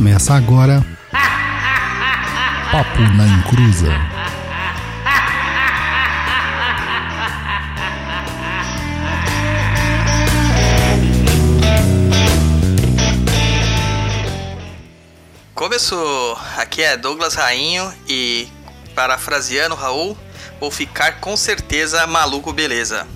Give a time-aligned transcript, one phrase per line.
[0.00, 0.82] Começa agora.
[2.72, 3.92] Papo na Encruza.
[15.54, 16.38] Começou!
[16.56, 18.48] Aqui é Douglas Rainho e,
[18.94, 20.16] parafraseando Raul,
[20.58, 23.06] vou ficar com certeza maluco, beleza.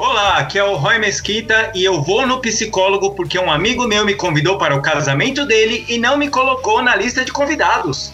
[0.00, 4.02] Olá, aqui é o Roy Mesquita e eu vou no psicólogo porque um amigo meu
[4.02, 8.10] me convidou para o casamento dele e não me colocou na lista de convidados.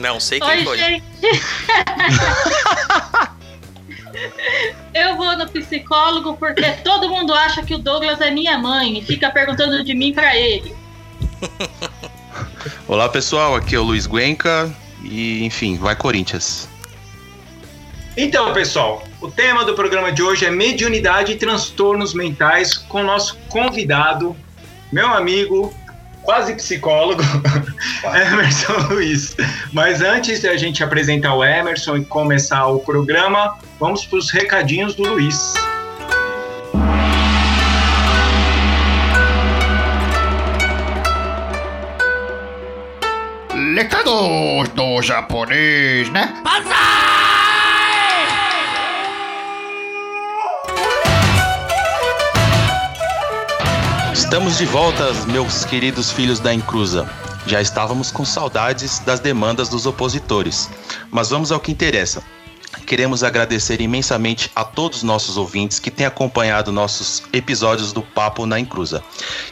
[0.00, 0.78] Não sei quem Oi, foi.
[0.78, 1.04] gente.
[4.92, 9.02] Eu vou no psicólogo porque todo mundo acha que o Douglas é minha mãe e
[9.02, 10.74] fica perguntando de mim pra ele.
[12.88, 16.68] Olá pessoal, aqui é o Luiz Guenca e enfim, vai Corinthians.
[18.16, 23.04] Então, pessoal, o tema do programa de hoje é mediunidade e transtornos mentais com o
[23.04, 24.36] nosso convidado,
[24.92, 25.74] meu amigo,
[26.22, 27.22] quase psicólogo,
[28.04, 29.36] Emerson Luiz.
[29.72, 34.94] Mas antes da gente apresentar o Emerson e começar o programa, vamos para os recadinhos
[34.94, 35.54] do Luiz.
[43.74, 46.34] Recados do japonês, né?
[54.28, 57.08] Estamos de volta, meus queridos filhos da Encruza.
[57.46, 60.68] Já estávamos com saudades das demandas dos opositores,
[61.10, 62.22] mas vamos ao que interessa.
[62.86, 68.46] Queremos agradecer imensamente a todos os nossos ouvintes que têm acompanhado nossos episódios do Papo
[68.46, 69.02] na Encruza.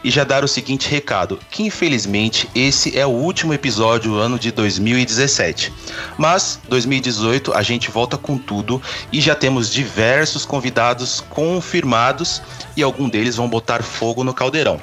[0.02, 4.38] E já dar o seguinte recado, que infelizmente esse é o último episódio do ano
[4.38, 5.72] de 2017.
[6.16, 8.80] Mas 2018 a gente volta com tudo
[9.12, 12.42] e já temos diversos convidados confirmados
[12.76, 14.80] e algum deles vão botar fogo no caldeirão.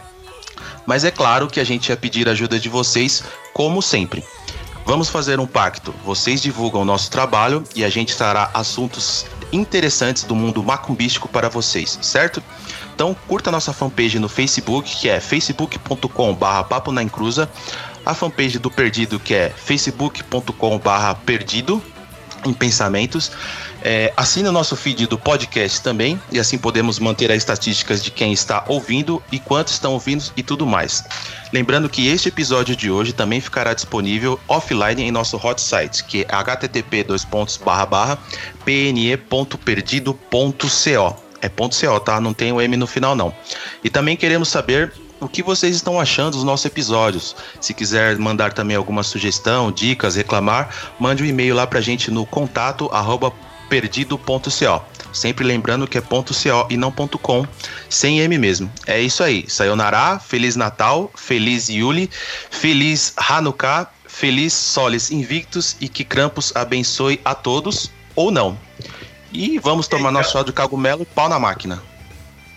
[0.86, 4.24] Mas é claro que a gente ia pedir a ajuda de vocês, como sempre.
[4.86, 5.94] Vamos fazer um pacto.
[6.04, 11.48] Vocês divulgam o nosso trabalho e a gente trará assuntos interessantes do mundo macumbístico para
[11.48, 12.44] vocês, certo?
[12.94, 17.50] Então curta nossa fanpage no Facebook, que é facebook.com/barra papo na encruza,
[18.06, 21.82] a fanpage do Perdido, que é facebook.com/barra perdido
[22.46, 23.32] em pensamentos.
[23.82, 28.12] É, assine o nosso feed do podcast também, e assim podemos manter as estatísticas de
[28.12, 31.04] quem está ouvindo e quantos estão ouvindo e tudo mais.
[31.52, 36.22] Lembrando que este episódio de hoje também ficará disponível offline em nosso hot site, que
[36.22, 37.06] é http
[38.66, 41.24] pne.perdido.co.
[41.42, 42.22] É ponto .co, tá?
[42.22, 43.36] Não tem o M no final não.
[43.84, 44.94] E também queremos saber
[45.24, 47.36] o que vocês estão achando dos nossos episódios.
[47.62, 50.70] Se quiser mandar também alguma sugestão, dicas, reclamar,
[51.00, 53.32] mande um e-mail lá pra gente no contato arroba
[53.70, 54.82] perdido.co.
[55.12, 57.46] Sempre lembrando que é .co e não ponto .com,
[57.90, 58.72] sem M mesmo.
[58.88, 59.46] É isso aí.
[59.48, 62.10] Sayonara, Feliz Natal, Feliz Yuli,
[62.50, 68.58] Feliz Hanukkah, Feliz Solis Invictus e que Krampus abençoe a todos, ou não.
[69.32, 71.82] E vamos tomar Então- nosso chá de cogumelo e pau na máquina.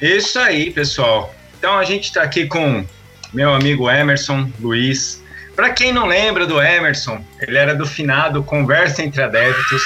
[0.01, 1.35] Isso aí, pessoal.
[1.59, 2.85] Então a gente está aqui com
[3.33, 5.23] meu amigo Emerson Luiz.
[5.55, 9.83] Para quem não lembra do Emerson, ele era do finado Conversa entre Adeptos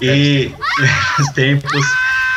[0.00, 0.52] e
[1.18, 1.86] os tempos.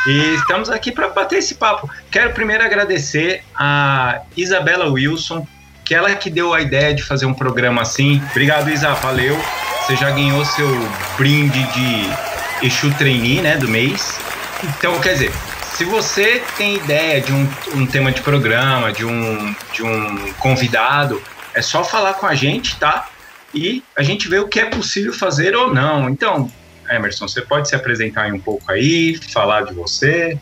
[0.06, 1.88] E estamos aqui para bater esse papo.
[2.10, 5.46] Quero primeiro agradecer a Isabela Wilson,
[5.84, 8.22] que ela que deu a ideia de fazer um programa assim.
[8.30, 9.38] Obrigado, Isa, valeu.
[9.80, 10.68] Você já ganhou seu
[11.16, 14.18] brinde de Exu Trainee, né, do mês.
[14.62, 15.32] Então, quer dizer,
[15.74, 21.20] se você tem ideia de um, um tema de programa, de um, de um convidado,
[21.52, 23.08] é só falar com a gente, tá?
[23.52, 26.08] E a gente vê o que é possível fazer ou não.
[26.08, 26.50] Então,
[26.88, 30.38] Emerson, você pode se apresentar um pouco aí, falar de você.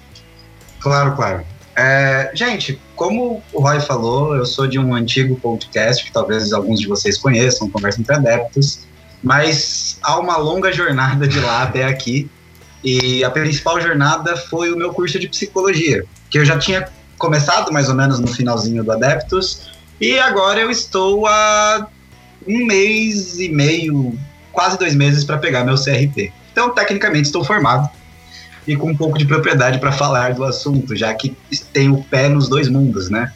[0.81, 1.47] Claro, claro.
[1.75, 6.79] É, gente, como o Roy falou, eu sou de um antigo podcast que talvez alguns
[6.79, 8.87] de vocês conheçam, Conversa entre Adeptos,
[9.23, 12.31] mas há uma longa jornada de lá até aqui.
[12.85, 17.73] E a principal jornada foi o meu curso de psicologia, que eu já tinha começado
[17.73, 19.71] mais ou menos no finalzinho do Adeptos,
[20.01, 21.87] e agora eu estou há
[22.47, 24.19] um mês e meio,
[24.51, 26.33] quase dois meses para pegar meu CRP.
[26.51, 27.89] Então, tecnicamente, estou formado
[28.67, 31.37] e com um pouco de propriedade para falar do assunto, já que
[31.73, 33.33] tem o pé nos dois mundos, né?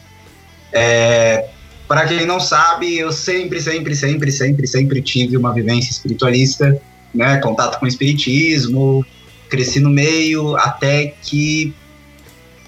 [0.71, 1.47] É,
[1.87, 6.79] para quem não sabe, eu sempre, sempre, sempre, sempre, sempre tive uma vivência espiritualista,
[7.13, 7.37] né?
[7.37, 9.05] Contato com espiritismo,
[9.49, 11.73] cresci no meio até que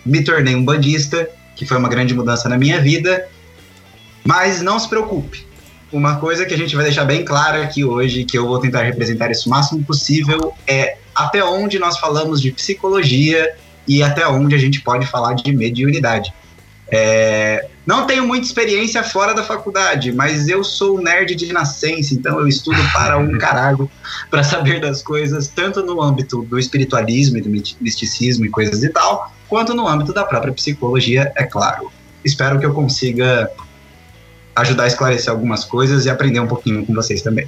[0.06, 3.28] me tornei um bandista, que foi uma grande mudança na minha vida.
[4.26, 5.46] Mas não se preocupe,
[5.92, 8.84] uma coisa que a gente vai deixar bem clara aqui hoje, que eu vou tentar
[8.84, 13.56] representar isso o máximo possível, é até onde nós falamos de psicologia
[13.88, 16.34] e até onde a gente pode falar de mediunidade.
[16.92, 22.40] É, não tenho muita experiência fora da faculdade, mas eu sou nerd de nascença, então
[22.40, 23.90] eu estudo para um caralho
[24.30, 28.90] para saber das coisas, tanto no âmbito do espiritualismo e do misticismo e coisas e
[28.90, 31.92] tal, quanto no âmbito da própria psicologia, é claro.
[32.24, 33.50] Espero que eu consiga
[34.56, 37.48] ajudar a esclarecer algumas coisas e aprender um pouquinho com vocês também.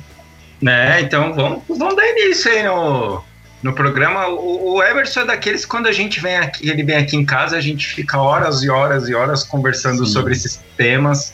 [0.61, 3.23] Né, então vamos, vamos dar início aí no,
[3.61, 4.27] no programa.
[4.27, 7.57] O, o Everson é daqueles quando a gente vem aqui, ele vem aqui em casa,
[7.57, 10.13] a gente fica horas e horas e horas conversando Sim.
[10.13, 11.33] sobre esses temas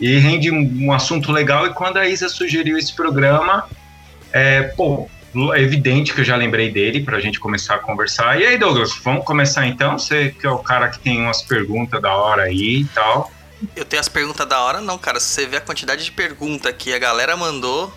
[0.00, 1.66] e rende um, um, assunto legal.
[1.66, 3.68] E quando a Isa sugeriu esse programa,
[4.32, 5.08] é, pô,
[5.54, 8.40] é evidente que eu já lembrei dele para a gente começar a conversar.
[8.40, 9.98] E aí, Douglas, vamos começar então?
[9.98, 13.30] Você que é o cara que tem umas perguntas da hora aí e tal.
[13.76, 15.20] Eu tenho as perguntas da hora, não, cara.
[15.20, 17.92] Se você vê a quantidade de perguntas que a galera mandou,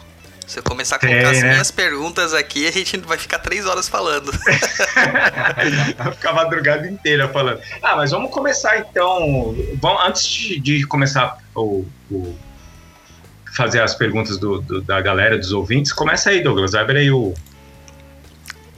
[0.48, 1.52] se eu começar a colocar Tem, as né?
[1.52, 4.32] minhas perguntas aqui, a gente vai ficar três horas falando.
[5.98, 7.60] vai ficar a madrugada inteira falando.
[7.82, 9.56] Ah, mas vamos começar então.
[9.82, 12.38] Vamos, antes de, de começar o, o,
[13.56, 16.76] fazer as perguntas do, do, da galera, dos ouvintes, começa aí, Douglas.
[16.76, 17.34] Abre aí o.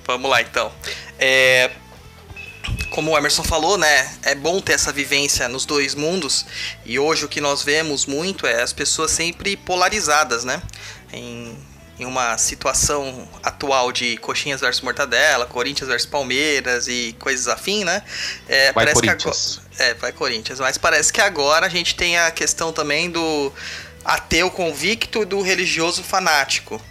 [0.05, 0.71] Vamos lá então.
[1.19, 1.71] É,
[2.91, 6.45] como o Emerson falou, né, é bom ter essa vivência nos dois mundos.
[6.85, 10.61] E hoje o que nós vemos muito é as pessoas sempre polarizadas, né?
[11.11, 11.57] Em,
[11.99, 18.03] em uma situação atual de coxinhas versus mortadela, Corinthians versus Palmeiras e coisas afim, né?
[18.47, 19.61] É, vai Corinthians.
[19.75, 20.59] Que agora, é, vai Corinthians.
[20.59, 23.51] Mas parece que agora a gente tem a questão também do
[24.05, 26.81] ateu convicto e do religioso fanático.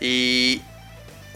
[0.00, 0.60] E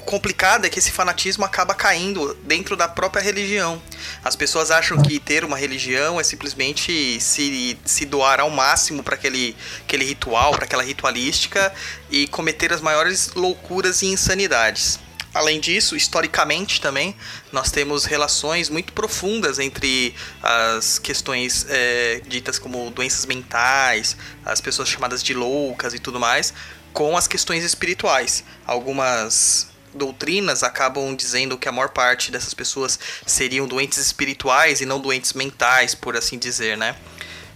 [0.03, 3.81] complicado é que esse fanatismo acaba caindo dentro da própria religião.
[4.25, 9.15] As pessoas acham que ter uma religião é simplesmente se, se doar ao máximo para
[9.15, 11.73] aquele, aquele ritual, para aquela ritualística
[12.11, 14.99] e cometer as maiores loucuras e insanidades.
[15.35, 17.17] Além disso, historicamente também,
[17.51, 24.15] nós temos relações muito profundas entre as questões é, ditas como doenças mentais,
[24.45, 26.53] as pessoas chamadas de loucas e tudo mais,
[26.93, 28.45] com as questões espirituais.
[28.67, 35.01] Algumas doutrinas acabam dizendo que a maior parte dessas pessoas seriam doentes espirituais e não
[35.01, 36.97] doentes mentais, por assim dizer, né?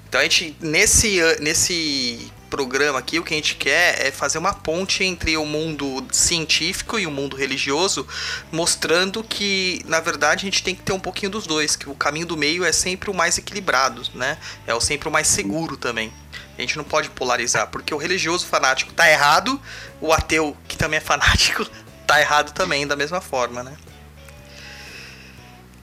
[0.09, 4.55] Então a gente, nesse, nesse programa aqui, o que a gente quer é fazer uma
[4.55, 8.07] ponte entre o mundo científico e o mundo religioso,
[8.53, 11.95] mostrando que, na verdade, a gente tem que ter um pouquinho dos dois, que o
[11.95, 14.39] caminho do meio é sempre o mais equilibrado, né?
[14.67, 16.13] É o sempre o mais seguro também.
[16.57, 19.61] A gente não pode polarizar, porque o religioso fanático tá errado,
[20.01, 21.67] o ateu, que também é fanático,
[22.07, 23.75] tá errado também, da mesma forma, né?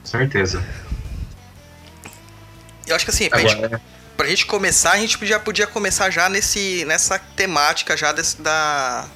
[0.02, 0.62] Certeza.
[2.86, 3.82] Eu acho que assim, pra, Agora, gente,
[4.16, 9.08] pra gente começar, a gente já podia começar já nesse, nessa temática já desse, da,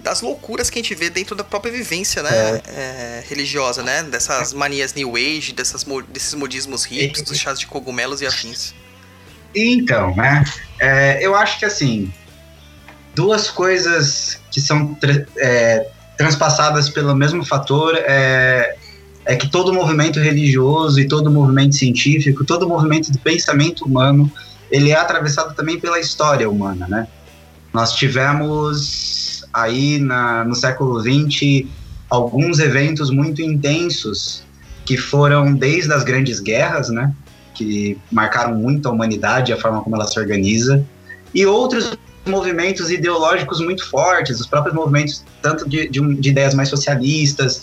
[0.00, 2.30] das loucuras que a gente vê dentro da própria vivência, né?
[2.30, 2.62] É.
[2.68, 4.02] É, religiosa, né?
[4.02, 8.74] Dessas manias New Age, dessas, desses modismos ricos, dos chás de cogumelos e afins.
[9.54, 10.44] Então, né?
[10.78, 12.12] É, eu acho que assim,
[13.14, 14.96] duas coisas que são
[15.38, 18.76] é, transpassadas pelo mesmo fator é,
[19.24, 24.30] é que todo movimento religioso e todo movimento científico, todo movimento de pensamento humano,
[24.70, 27.06] ele é atravessado também pela história humana, né?
[27.72, 31.66] Nós tivemos aí na, no século XX
[32.08, 34.42] alguns eventos muito intensos
[34.84, 37.12] que foram desde as grandes guerras, né?
[37.54, 40.84] Que marcaram muito a humanidade, a forma como ela se organiza,
[41.34, 46.68] e outros movimentos ideológicos muito fortes, os próprios movimentos tanto de, de, de ideias mais
[46.68, 47.62] socialistas,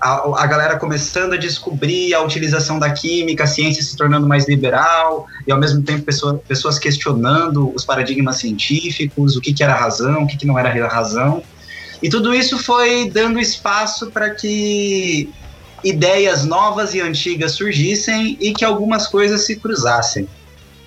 [0.00, 4.48] a, a, galera começando a descobrir a utilização da química, a ciência se tornando mais
[4.48, 9.74] liberal, e ao mesmo tempo pessoa, pessoas questionando os paradigmas científicos, o que, que era
[9.74, 11.42] razão, o que, que não era razão.
[12.02, 15.28] E tudo isso foi dando espaço para que
[15.84, 20.26] ideias novas e antigas surgissem e que algumas coisas se cruzassem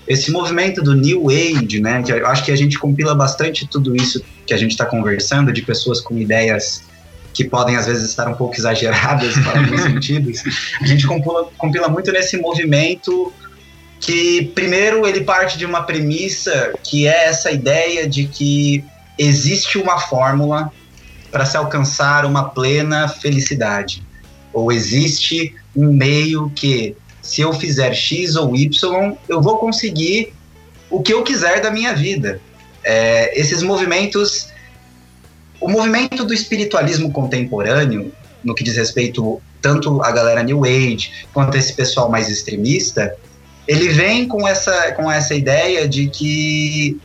[0.08, 3.96] esse movimento do New Age, né, que eu acho que a gente compila bastante tudo
[3.96, 6.84] isso que a gente está conversando, de pessoas com ideias
[7.34, 10.44] que podem às vezes estar um pouco exageradas para alguns sentidos,
[10.80, 13.34] a gente compila, compila muito nesse movimento
[14.00, 18.84] que, primeiro, ele parte de uma premissa que é essa ideia de que
[19.18, 20.72] existe uma fórmula
[21.32, 24.04] para se alcançar uma plena felicidade,
[24.52, 30.34] ou existe um meio que se eu fizer X ou Y, eu vou conseguir
[30.90, 32.40] o que eu quiser da minha vida.
[32.84, 34.50] É, esses movimentos,
[35.60, 38.14] o movimento do espiritualismo contemporâneo,
[38.44, 43.16] no que diz respeito tanto à galera New Age quanto a esse pessoal mais extremista,
[43.66, 47.00] ele vem com essa, com essa ideia de que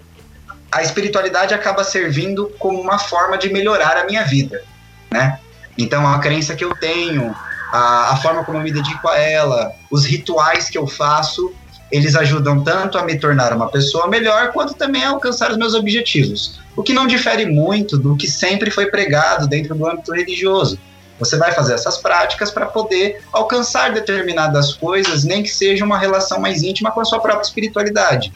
[0.70, 4.62] a espiritualidade acaba servindo como uma forma de melhorar a minha vida,
[5.10, 5.38] né?
[5.78, 7.34] Então a crença que eu tenho,
[7.72, 11.52] a, a forma como eu me dedico a ela, os rituais que eu faço,
[11.90, 15.74] eles ajudam tanto a me tornar uma pessoa melhor, quanto também a alcançar os meus
[15.74, 16.60] objetivos.
[16.76, 20.78] O que não difere muito do que sempre foi pregado dentro do âmbito religioso.
[21.18, 26.40] Você vai fazer essas práticas para poder alcançar determinadas coisas, nem que seja uma relação
[26.40, 28.32] mais íntima com a sua própria espiritualidade.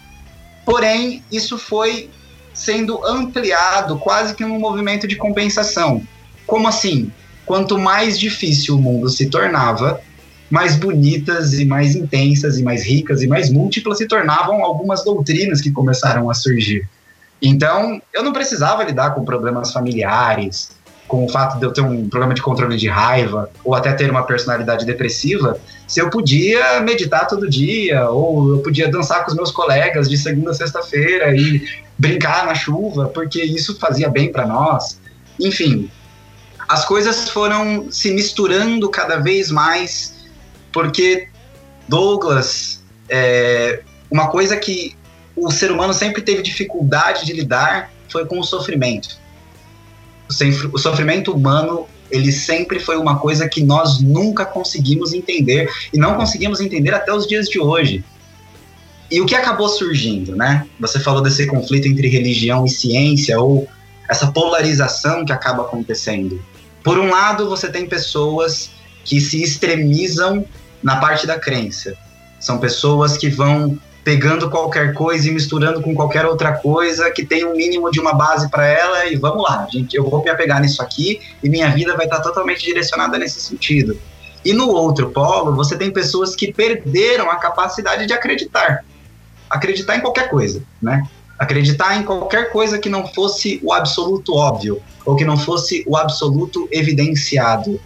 [0.64, 2.10] Porém, isso foi
[2.52, 6.02] sendo ampliado quase que num movimento de compensação.
[6.46, 7.12] Como assim?
[7.44, 10.00] Quanto mais difícil o mundo se tornava,
[10.50, 15.60] mais bonitas e mais intensas e mais ricas e mais múltiplas se tornavam algumas doutrinas
[15.60, 16.86] que começaram a surgir.
[17.40, 20.70] Então, eu não precisava lidar com problemas familiares,
[21.08, 24.10] com o fato de eu ter um problema de controle de raiva, ou até ter
[24.10, 29.36] uma personalidade depressiva, se eu podia meditar todo dia, ou eu podia dançar com os
[29.36, 31.66] meus colegas de segunda a sexta-feira e
[31.98, 34.98] brincar na chuva, porque isso fazia bem para nós.
[35.38, 35.90] Enfim,
[36.72, 40.14] as coisas foram se misturando cada vez mais,
[40.72, 41.28] porque
[41.86, 44.96] Douglas, é, uma coisa que
[45.36, 49.20] o ser humano sempre teve dificuldade de lidar foi com o sofrimento.
[50.72, 56.14] O sofrimento humano ele sempre foi uma coisa que nós nunca conseguimos entender e não
[56.14, 58.02] conseguimos entender até os dias de hoje.
[59.10, 60.66] E o que acabou surgindo, né?
[60.80, 63.68] Você falou desse conflito entre religião e ciência ou
[64.08, 66.42] essa polarização que acaba acontecendo.
[66.82, 68.70] Por um lado, você tem pessoas
[69.04, 70.44] que se extremizam
[70.82, 71.94] na parte da crença.
[72.40, 77.46] São pessoas que vão pegando qualquer coisa e misturando com qualquer outra coisa que tem
[77.46, 80.60] um mínimo de uma base para ela e vamos lá, gente, eu vou me apegar
[80.60, 83.96] nisso aqui e minha vida vai estar totalmente direcionada nesse sentido.
[84.44, 88.84] E no outro polo, você tem pessoas que perderam a capacidade de acreditar.
[89.48, 91.08] Acreditar em qualquer coisa, né?
[91.42, 95.96] Acreditar em qualquer coisa que não fosse o absoluto óbvio ou que não fosse o
[95.96, 97.80] absoluto evidenciado.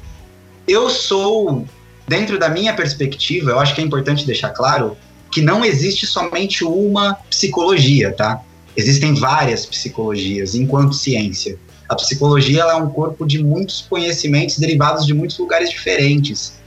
[0.68, 1.64] Eu sou,
[2.06, 4.94] dentro da minha perspectiva, eu acho que é importante deixar claro,
[5.32, 8.42] que não existe somente uma psicologia, tá?
[8.76, 11.58] Existem várias psicologias enquanto ciência.
[11.88, 16.58] A psicologia é um corpo de muitos conhecimentos derivados de muitos lugares diferentes.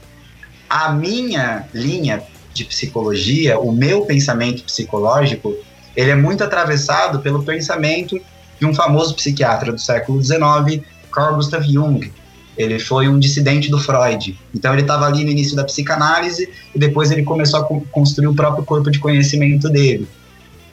[0.68, 2.20] A minha linha
[2.52, 5.54] de psicologia, o meu pensamento psicológico,
[5.96, 8.20] ele é muito atravessado pelo pensamento
[8.58, 12.12] de um famoso psiquiatra do século XIX, Carl Gustav Jung,
[12.56, 14.38] ele foi um dissidente do Freud.
[14.54, 18.34] Então ele estava ali no início da psicanálise e depois ele começou a construir o
[18.34, 20.06] próprio corpo de conhecimento dele.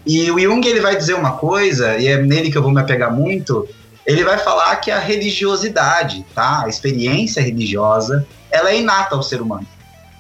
[0.06, 2.80] E o Jung ele vai dizer uma coisa, e é nele que eu vou me
[2.80, 3.68] apegar muito,
[4.06, 6.64] ele vai falar que a religiosidade, tá?
[6.64, 9.68] A experiência religiosa, ela é inata ao ser humano.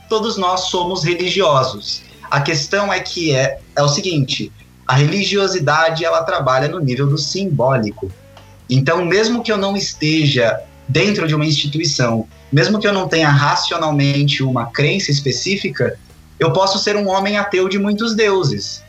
[0.10, 2.02] Todos nós somos religiosos.
[2.30, 4.52] A questão é que é, é o seguinte,
[4.88, 8.12] a religiosidade ela trabalha no nível do simbólico.
[8.70, 13.30] Então, mesmo que eu não esteja dentro de uma instituição, mesmo que eu não tenha
[13.30, 15.98] racionalmente uma crença específica,
[16.40, 18.84] eu posso ser um homem ateu de muitos deuses.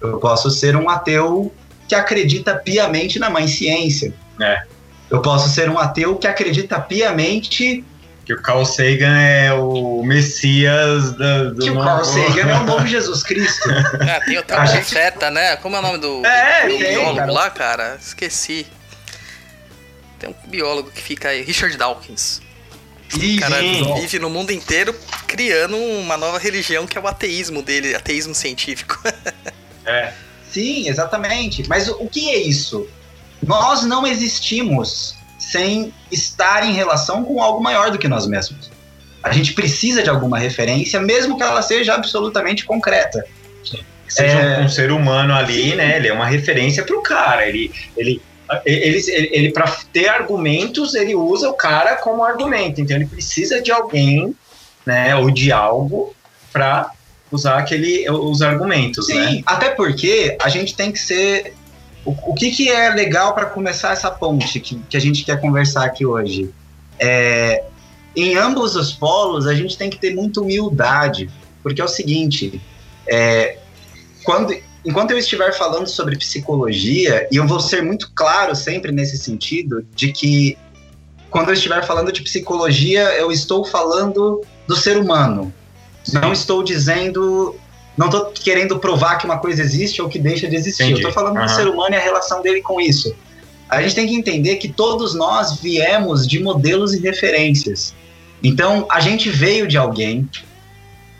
[0.00, 1.52] Eu posso ser um ateu
[1.86, 4.12] que acredita piamente na mãe ciência.
[4.40, 4.62] É.
[5.10, 7.84] Eu posso ser um ateu que acredita piamente
[8.28, 12.64] que o Carl Sagan é o Messias da, do que o Carl Sagan é o
[12.64, 13.66] novo Jesus Cristo.
[14.06, 15.56] Ah, tem o tal profeta, né?
[15.56, 17.32] Como é o nome do, é, do tem, biólogo cara.
[17.32, 17.98] lá, cara?
[17.98, 18.66] Esqueci.
[20.18, 22.42] Tem um biólogo que fica aí, Richard Dawkins.
[23.14, 23.62] O cara
[23.98, 24.94] vive no mundo inteiro
[25.26, 29.00] criando uma nova religião que é o ateísmo dele, ateísmo científico.
[29.86, 30.12] É.
[30.50, 31.66] Sim, exatamente.
[31.66, 32.86] Mas o que é isso?
[33.42, 35.17] Nós não existimos
[35.50, 38.70] sem estar em relação com algo maior do que nós mesmos.
[39.22, 43.24] A gente precisa de alguma referência, mesmo que ela seja absolutamente concreta.
[44.08, 44.60] Seja É.
[44.60, 45.96] um, um ser humano ali, né?
[45.96, 47.46] Ele é uma referência pro cara.
[47.46, 48.22] Ele, ele,
[48.64, 52.80] ele, ele, ele para ter argumentos, ele usa o cara como argumento.
[52.80, 54.34] Então ele precisa de alguém,
[54.86, 55.14] né?
[55.16, 56.14] Ou de algo
[56.52, 56.90] para
[57.30, 59.42] usar aquele, os argumentos, Sim, né?
[59.44, 61.54] até porque a gente tem que ser.
[62.08, 65.38] O, o que, que é legal para começar essa ponte que, que a gente quer
[65.38, 66.50] conversar aqui hoje?
[66.98, 67.64] É,
[68.16, 71.30] em ambos os polos, a gente tem que ter muita humildade,
[71.62, 72.62] porque é o seguinte:
[73.06, 73.58] é,
[74.24, 79.18] quando, enquanto eu estiver falando sobre psicologia, e eu vou ser muito claro sempre nesse
[79.18, 80.56] sentido, de que
[81.28, 85.52] quando eu estiver falando de psicologia, eu estou falando do ser humano.
[86.10, 87.54] Não estou dizendo.
[87.98, 90.84] Não estou querendo provar que uma coisa existe ou que deixa de existir.
[90.84, 91.02] Entendi.
[91.02, 91.48] Eu estou falando do Aham.
[91.48, 93.12] ser humano e a relação dele com isso.
[93.68, 97.92] A gente tem que entender que todos nós viemos de modelos e referências.
[98.42, 100.28] Então, a gente veio de alguém.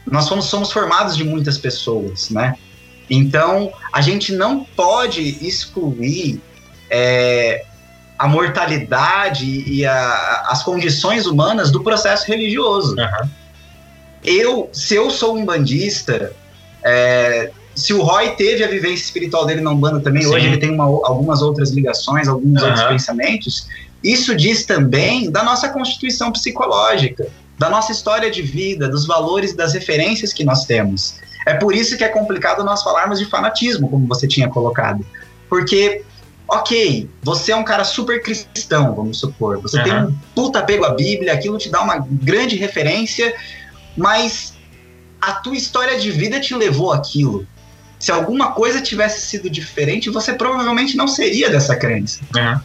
[0.06, 2.54] Nós somos, somos formados de muitas pessoas, né?
[3.10, 6.40] Então, a gente não pode excluir
[6.90, 7.64] é,
[8.18, 13.28] a mortalidade e a- as condições humanas do processo religioso Aham.
[14.24, 16.32] eu, se eu sou um bandista,
[16.88, 20.28] É, se o Roy teve a vivência espiritual dele na Umbanda também, Sim.
[20.30, 22.70] hoje ele tem uma- algumas outras ligações, alguns Aham.
[22.70, 23.66] outros pensamentos.
[24.02, 27.26] Isso diz também da nossa constituição psicológica,
[27.58, 31.16] da nossa história de vida, dos valores e das referências que nós temos.
[31.46, 35.04] É por isso que é complicado nós falarmos de fanatismo, como você tinha colocado.
[35.48, 36.02] Porque,
[36.48, 39.60] ok, você é um cara super cristão, vamos supor.
[39.62, 40.08] Você tem Aham.
[40.08, 43.34] um puta apego à Bíblia, aquilo te dá uma grande referência,
[43.96, 44.57] mas
[45.20, 47.46] a tua história de vida te levou àquilo.
[47.98, 52.20] Se alguma coisa tivesse sido diferente, você provavelmente não seria dessa crença.
[52.36, 52.62] Aham.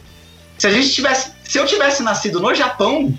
[0.58, 3.14] Se a gente tivesse, se eu tivesse nascido no Japão,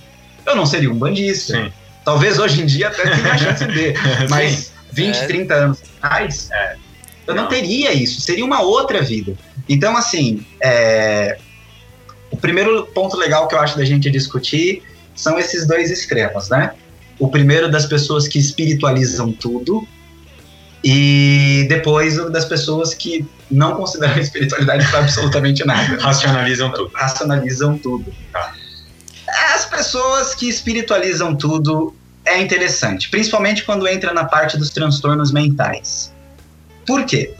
[0.47, 1.55] eu não seria um bandista.
[1.57, 1.73] Sim.
[2.05, 3.95] Talvez hoje em dia até tenha a chance de,
[4.31, 5.27] mas 20, É.
[5.27, 6.77] 30 anos atrás, É.
[7.27, 7.49] eu não Não.
[7.51, 8.21] teria isso.
[8.21, 9.35] Seria uma outra vida.
[9.69, 11.39] Então, assim, é,
[12.31, 14.83] o primeiro ponto legal que eu acho da gente discutir
[15.17, 16.73] são esses dois extremos, né?
[17.19, 19.87] O primeiro das pessoas que espiritualizam tudo
[20.83, 26.91] e depois das pessoas que não consideram a espiritualidade para absolutamente nada Racionalizam tudo.
[26.93, 28.13] racionalizam tudo.
[28.33, 28.53] Tá.
[29.55, 31.95] As pessoas que espiritualizam tudo
[32.27, 36.13] é interessante, principalmente quando entra na parte dos transtornos mentais.
[36.87, 37.35] Por quê?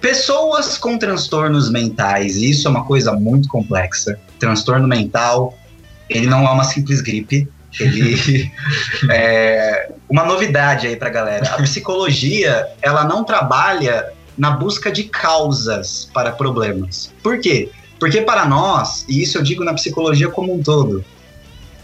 [0.00, 4.18] Pessoas com transtornos mentais, e isso é uma coisa muito complexa.
[4.38, 5.56] Transtorno mental,
[6.10, 7.48] ele não é uma simples gripe.
[7.78, 8.52] Ele
[9.10, 11.54] é uma novidade aí pra galera.
[11.54, 17.12] A psicologia, ela não trabalha na busca de causas para problemas.
[17.22, 17.70] Por quê?
[17.98, 21.04] Porque para nós, e isso eu digo na psicologia como um todo,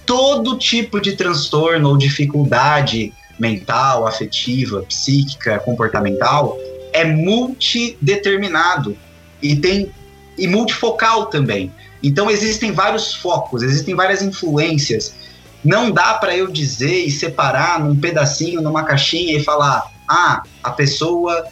[0.05, 6.59] todo tipo de transtorno ou dificuldade mental, afetiva, psíquica, comportamental
[6.93, 8.97] é multideterminado
[9.41, 9.91] e tem
[10.37, 11.73] e multifocal também.
[12.03, 15.15] Então existem vários focos, existem várias influências.
[15.65, 20.71] Não dá para eu dizer e separar num pedacinho, numa caixinha e falar: "Ah, a
[20.71, 21.45] pessoa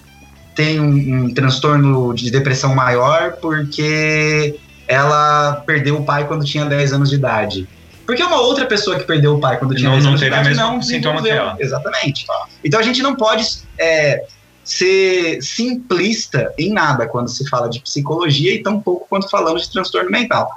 [0.55, 6.93] tem um, um transtorno de depressão maior porque ela perdeu o pai quando tinha 10
[6.95, 7.69] anos de idade.
[8.07, 10.27] Porque uma outra pessoa que perdeu o pai quando tinha Não- 10 não anos de
[10.27, 11.51] idade não sintoma que desenvolveu.
[11.51, 11.57] ela.
[11.61, 12.27] Exatamente.
[12.65, 13.47] Então a gente não pode
[13.79, 14.25] é,
[14.65, 20.11] ser simplista em nada quando se fala de psicologia e tampouco quando falamos de transtorno
[20.11, 20.51] mental.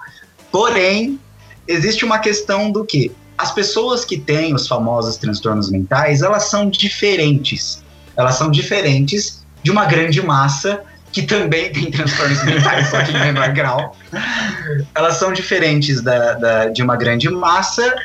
[0.51, 1.19] Porém,
[1.67, 6.69] existe uma questão do que as pessoas que têm os famosos transtornos mentais, elas são
[6.69, 7.83] diferentes.
[8.15, 13.19] Elas são diferentes de uma grande massa que também tem transtornos mentais, só que em
[13.19, 13.95] menor grau.
[14.95, 17.95] Elas são diferentes da, da- de uma grande massa.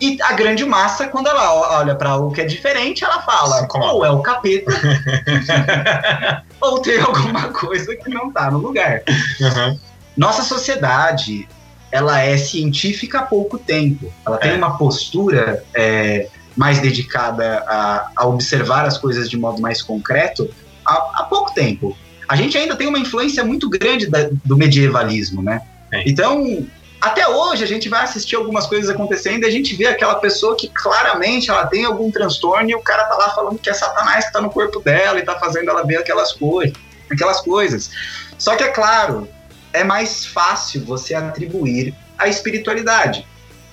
[0.00, 4.04] E a grande massa, quando ela olha para o que é diferente, ela fala: ou
[4.04, 4.70] é o capeta,
[6.60, 9.02] ou tem alguma coisa que não tá no lugar.
[9.40, 9.78] Aham.
[10.16, 11.48] Nossa sociedade,
[11.94, 14.12] ela é científica há pouco tempo.
[14.26, 14.54] Ela tem É.
[14.56, 16.26] uma postura é,
[16.56, 20.50] mais dedicada a, a observar as coisas de modo mais concreto
[20.84, 21.96] há, há pouco tempo.
[22.28, 25.62] A gente ainda tem uma influência muito grande da- do medievalismo, né?
[25.88, 26.02] Tem.
[26.08, 26.66] Então,
[27.00, 30.56] até hoje a gente vai assistir algumas coisas acontecendo e a gente vê aquela pessoa
[30.56, 34.26] que claramente ela tem algum transtorno e o cara tá lá falando que é Satanás
[34.26, 36.74] que tá no corpo dela e tá fazendo ela ver aquelas coisas,
[37.08, 37.88] aquelas coisas.
[38.36, 39.28] Só que é claro,
[39.74, 43.26] é mais fácil você atribuir a espiritualidade.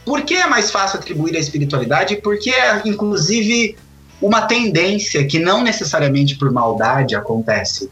[0.04, 2.18] Por que é mais fácil atribuir a espiritualidade?
[2.18, 3.78] Porque é, inclusive,
[4.20, 7.90] uma tendência que não necessariamente por maldade acontece.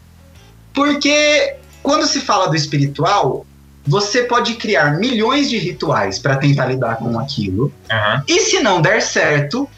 [0.73, 3.45] Porque quando se fala do espiritual,
[3.85, 7.71] você pode criar milhões de rituais para tentar lidar com aquilo.
[7.89, 8.23] Aham.
[8.27, 9.69] E se não der certo,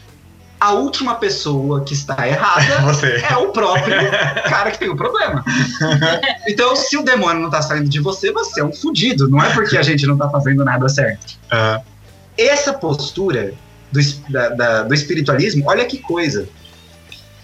[0.64, 3.20] a última pessoa que está errada Você.
[3.28, 3.94] é o próprio
[4.48, 5.44] cara que tem o problema.
[6.48, 9.28] Então, se o demônio não tá saindo de você, você é um fudido.
[9.28, 11.34] Não é porque a gente não tá fazendo nada certo.
[11.50, 11.80] Aham.
[12.36, 13.54] Essa postura
[13.90, 16.48] do, da- da- do espiritualismo, olha que coisa.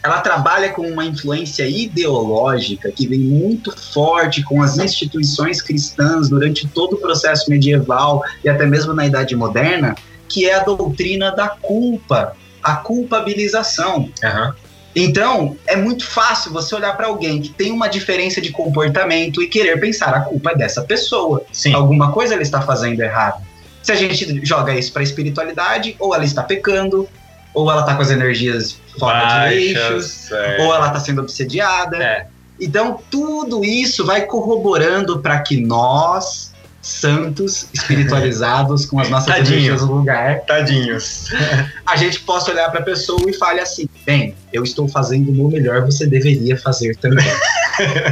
[0.02, 6.66] Ela trabalha com uma influência ideológica que vem muito forte com as instituições cristãs durante
[6.68, 9.94] todo o processo medieval e até mesmo na Idade Moderna,
[10.28, 12.36] que é a doutrina da culpa,
[12.68, 14.10] a culpabilização.
[14.22, 14.54] Aham.
[14.94, 19.46] Então, é muito fácil você olhar para alguém que tem uma diferença de comportamento e
[19.46, 21.44] querer pensar a culpa é dessa pessoa.
[21.52, 21.72] Sim.
[21.72, 23.46] Alguma coisa ela está fazendo errado.
[23.82, 27.08] Se a gente joga isso para espiritualidade, ou ela está pecando,
[27.54, 30.62] ou ela está com as energias fora de eixos, Baixas, é.
[30.62, 31.96] ou ela está sendo obsediada.
[32.02, 32.26] É.
[32.60, 36.47] Então, tudo isso vai corroborando para que nós,
[36.80, 39.58] santos, espiritualizados, com as nossas Tadinho.
[39.58, 41.26] energias no lugar, Tadinhos.
[41.86, 45.34] a gente possa olhar para a pessoa e fale assim: bem, eu estou fazendo o
[45.34, 47.26] meu melhor, você deveria fazer também.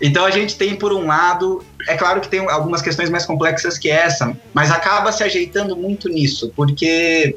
[0.00, 3.76] então a gente tem, por um lado, é claro que tem algumas questões mais complexas
[3.76, 7.36] que essa, mas acaba se ajeitando muito nisso, porque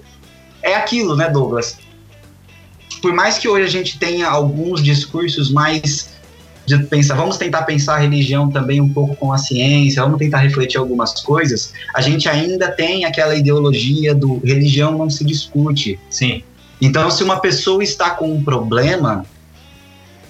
[0.61, 1.77] é aquilo, né, Douglas?
[3.01, 6.16] por mais que hoje a gente tenha alguns discursos mais
[6.67, 10.39] de pensar, vamos tentar pensar a religião também um pouco com a ciência, vamos tentar
[10.39, 15.97] refletir algumas coisas, a gente ainda tem aquela ideologia do religião não se discute.
[16.09, 16.43] Sim.
[16.81, 19.25] Então, se uma pessoa está com um problema,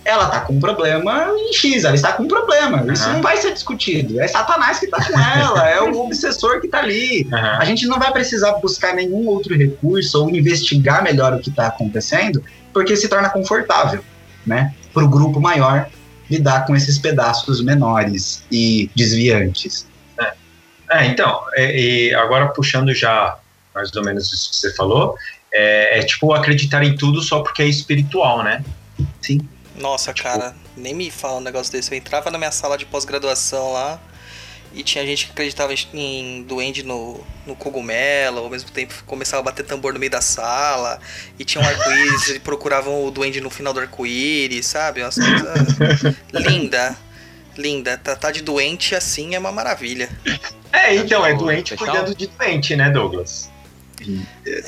[0.06, 2.86] ela está com um problema em X, ela está com um problema.
[2.94, 3.14] Isso Aham.
[3.14, 4.22] não vai ser discutido.
[4.22, 7.28] É Satanás que está com ela, é o obsessor que está ali.
[7.34, 7.58] Aham.
[7.60, 11.66] A gente não vai precisar buscar nenhum outro recurso ou investigar melhor o que está
[11.68, 14.04] acontecendo, porque se torna confortável,
[14.46, 14.74] né?
[14.94, 15.90] Para o grupo maior
[16.30, 19.88] lidar com esses pedaços menores e desviantes.
[20.90, 23.38] É, então, é, e agora puxando já
[23.76, 25.16] mais ou menos isso que você falou,
[25.52, 28.64] é, é tipo acreditar em tudo só porque é espiritual, né?
[29.76, 31.92] Nossa, cara, nem me fala um negócio desse.
[31.92, 34.00] Eu entrava na minha sala de pós-graduação lá
[34.78, 39.42] e tinha gente que acreditava em- em duende no, no cogumelo, ao mesmo tempo começava
[39.42, 41.00] a bater tambor no meio da sala
[41.40, 45.02] e tinha um arco-íris e procuravam o duende no final do arco-íris, sabe?
[45.02, 46.96] Umas coisas linda.
[47.58, 50.08] Linda, tratar de doente assim é uma maravilha.
[50.72, 53.50] É, então, é doente cuidando de doente, né, Douglas?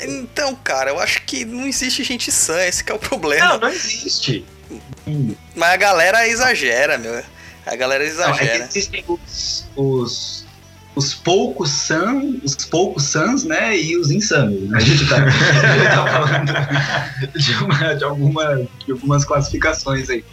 [0.07, 3.47] Então, cara, eu acho que não existe gente sã, esse que é o problema.
[3.49, 4.43] Não, não existe.
[5.55, 7.23] Mas a galera exagera, meu.
[7.65, 8.63] A galera Não, é que exagera.
[8.65, 10.45] existem os, os,
[10.95, 14.73] os poucos sãs, os poucos sãs, né, e os insanos.
[14.73, 20.23] A gente tá, tá falando de, uma- de alguma- de algumas classificações aí.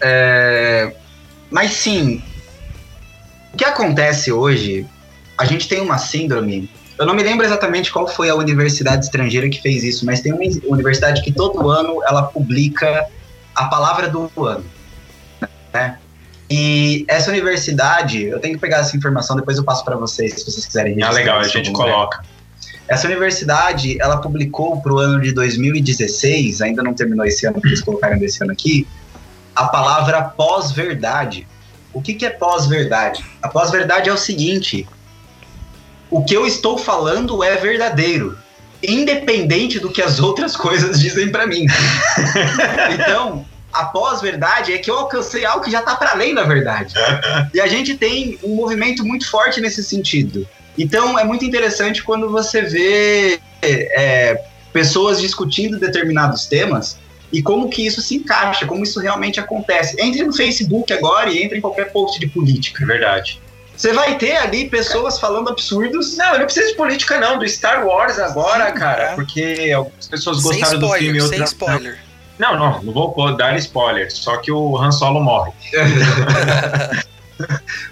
[0.00, 0.94] É,
[1.50, 2.22] mas sim,
[3.52, 4.86] o que acontece hoje,
[5.38, 6.70] a gente tem uma síndrome.
[6.98, 10.32] Eu não me lembro exatamente qual foi a universidade estrangeira que fez isso, mas tem
[10.32, 10.42] uma
[10.74, 13.06] universidade que todo ano ela publica
[13.54, 14.64] a palavra do ano.
[15.74, 15.98] Né?
[16.48, 20.44] E essa universidade, eu tenho que pegar essa informação, depois eu passo para vocês, se
[20.44, 21.02] vocês quiserem.
[21.02, 21.92] Ah, legal, a gente lugar.
[21.92, 22.24] coloca.
[22.88, 27.68] Essa universidade, ela publicou para o ano de 2016, ainda não terminou esse ano, porque
[27.68, 28.86] eles colocaram desse ano aqui,
[29.54, 31.48] a palavra pós-verdade.
[31.92, 33.24] O que, que é pós-verdade?
[33.42, 34.86] A pós-verdade é o seguinte:
[36.08, 38.38] o que eu estou falando é verdadeiro,
[38.80, 41.66] independente do que as outras coisas dizem para mim.
[42.94, 43.44] então,
[43.80, 46.94] a pós-verdade é que eu alcancei algo que já está para além da verdade.
[47.54, 50.46] E a gente tem um movimento muito forte nesse sentido.
[50.76, 54.40] Então é muito interessante quando você vê é,
[54.72, 56.98] pessoas discutindo determinados temas
[57.32, 59.96] e como que isso se encaixa, como isso realmente acontece.
[60.00, 62.82] Entre no Facebook agora e entre em qualquer post de política.
[62.84, 63.40] É verdade.
[63.76, 66.16] Você vai ter ali pessoas falando absurdos.
[66.16, 67.38] Não, eu não preciso de política, não.
[67.38, 69.02] Do Star Wars agora, Sim, cara.
[69.02, 69.14] é.
[69.14, 71.50] Porque algumas pessoas Sem gostaram do filme e spoiler, sem outras.
[71.50, 71.92] spoiler.
[71.92, 72.05] Não,
[72.38, 74.12] não, não vou pôr- dar spoiler.
[74.12, 75.52] Só que o Han Solo morre.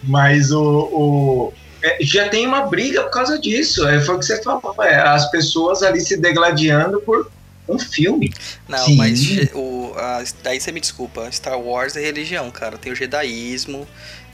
[0.03, 0.63] Mas o.
[0.63, 1.53] o-
[1.83, 3.87] é, já tem uma briga por causa disso.
[3.87, 4.75] É, foi o que você falou.
[4.83, 7.31] é, as pessoas ali se degladiando por
[7.69, 8.33] um filme.
[8.69, 8.97] Não, Sim.
[8.97, 11.31] mas ge- o, a, daí você me desculpa.
[11.31, 12.79] Star Wars é religião, cara.
[12.79, 13.87] Tem o jedaísmo.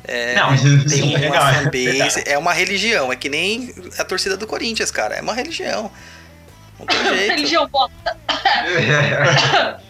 [0.05, 1.71] é, Não, tem uma não, é fanbase.
[1.85, 2.23] verdade.
[2.27, 3.13] É uma religião.
[3.13, 5.17] É que nem a torcida do Corinthians, cara.
[5.17, 5.91] É uma religião.
[6.79, 7.31] Não tem jeito.
[7.33, 8.17] Religião bosta.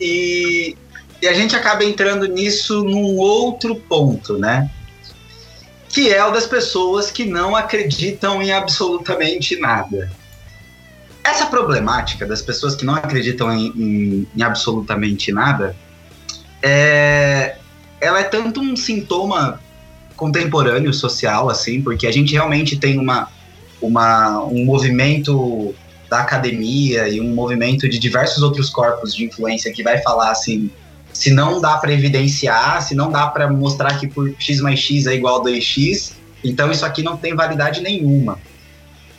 [0.00, 0.76] e,
[1.20, 4.70] e a gente acaba entrando nisso num outro ponto, né?
[5.88, 10.10] Que é o das pessoas que não acreditam em absolutamente nada.
[11.22, 15.76] Essa problemática das pessoas que não acreditam em, em- em absolutamente nada,
[16.62, 17.56] é,
[18.00, 19.60] ela é tanto um sintoma
[20.16, 23.28] contemporâneo social, assim, porque a gente realmente tem uma,
[23.80, 25.74] uma, um movimento
[26.12, 30.70] da academia e um movimento de diversos outros corpos de influência que vai falar assim,
[31.10, 35.06] se não dá para evidenciar, se não dá para mostrar que por x mais x
[35.06, 36.12] é igual a 2x,
[36.44, 38.38] então isso aqui não tem validade nenhuma.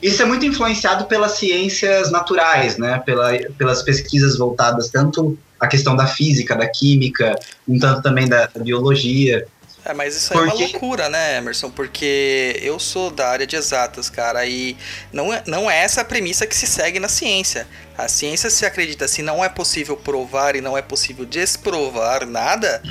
[0.04, 3.02] Isso é muito influenciado pelas ciências naturais, né?
[3.04, 7.34] Pela, pelas pesquisas voltadas tanto à questão da física, da química,
[7.68, 9.48] um tanto também da biologia.
[9.86, 11.70] É, mas isso aí é uma Porque- loucura, né, Emerson?
[11.70, 14.78] Porque eu sou da área de exatas, cara, e
[15.12, 17.68] não é, não é essa a premissa que se segue na ciência.
[17.98, 22.82] A ciência se acredita se não é possível provar e não é possível desprovar nada,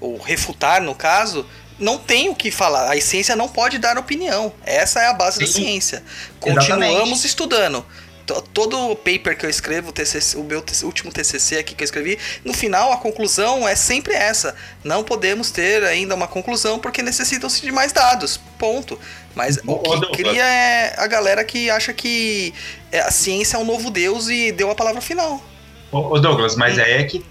[0.00, 1.46] ou refutar no caso,
[1.78, 2.92] não tem o que falar.
[2.92, 4.52] A ciência não pode dar opinião.
[4.64, 5.52] Essa é a base da Sim.
[5.52, 6.02] ciência.
[6.44, 6.68] Exatamente.
[6.70, 7.86] Continuamos estudando.
[8.32, 11.82] To- Todo o paper que eu escrevo, o, TCC, o meu último TCC aqui que
[11.82, 14.54] eu escrevi, no final a conclusão é sempre essa.
[14.84, 18.38] Não podemos ter ainda uma conclusão porque necessitam-se de mais dados.
[18.58, 18.98] Ponto.
[19.34, 22.52] Mas o que cria é a galera que acha que
[22.92, 25.42] é, a ciência é um novo Deus e deu a palavra final.
[25.90, 27.24] Ô, ô, Douglas, mas aí é que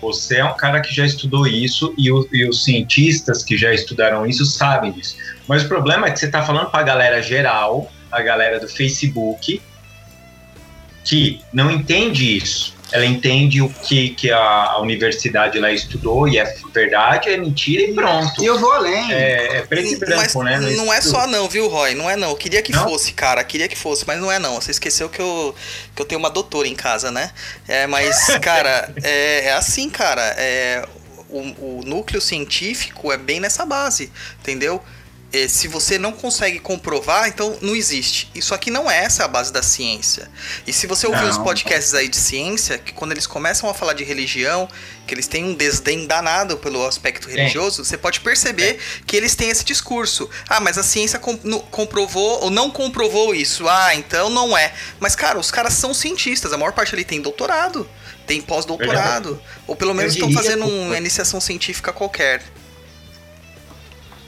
[0.00, 3.72] você é um cara que já estudou isso e, o- e os cientistas que já
[3.74, 5.16] estudaram isso sabem disso.
[5.48, 8.68] Mas o problema é que você está falando para a galera geral, a galera do
[8.68, 9.60] Facebook,
[11.06, 12.76] que não entende isso.
[12.92, 17.82] Ela entende o que, que a, a universidade lá estudou e é verdade, é mentira
[17.82, 18.40] e pronto.
[18.40, 19.12] E eu vou além.
[19.12, 20.70] É, é preto e branco, mas né?
[20.76, 21.94] Não é só não, viu, Roy?
[21.94, 22.30] Não é não.
[22.30, 22.84] Eu queria que Não?
[22.84, 23.42] fosse, cara.
[23.42, 24.60] Queria que fosse, mas não é não.
[24.60, 25.54] Você esqueceu que eu,
[25.94, 27.32] que eu tenho uma doutora em casa, né?
[27.66, 30.22] É, mas, cara, é, é assim, cara.
[30.38, 30.86] É,
[31.28, 34.80] o, o núcleo científico é bem nessa base, entendeu?
[35.36, 38.30] É, se você não consegue comprovar, então não existe.
[38.34, 40.30] Isso aqui não é essa a base da ciência.
[40.66, 41.30] E se você ouvir Não.
[41.30, 44.66] os podcasts aí de ciência, que quando eles começam a falar de religião,
[45.06, 49.50] que eles têm um desdém danado pelo aspecto religioso, você pode perceber que eles têm
[49.50, 50.30] esse discurso.
[50.48, 51.20] Ah, mas a ciência
[51.70, 53.68] comprovou ou não comprovou isso.
[53.68, 54.72] Ah, então não é.
[54.98, 56.50] Mas, cara, os caras são cientistas.
[56.54, 57.86] A maior parte ali tem doutorado,
[58.26, 59.38] tem pós-doutorado.
[59.66, 62.42] Ou pelo menos estão fazendo uma iniciação científica qualquer.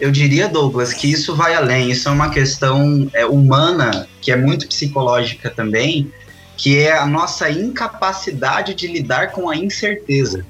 [0.00, 1.90] Eu diria, Douglas, que isso vai além.
[1.90, 6.12] Isso é uma questão é, humana, que é muito psicológica também,
[6.56, 10.44] que é a nossa incapacidade de lidar com a incerteza.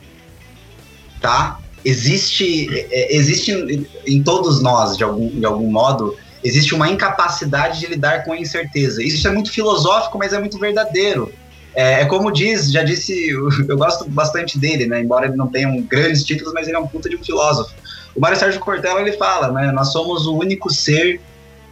[1.20, 1.58] Tá?
[1.84, 7.86] Existe, é, existe em- todos nós, de algum, de algum modo, existe uma incapacidade de
[7.86, 9.02] lidar com a incerteza.
[9.02, 11.32] Isso é muito filosófico, mas é muito verdadeiro.
[11.74, 13.28] É, é como diz, já disse,
[13.68, 15.00] eu gosto bastante dele, né?
[15.00, 17.74] Embora ele não tenha um grandes títulos, mas ele é um puta de um filósofo.
[18.14, 19.72] O Mário Sérgio Cortella ele fala, né?
[19.72, 21.20] Nós somos o único ser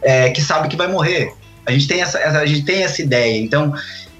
[0.01, 1.33] é, que sabe que vai morrer.
[1.65, 3.39] A gente tem essa, a gente tem essa ideia.
[3.39, 3.73] Então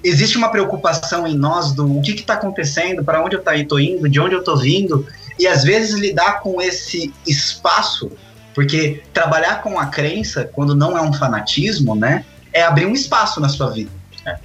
[0.03, 4.07] existe uma preocupação em nós do o que está acontecendo, para onde eu estou indo,
[4.09, 5.05] de onde eu estou vindo,
[5.39, 8.11] e às vezes lidar com esse espaço,
[8.53, 13.39] porque trabalhar com a crença, quando não é um fanatismo, né, é abrir um espaço
[13.39, 13.91] na sua vida.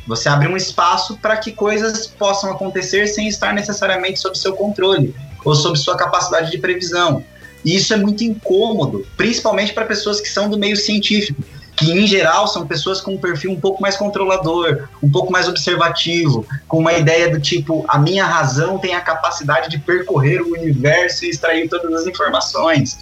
[0.07, 5.15] Você abre um espaço para que coisas possam acontecer sem estar necessariamente sob seu controle
[5.45, 7.25] ou sob sua capacidade de previsão.
[7.64, 11.42] E isso é muito incômodo, principalmente para pessoas que são do meio científico,
[11.77, 15.48] que em geral são pessoas com um perfil um pouco mais controlador, um pouco mais
[15.48, 20.53] observativo, com uma ideia do tipo: a minha razão tem a capacidade de percorrer o
[20.53, 22.98] universo e extrair todas as informações.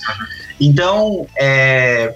[0.60, 2.14] Então, é,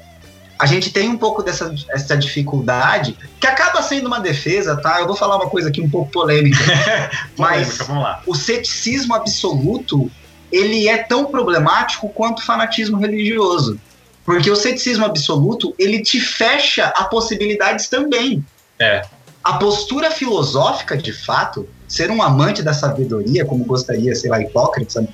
[0.58, 5.00] a gente tem um pouco dessa essa dificuldade, que acaba sendo uma defesa, tá?
[5.00, 6.58] Eu vou falar uma coisa aqui um pouco polêmica,
[7.36, 8.22] mas Polêmica, lá.
[8.26, 10.10] o ceticismo absoluto
[10.54, 13.80] ele é tão problemático quanto o fanatismo religioso.
[14.24, 18.44] Porque o ceticismo absoluto, ele te fecha a possibilidades também.
[18.78, 19.02] É.
[19.42, 24.96] A postura filosófica, de fato, ser um amante da sabedoria, como gostaria, sei lá, Hipócrates,
[24.96, 25.08] em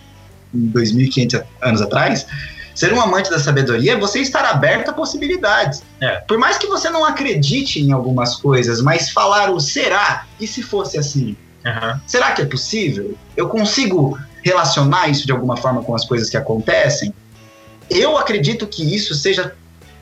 [0.52, 2.26] 2500 anos atrás,
[2.74, 5.82] ser um amante da sabedoria é você estar aberto a possibilidades.
[6.00, 6.18] É.
[6.18, 10.62] Por mais que você não acredite em algumas coisas, mas falar o será, e se
[10.62, 11.36] fosse assim?
[11.64, 12.00] Aham.
[12.06, 13.16] Será que é possível?
[13.36, 17.12] Eu consigo relacionar isso de alguma forma com as coisas que acontecem?
[17.88, 19.54] Eu acredito que isso seja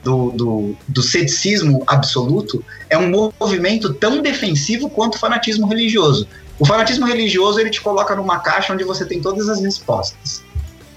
[0.03, 6.27] do, do, do ceticismo absoluto, é um movimento tão defensivo quanto o fanatismo religioso.
[6.57, 10.43] O fanatismo religioso ele te coloca numa caixa onde você tem todas as respostas.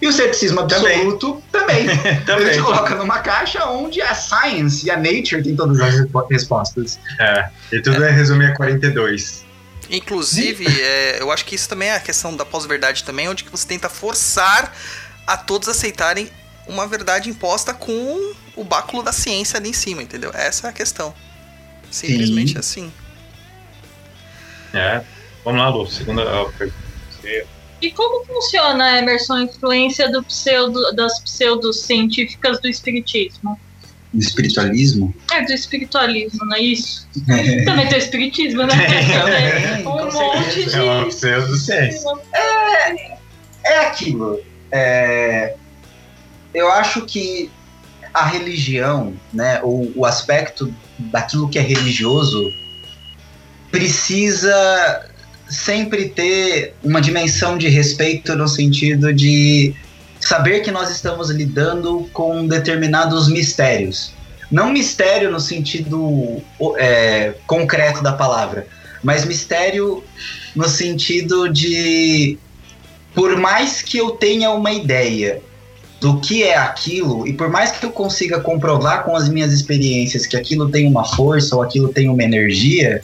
[0.01, 0.97] E o ceticismo Também.
[0.97, 1.87] absoluto também.
[1.89, 2.51] Ele Também.
[2.53, 6.99] te coloca numa caixa onde a science e a nature tem todas as respo- respostas.
[7.21, 7.49] É.
[7.71, 9.45] E tudo é resumir a 42.
[9.93, 13.51] Inclusive, é, eu acho que isso também é a questão da pós-verdade também, onde que
[13.51, 14.75] você tenta forçar
[15.27, 16.31] a todos aceitarem
[16.67, 20.31] uma verdade imposta com o báculo da ciência ali em cima, entendeu?
[20.33, 21.15] Essa é a questão.
[21.91, 22.59] Simplesmente Sim.
[22.59, 22.93] assim.
[24.73, 25.05] É.
[25.45, 25.87] Vamos lá, Lu.
[25.91, 26.25] Segunda
[26.57, 26.83] pergunta.
[27.83, 33.61] E como funciona, Emerson, a influência do pseudo, das pseudocientíficas do espiritismo?
[34.15, 35.15] Espiritualismo?
[35.33, 37.09] É, do espiritualismo, não é isso?
[37.65, 38.75] Também tem o espiritismo, né?
[39.13, 41.07] Também, um com monte É de...
[41.09, 42.11] pseudociência.
[43.65, 44.41] É aquilo.
[44.71, 45.55] é,
[46.53, 47.51] eu acho que
[48.13, 52.51] a religião, né, o, o aspecto daquilo que é religioso,
[53.71, 55.09] precisa
[55.49, 59.75] sempre ter uma dimensão de respeito no sentido de
[60.23, 64.13] saber que nós estamos lidando com determinados mistérios.
[64.51, 66.43] Não mistério no sentido
[66.77, 68.67] é, concreto da palavra,
[69.03, 70.03] mas mistério
[70.55, 72.39] no sentido de
[73.15, 75.43] por mais que eu tenha uma ideia
[76.01, 80.27] do que é aquilo, e por mais que eu consiga comprovar com as minhas experiências
[80.27, 83.03] que aquilo tem uma força ou aquilo tem uma energia,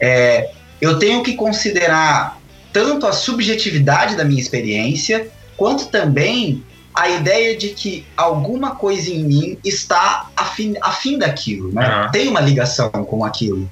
[0.00, 2.40] é, eu tenho que considerar
[2.72, 5.28] tanto a subjetividade da minha experiência,
[5.60, 11.84] quanto também a ideia de que alguma coisa em mim está afim, afim daquilo, né?
[11.84, 12.10] Aham.
[12.10, 13.68] Tem uma ligação com aquilo.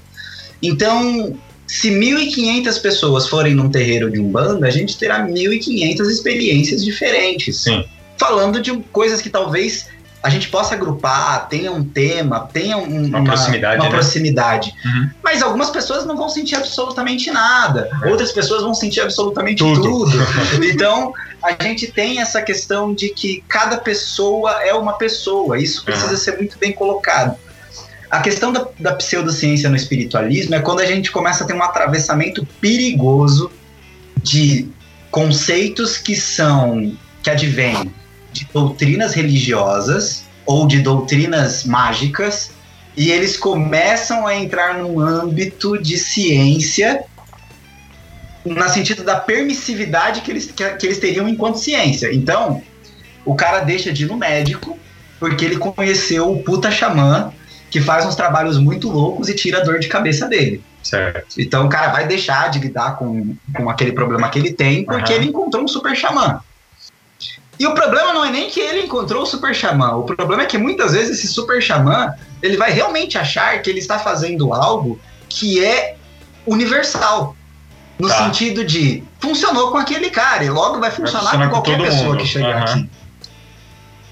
[0.62, 1.34] Então,
[1.66, 7.56] se 1.500 pessoas forem num terreiro de Umbanda, a gente terá 1.500 experiências diferentes.
[7.56, 7.86] Sim.
[8.18, 9.86] Falando de coisas que talvez
[10.28, 13.90] a gente possa agrupar, tenha um tema, tenha um- Uma proximidade, uma né?
[13.90, 14.72] proximidade.
[14.84, 15.10] Uhum.
[15.24, 18.08] Mas algumas pessoas não vão sentir absolutamente nada, É.
[18.10, 19.82] outras pessoas vão sentir absolutamente Tudo.
[19.82, 20.18] tudo.
[20.70, 21.12] então,
[21.42, 26.16] a gente tem essa questão de que cada pessoa é uma pessoa, isso precisa Uhum.
[26.16, 27.36] ser muito bem colocado.
[28.10, 31.62] A questão da, da pseudociência no espiritualismo é quando a gente começa a ter um
[31.62, 33.50] atravessamento perigoso
[34.22, 34.68] de
[35.10, 37.92] conceitos que são que advêm
[38.38, 42.52] de doutrinas religiosas ou de doutrinas mágicas
[42.96, 47.04] e eles começam a entrar num âmbito de ciência
[48.44, 52.12] no sentido da permissividade que eles, que, que eles teriam enquanto ciência.
[52.12, 52.62] Então,
[53.24, 54.78] o cara deixa de ir no médico
[55.20, 57.32] porque ele conheceu o puta xamã
[57.70, 60.62] que faz uns trabalhos muito loucos e tira a dor de cabeça dele.
[60.82, 61.38] Certo.
[61.38, 65.12] Então o cara vai deixar de lidar com, com aquele problema que ele tem porque
[65.12, 65.20] Aham.
[65.20, 66.40] ele encontrou um super xamã.
[67.58, 70.46] E o problema não é nem que ele encontrou o super xamã, o problema é
[70.46, 74.98] que muitas vezes esse super xamã ele vai realmente achar que ele está fazendo algo
[75.28, 75.96] que é
[76.46, 77.34] universal.
[77.98, 78.24] No Tá.
[78.24, 81.86] sentido de funcionou com aquele cara e logo vai funcionar funcionar com com qualquer todo
[81.88, 82.18] pessoa mundo.
[82.18, 82.64] que chegar Aham.
[82.64, 82.90] aqui.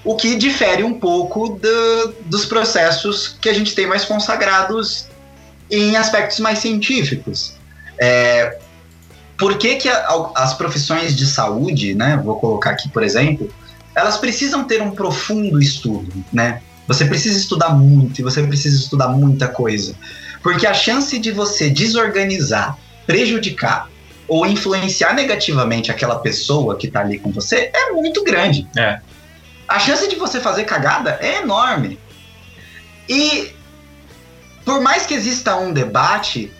[0.03, 5.07] O que difere um pouco do- dos processos que a gente tem mais consagrados
[5.71, 7.53] em aspectos mais científicos.
[7.97, 8.57] É,
[9.37, 13.49] por que, que a- as profissões de saúde, né, vou colocar aqui por exemplo,
[13.95, 16.61] elas precisam ter um profundo estudo, né?
[16.87, 19.95] Você precisa estudar muito e você precisa estudar muita coisa.
[20.41, 23.89] Porque a chance de você desorganizar, prejudicar
[24.27, 28.67] ou influenciar negativamente aquela pessoa que está ali com você é muito grande.
[28.77, 28.99] É.
[29.67, 31.99] A chance de você fazer cagada é enorme.
[33.09, 33.51] E
[34.63, 36.51] por mais que exista um debate,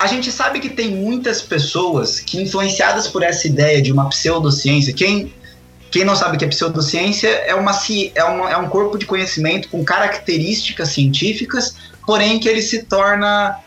[0.00, 4.94] a gente sabe que tem muitas pessoas que, influenciadas por essa ideia de uma pseudociência,
[4.94, 5.30] quem,
[5.90, 7.72] quem não sabe que é pseudociência é, uma,
[8.14, 13.58] é, uma, é um corpo de conhecimento com características científicas, porém que ele se torna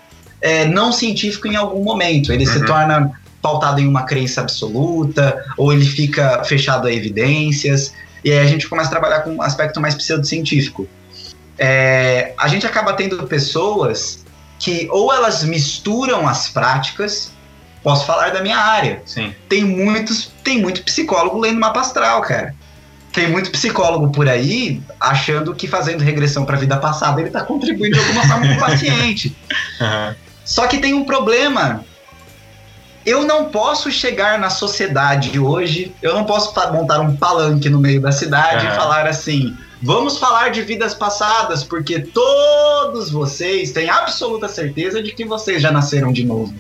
[0.41, 2.33] é, não científico em algum momento.
[2.33, 2.65] Ele se Uhum.
[2.65, 7.93] torna pautado em uma crença absoluta, ou ele fica fechado a evidências,
[8.23, 10.87] e aí a gente começa a trabalhar com um aspecto mais pseudocientífico.
[11.59, 14.22] É, a gente acaba tendo pessoas
[14.63, 17.33] que ou elas misturam as práticas,
[17.83, 19.35] posso falar da minha área, Sim.
[19.49, 22.55] tem muitos, tem muito psicólogo lendo mapa astral, cara.
[23.11, 27.41] Tem muito psicólogo por aí achando que fazendo regressão para a vida passada ele está
[27.41, 29.35] contribuindo de alguma forma com o paciente.
[29.81, 30.15] Aham.
[30.45, 31.83] Só que tem um problema.
[33.05, 37.99] Eu não posso chegar na sociedade hoje, eu não posso montar um palanque no meio
[37.99, 38.73] da cidade Aham.
[38.73, 45.11] e falar assim: vamos falar de vidas passadas, porque todos vocês têm absoluta certeza de
[45.13, 46.53] que vocês já nasceram de novo.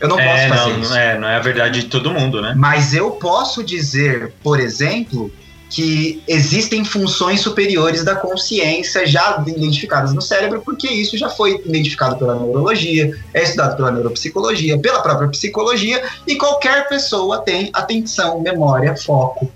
[0.00, 0.94] Eu não é, posso fazer não, isso.
[0.94, 2.54] é, não é a verdade de todo mundo, né?
[2.56, 5.30] Mas eu posso dizer, por exemplo,
[5.70, 12.16] que existem funções superiores da consciência já identificadas no cérebro, porque isso já foi identificado
[12.16, 18.94] pela neurologia, é estudado pela neuropsicologia, pela própria psicologia, e qualquer pessoa tem atenção, memória,
[18.96, 19.50] foco.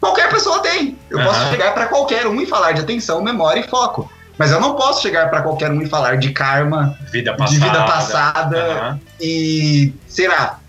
[0.00, 0.96] Qualquer pessoa tem.
[1.10, 1.50] Eu posso Aham.
[1.50, 4.10] chegar para qualquer um e falar de atenção, memória e foco.
[4.38, 7.50] Mas eu não posso chegar para qualquer um e falar de karma, Vida passada.
[7.58, 9.00] de vida passada Aham.
[9.20, 10.60] e, sei lá,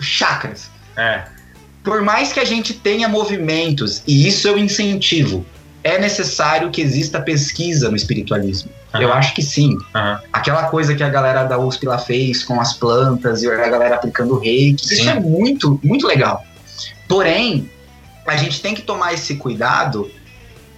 [0.00, 1.22] chakras É.
[1.84, 5.46] por mais que a gente tenha movimentos, e isso eu incentivo,
[5.84, 8.70] é necessário que exista pesquisa no espiritualismo.
[8.92, 9.02] Aham.
[9.04, 9.76] Eu acho que sim.
[9.94, 10.20] Aham.
[10.32, 13.94] Aquela coisa que a galera da USP lá fez com as plantas e a galera
[13.94, 14.94] aplicando reiki, Sim.
[14.94, 16.44] isso é muito, muito legal.
[17.08, 17.70] Porém,
[18.26, 20.10] a gente tem que tomar esse cuidado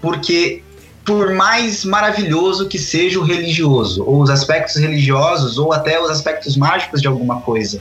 [0.00, 0.62] porque
[1.04, 6.56] por mais maravilhoso que seja o religioso, ou os aspectos religiosos, ou até os aspectos
[6.56, 7.80] mágicos de alguma coisa,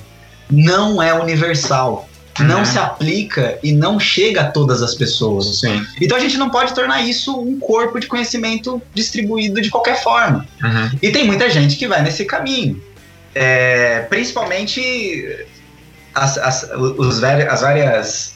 [0.52, 2.10] não é universal.
[2.40, 2.66] Não Uhum.
[2.66, 5.60] se aplica e não chega a todas as pessoas.
[5.60, 5.86] Sim.
[6.02, 10.46] Então a gente não pode tornar isso um corpo de conhecimento distribuído de qualquer forma.
[10.64, 10.98] Uhum.
[11.00, 12.82] E tem muita gente que vai nesse caminho.
[13.36, 15.46] É, principalmente
[16.16, 18.33] as, as, os, as várias.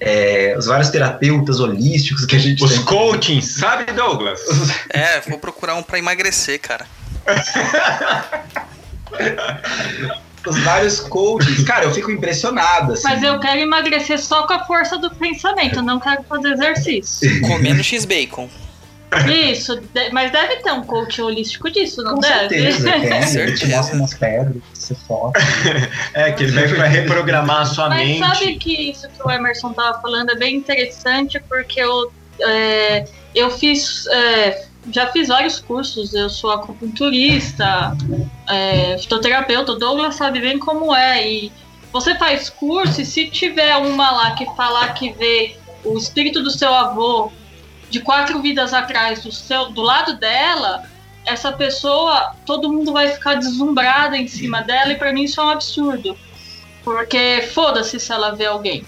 [0.00, 2.84] É, os vários terapeutas holísticos que a gente Os tem.
[2.84, 4.40] coachings, sabe, Douglas?
[4.90, 6.86] É, vou procurar um pra emagrecer, cara.
[10.46, 11.64] Os vários coaches.
[11.64, 12.92] Cara, eu fico impressionado.
[12.92, 13.02] Assim.
[13.04, 17.40] Mas eu quero emagrecer só com a força do pensamento, não quero fazer exercício.
[17.42, 18.48] Comendo X-Bacon.
[19.52, 19.80] Isso,
[20.12, 22.48] mas deve ter um coach holístico disso, não Com deve?
[22.48, 23.02] certeza, tem.
[23.04, 23.76] Ele te certeza.
[23.76, 25.40] mostra umas pedras, você foca.
[26.14, 28.18] É, que ele vai vai reprogramar a sua Mas mente.
[28.18, 33.50] sabe que isso que o Emerson tava falando é bem interessante porque eu, é, eu
[33.50, 34.06] fiz.
[34.08, 37.96] é, já fiz vários cursos, eu sou acupunturista,
[38.48, 41.26] é, fitoterapeuta, o Douglas sabe bem como é.
[41.28, 41.52] E
[41.92, 46.50] você faz curso e se tiver uma lá que falar que vê o espírito do
[46.50, 47.30] seu avô
[47.90, 50.84] de quatro vidas atrás do seu do lado dela,
[51.24, 55.44] essa pessoa, todo mundo vai ficar deslumbrada em cima dela e para mim isso é
[55.44, 56.16] um absurdo.
[56.84, 58.84] Porque foda-se se ela vê alguém.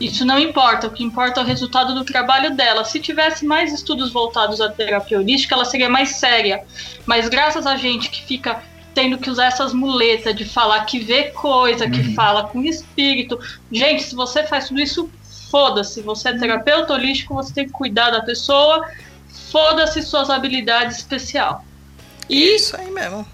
[0.00, 2.84] Isso não importa, o que importa é o resultado do trabalho dela.
[2.84, 6.64] Se tivesse mais estudos voltados à terapia holística, ela seria mais séria.
[7.06, 8.60] Mas graças a gente que fica
[8.92, 12.14] tendo que usar essas muletas de falar que vê coisa, que Uhum.
[12.14, 13.38] fala com espírito.
[13.70, 15.10] Gente, se você faz tudo isso,
[15.54, 16.02] foda-se.
[16.02, 18.84] Você é terapeuta holístico, você tem que cuidar da pessoa.
[19.52, 21.64] Foda-se suas habilidades especial.
[22.28, 23.24] E Isso aí mesmo.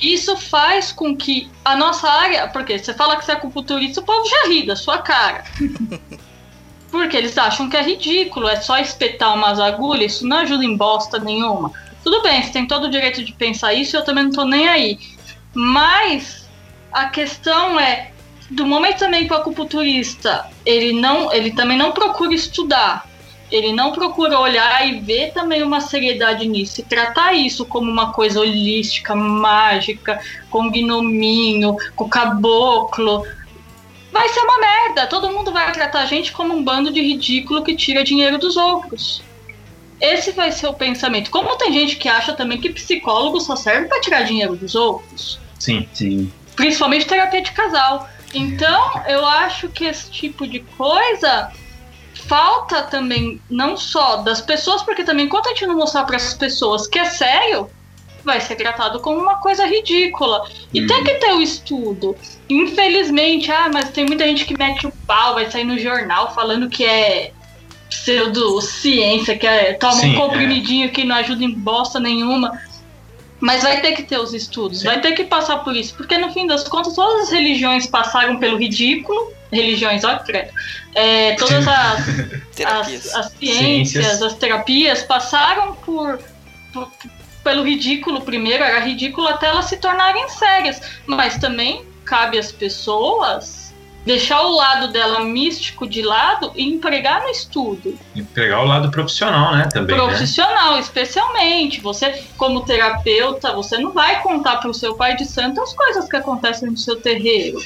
[0.00, 2.46] isso faz com que a nossa área.
[2.46, 5.42] Porque você fala que você é acupunturista, o povo já ri da sua cara.
[6.92, 10.76] Porque eles acham que é ridículo, é só espetar umas agulhas, isso não ajuda em
[10.76, 11.72] bosta nenhuma.
[12.04, 14.68] Tudo bem, você tem todo o direito de pensar isso, eu também não tô nem
[14.68, 15.00] aí.
[15.52, 16.48] Mas
[16.92, 18.12] a questão é,
[18.50, 23.08] do momento também que o acupunturista, ele não, ele também não procura estudar,
[23.50, 28.12] ele não procura olhar e ver também uma seriedade nisso, e tratar isso como uma
[28.12, 30.20] coisa holística, mágica,
[30.50, 33.24] com gnominho, com caboclo,
[34.12, 35.06] vai ser uma merda.
[35.06, 38.56] Todo mundo vai tratar a gente como um bando de ridículo que tira dinheiro dos
[38.56, 39.22] outros.
[40.00, 41.30] Esse vai ser o pensamento.
[41.30, 45.40] Como tem gente que acha também que psicólogo só serve para tirar dinheiro dos outros,
[45.58, 45.88] Sim.
[45.92, 46.32] Sim.
[46.56, 48.08] principalmente terapia de casal.
[48.34, 51.50] Então, eu acho que esse tipo de coisa
[52.26, 56.34] falta também não só das pessoas, porque também enquanto a gente não mostrar para as
[56.34, 57.68] pessoas que é sério,
[58.24, 60.44] vai ser tratado como uma coisa ridícula.
[60.72, 60.86] E Hum.
[60.86, 62.16] tem que ter o estudo.
[62.48, 66.68] Infelizmente, ah, mas tem muita gente que mete o pau, vai sair no jornal falando
[66.68, 67.32] que é
[67.90, 72.58] pseudociência, que é, toma Sim, um comprimidinho que não ajuda em bosta nenhuma.
[73.40, 76.32] Mas vai ter que ter os estudos, vai ter que passar por isso, porque no
[76.32, 80.50] fim das contas todas as religiões passaram pelo ridículo, religiões, ó, credo,
[80.94, 82.08] é, todas as,
[82.64, 84.22] as, as ciências, Ciências.
[84.22, 86.18] as terapias passaram por,
[86.72, 86.90] por-
[87.42, 90.80] pelo ridículo primeiro, era ridículo até elas se tornarem sérias.
[91.06, 93.63] Mas também cabe às pessoas
[94.04, 97.98] deixar o lado dela místico de lado e empregar no estudo.
[98.14, 99.68] E pegar o lado profissional, né?
[99.72, 99.96] Também.
[99.96, 100.02] Né?
[100.02, 101.80] Profissional, especialmente.
[101.80, 106.08] Você, como terapeuta, você não vai contar para o seu pai de santo as coisas
[106.08, 107.62] que acontecem no seu terreiro.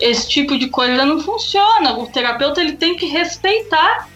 [0.00, 1.98] Esse tipo de coisa não funciona.
[1.98, 4.08] O terapeuta ele tem que respeitar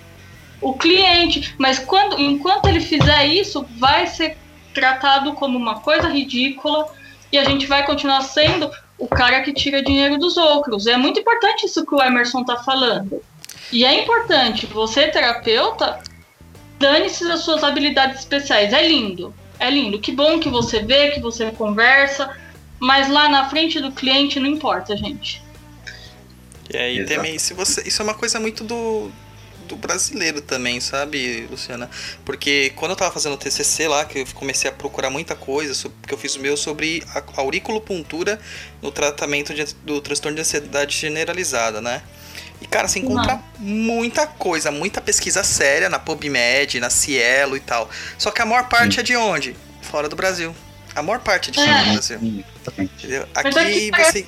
[0.60, 4.36] o cliente, mas quando, enquanto ele fizer isso, vai ser
[4.74, 6.88] tratado como uma coisa ridícula
[7.32, 10.86] e a gente vai continuar sendo o cara que tira dinheiro dos outros.
[10.86, 13.22] É muito importante isso que o Emerson tá falando.
[13.70, 16.00] E é importante, você terapeuta,
[16.78, 18.72] dane-se das suas habilidades especiais.
[18.72, 20.00] É lindo, é lindo.
[20.00, 22.36] Que bom que você vê, que você conversa,
[22.78, 25.42] mas lá na frente do cliente não importa, gente.
[26.72, 27.14] E aí Exato.
[27.14, 29.10] também, se você, isso é uma coisa muito do,
[29.68, 31.88] do brasileiro também, sabe, Luciana?
[32.24, 35.74] Porque quando eu tava fazendo o TCC lá, que eu comecei a procurar muita coisa,
[35.74, 38.40] so- que eu fiz o meu sobre a auriculopuntura
[38.82, 42.02] no tratamento de- do transtorno de ansiedade generalizada, né?
[42.60, 47.88] E, cara, você encontra muita coisa, muita pesquisa séria na PubMed, na Cielo e tal.
[48.16, 49.54] Só que a maior parte é de onde?
[49.82, 50.52] Fora do Brasil.
[50.94, 51.84] A maior parte é de fora É.
[51.84, 52.18] do Brasil.
[52.18, 52.44] Sim.
[52.78, 53.28] Entendeu?
[53.34, 54.26] Mas Aqui você.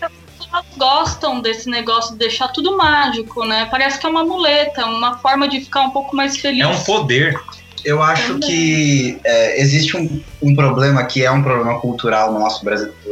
[0.50, 3.66] Pessoas gostam desse negócio de deixar tudo mágico, né?
[3.70, 6.62] Parece que é uma muleta, uma forma de ficar um pouco mais feliz.
[6.62, 7.38] É um poder.
[7.84, 12.62] Eu acho que é, existe um, um problema que é um problema cultural nosso,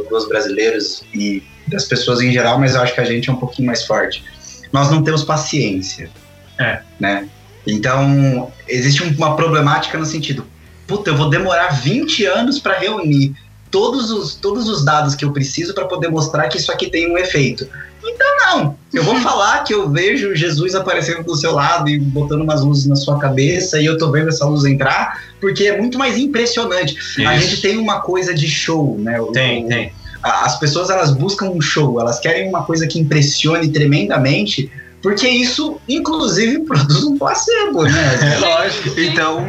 [0.09, 3.37] dos brasileiros e das pessoas em geral, mas eu acho que a gente é um
[3.37, 4.23] pouquinho mais forte.
[4.71, 6.11] Nós não temos paciência.
[6.59, 6.81] É.
[6.99, 7.27] Né?
[7.65, 10.45] Então, existe um- uma problemática no sentido,
[10.85, 13.33] puta, eu vou demorar 20 anos para reunir
[13.71, 17.11] todos os, todos os dados que eu preciso para poder mostrar que isso aqui tem
[17.11, 17.67] um efeito.
[18.03, 18.77] Então, não.
[18.93, 22.85] Eu vou falar que eu vejo Jesus aparecendo do seu lado e botando umas luzes
[22.87, 26.97] na sua cabeça e eu tô vendo essa luz entrar, porque é muito mais impressionante.
[27.25, 27.49] A Isso.
[27.49, 29.19] gente tem uma coisa de show, né?
[29.21, 29.93] O- Tem, o- tem.
[30.23, 34.71] a- As pessoas elas buscam um show, elas querem uma coisa que impressione tremendamente,
[35.03, 37.91] porque isso, inclusive, produz um placebo, né?
[38.35, 38.99] É lógico.
[38.99, 39.45] Então,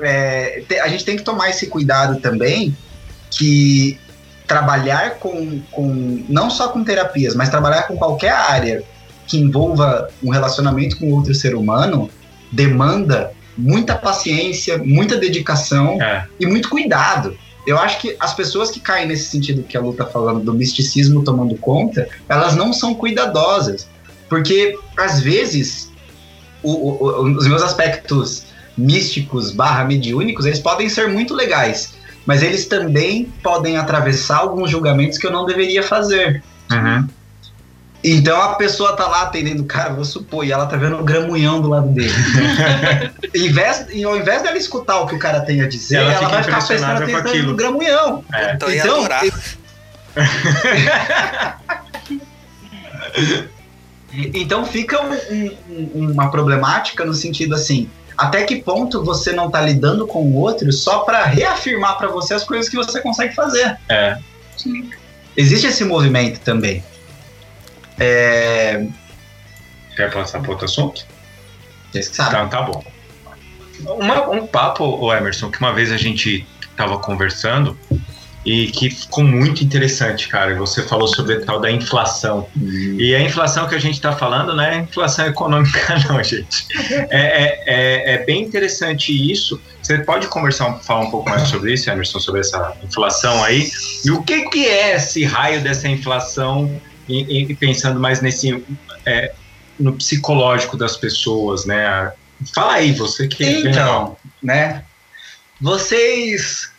[0.00, 2.76] é, a gente tem que tomar esse cuidado também,
[3.36, 3.98] que
[4.46, 8.82] trabalhar com, com, não só com terapias, mas trabalhar com qualquer área
[9.26, 12.10] que envolva um relacionamento com outro ser humano,
[12.50, 16.26] demanda muita paciência, muita dedicação É.
[16.38, 17.36] e muito cuidado.
[17.66, 20.52] Eu acho que as pessoas que caem nesse sentido que a Lu tá falando, do
[20.52, 23.86] misticismo tomando conta, elas não são cuidadosas.
[24.28, 25.90] Porque, às vezes,
[26.62, 28.44] o- o- os meus aspectos
[28.76, 31.94] místicos barra mediúnicos, eles podem ser muito legais.
[32.26, 36.42] Mas eles também podem atravessar alguns julgamentos que eu não deveria fazer.
[36.70, 37.08] Uhum.
[38.04, 41.04] Então a pessoa tá lá atendendo o cara, vou supor, e ela tá vendo o
[41.04, 42.12] gramunhão do lado dele.
[43.34, 46.10] em vez, e ao invés dela escutar o que o cara tem a dizer, Ela
[46.12, 48.24] ela, fica vai ficar prestando atenção no gramunhão.
[48.32, 48.54] É.
[48.54, 49.22] Então Então, adorar.
[54.34, 57.88] Então fica um- um- uma problemática no sentido assim,
[58.22, 62.34] até que ponto você não tá lidando com o outro só pra reafirmar pra você
[62.34, 63.76] as coisas que você consegue fazer.
[63.88, 64.18] É.
[65.36, 66.82] Existe esse movimento também.
[67.98, 68.86] É,
[69.96, 71.04] Quer passar para outro assunto?
[71.90, 72.32] vocês que sabem.
[72.32, 72.82] Tá, tá bom.
[73.84, 76.46] Uma- um papo, o Emerson, que uma vez a gente
[76.76, 77.78] tava conversando
[78.44, 80.54] e que ficou muito interessante, cara.
[80.56, 82.48] Você falou sobre a tal da inflação.
[82.56, 86.66] E a inflação que a gente está falando não é inflação econômica, não, gente.
[87.10, 89.60] É, é, é, é bem interessante isso.
[89.80, 93.70] Você pode conversar, falar um pouco mais sobre isso, Emerson, sobre essa inflação aí?
[94.04, 96.80] E o que, que é esse raio dessa inflação?
[97.08, 98.64] E, e pensando mais nesse
[99.04, 99.32] é,
[99.78, 102.12] no psicológico das pessoas, né?
[102.54, 104.84] Fala aí, você que Então, né?
[105.60, 106.71] Vocês.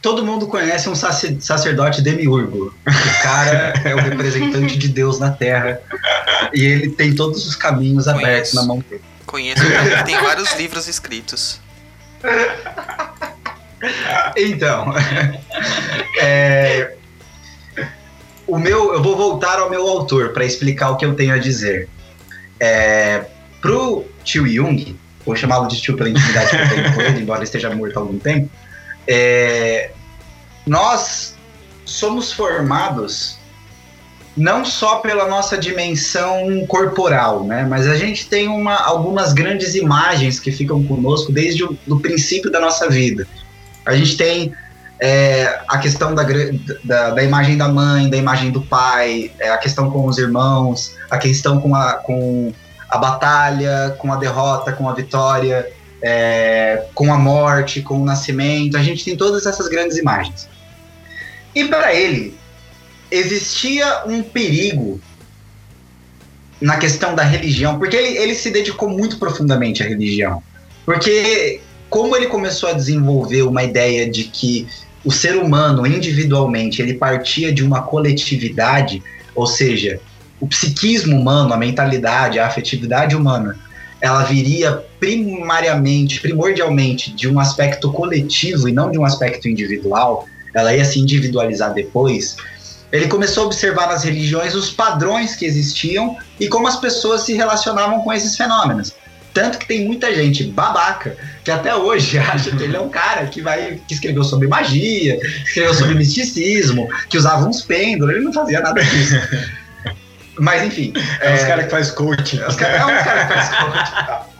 [0.00, 2.74] Todo mundo conhece um sacer- sacerdote demiurgo.
[2.86, 5.80] O cara é o representante de Deus na Terra.
[6.54, 8.56] E ele tem todos os caminhos abertos Conheço.
[8.56, 9.02] na mão dele.
[9.26, 11.60] Conheço, ele tem vários livros escritos.
[14.36, 14.94] Então,
[16.20, 16.94] é,
[18.46, 21.38] o meu, eu vou voltar ao meu autor para explicar o que eu tenho a
[21.38, 21.88] dizer.
[22.60, 23.24] É,
[23.60, 27.38] pro tio Jung, vou chamá-lo de tio pela intimidade que eu tenho com ele, embora
[27.38, 28.48] ele esteja morto há algum tempo,
[29.06, 29.90] é,
[30.66, 31.34] nós
[31.84, 33.38] somos formados
[34.36, 37.66] não só pela nossa dimensão corporal, né?
[37.68, 42.50] Mas a gente tem uma, algumas grandes imagens que ficam conosco desde o do princípio
[42.50, 43.26] da nossa vida.
[43.84, 44.54] A gente tem
[44.98, 46.24] é, a questão da,
[46.84, 50.94] da, da imagem da mãe, da imagem do pai, é, a questão com os irmãos,
[51.10, 52.52] a questão com a, com
[52.88, 55.70] a batalha, com a derrota, com a vitória,
[56.02, 58.76] é, com a morte, com o nascimento.
[58.76, 60.48] A gente tem todas essas grandes imagens.
[61.54, 62.34] E para ele,
[63.10, 65.00] existia um perigo
[66.60, 70.42] na questão da religião, porque ele, ele se dedicou muito profundamente à religião.
[70.84, 74.66] Porque como ele começou a desenvolver uma ideia de que
[75.04, 79.02] o ser humano individualmente ele partia de uma coletividade,
[79.34, 80.00] ou seja,
[80.40, 83.58] o psiquismo humano, a mentalidade, a afetividade humana,
[84.02, 90.74] ela viria primariamente, primordialmente de um aspecto coletivo e não de um aspecto individual, ela
[90.74, 92.36] ia se individualizar depois.
[92.90, 97.32] Ele começou a observar nas religiões os padrões que existiam e como as pessoas se
[97.34, 98.92] relacionavam com esses fenômenos.
[99.32, 103.26] Tanto que tem muita gente babaca que até hoje acha que ele é um cara
[103.26, 108.32] que vai que escreveu sobre magia, escreveu sobre misticismo, que usava uns pêndulos, ele não
[108.32, 109.14] fazia nada disso.
[110.38, 110.92] Mas enfim.
[111.20, 112.40] É, os caras que faz coaching.
[112.42, 114.32] Os cara, é um cara que faz coach.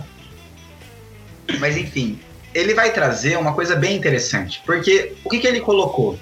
[1.58, 2.18] Mas enfim,
[2.54, 4.62] ele vai trazer uma coisa bem interessante.
[4.64, 6.18] Porque o que, que ele colocou?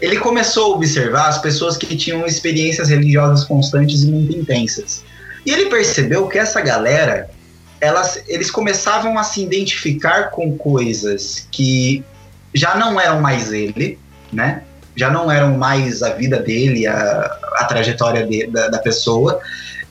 [0.00, 5.04] Ele começou a observar as pessoas que tinham experiências religiosas constantes e muito intensas.
[5.46, 7.30] E ele percebeu que essa galera,
[7.80, 12.04] elas, eles começavam a se identificar com coisas que
[12.52, 13.98] já não eram mais ele,
[14.32, 14.62] né?
[14.96, 19.40] Já não eram mais a vida dele, a, a trajetória de- da, da pessoa.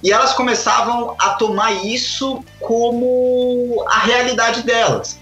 [0.02, 5.18] E elas começavam a tomar isso como a realidade delas.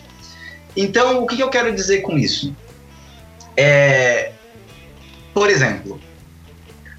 [0.75, 2.55] Então, o que, que eu quero dizer com isso?
[3.55, 4.31] É,
[5.33, 5.99] por exemplo,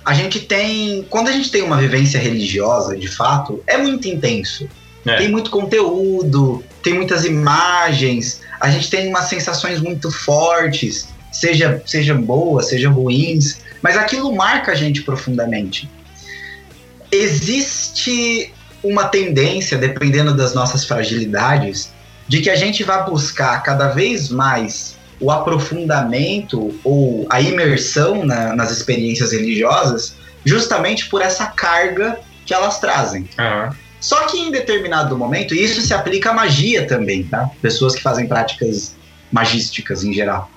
[0.05, 1.07] a gente tem.
[1.09, 4.69] Quando a gente tem uma vivência religiosa, de fato, é muito intenso.
[5.05, 5.17] É.
[5.17, 12.15] Tem muito conteúdo, tem muitas imagens, a gente tem umas sensações muito fortes, seja, seja
[12.15, 15.91] boas, seja ruins, mas aquilo marca a gente profundamente.
[17.11, 18.53] Existe
[18.83, 21.93] uma tendência, dependendo das nossas fragilidades,
[22.29, 28.55] de que a gente vai buscar cada vez mais o aprofundamento ou a imersão na-
[28.55, 33.29] nas experiências religiosas, justamente por essa carga que elas trazem.
[33.39, 33.77] Aham.
[34.01, 37.49] Só que em determinado momento, isso se aplica à magia também, tá?
[37.61, 38.97] Pessoas que fazem práticas
[39.31, 40.51] magísticas em geral.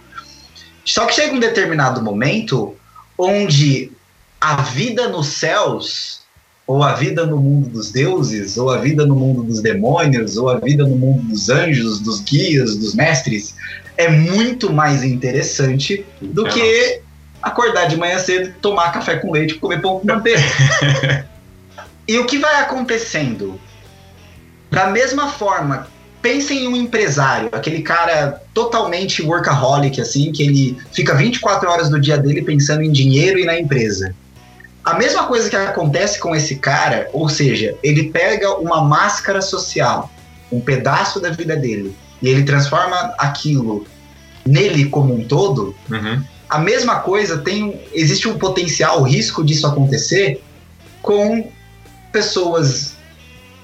[0.86, 2.76] Só que chega um determinado momento
[3.18, 3.92] onde
[4.40, 6.22] a vida nos céus,
[6.68, 10.50] ou a vida no mundo dos deuses, ou a vida no mundo dos demônios, ou
[10.50, 13.56] a vida no mundo dos anjos, dos guias, dos mestres,
[13.98, 17.02] é muito mais interessante do que
[17.42, 21.26] acordar de manhã cedo, tomar café com leite e comer pão com manteiga.
[22.08, 23.60] E o que vai acontecendo?
[24.70, 25.88] Da mesma forma,
[26.26, 32.02] pensem em um empresário, aquele cara totalmente workaholic, assim, que ele fica 24 horas do
[32.02, 34.16] dia dele pensando em dinheiro e na empresa.
[34.84, 40.12] A mesma coisa que acontece com esse cara, ou seja, ele pega uma máscara social,
[40.52, 43.86] um pedaço da vida dele, e ele transforma aquilo
[44.44, 46.24] nele como um todo, Uhum.
[46.50, 50.42] a mesma coisa tem existe um potencial risco disso acontecer
[51.04, 51.52] com
[52.12, 52.96] pessoas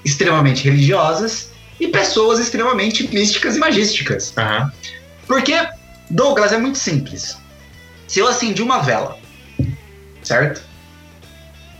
[0.04, 1.51] extremamente religiosas
[1.82, 4.32] e pessoas extremamente místicas e magísticas.
[4.38, 4.72] Aham.
[5.26, 5.52] Porque
[6.08, 7.36] Douglas é muito simples.
[8.06, 9.18] Se eu acendi uma vela,
[10.22, 10.62] certo?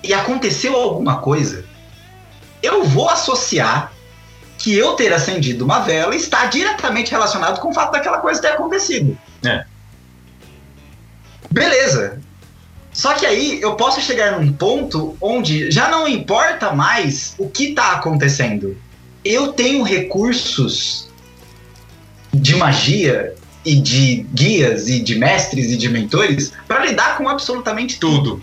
[0.02, 1.64] E aconteceu alguma coisa,
[2.60, 3.92] eu vou associar
[4.58, 8.48] que eu ter acendido uma vela está diretamente relacionado com o fato daquela coisa ter
[8.48, 9.16] acontecido.
[9.44, 9.64] É.
[11.48, 12.20] Beleza.
[12.92, 17.70] Só que aí eu posso chegar num ponto onde já não importa mais o que
[17.70, 18.76] está acontecendo.
[19.24, 21.08] Eu tenho recursos
[22.32, 27.98] de magia e de guias e de mestres e de mentores para lidar com absolutamente
[27.98, 28.42] tudo.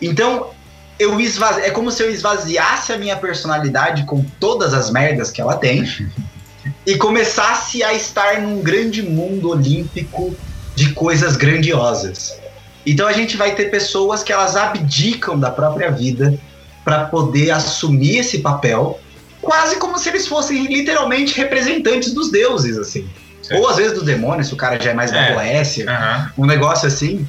[0.00, 0.50] Então,
[0.98, 1.62] eu esvazi...
[1.62, 5.88] é como se eu esvaziasse a minha personalidade com todas as merdas que ela tem
[6.84, 10.34] e começasse a estar num grande mundo olímpico
[10.74, 12.38] de coisas grandiosas.
[12.84, 16.38] Então a gente vai ter pessoas que elas abdicam da própria vida
[16.84, 19.00] para poder assumir esse papel,
[19.46, 23.08] quase como se eles fossem literalmente representantes dos deuses, assim.
[23.42, 23.60] Certo.
[23.60, 25.32] Ou às vezes dos demônios, se o cara já é mais da É.
[25.34, 26.32] Boécia, Aham.
[26.36, 27.26] um negócio assim.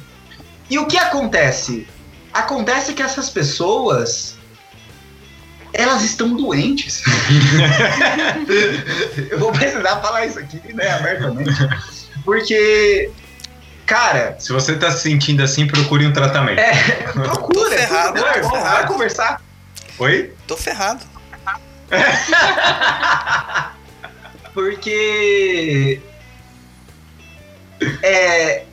[0.68, 1.86] E o que acontece?
[2.34, 4.36] Acontece que essas pessoas
[5.72, 7.02] elas estão doentes.
[9.30, 11.50] Eu vou precisar falar isso aqui, né, abertamente.
[12.24, 13.10] Porque,
[13.86, 16.58] cara, Se você tá se sentindo assim, procure um tratamento.
[16.58, 16.72] é,
[17.12, 18.76] procura, Tô ferrado, tô vamos, ferrado.
[18.76, 19.42] vai conversar.
[19.98, 20.32] Oi?
[20.46, 21.04] Tô ferrado.
[24.54, 26.00] Porque
[28.02, 28.64] é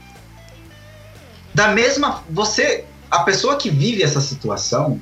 [1.54, 5.00] da mesma você a pessoa que vive essa situação,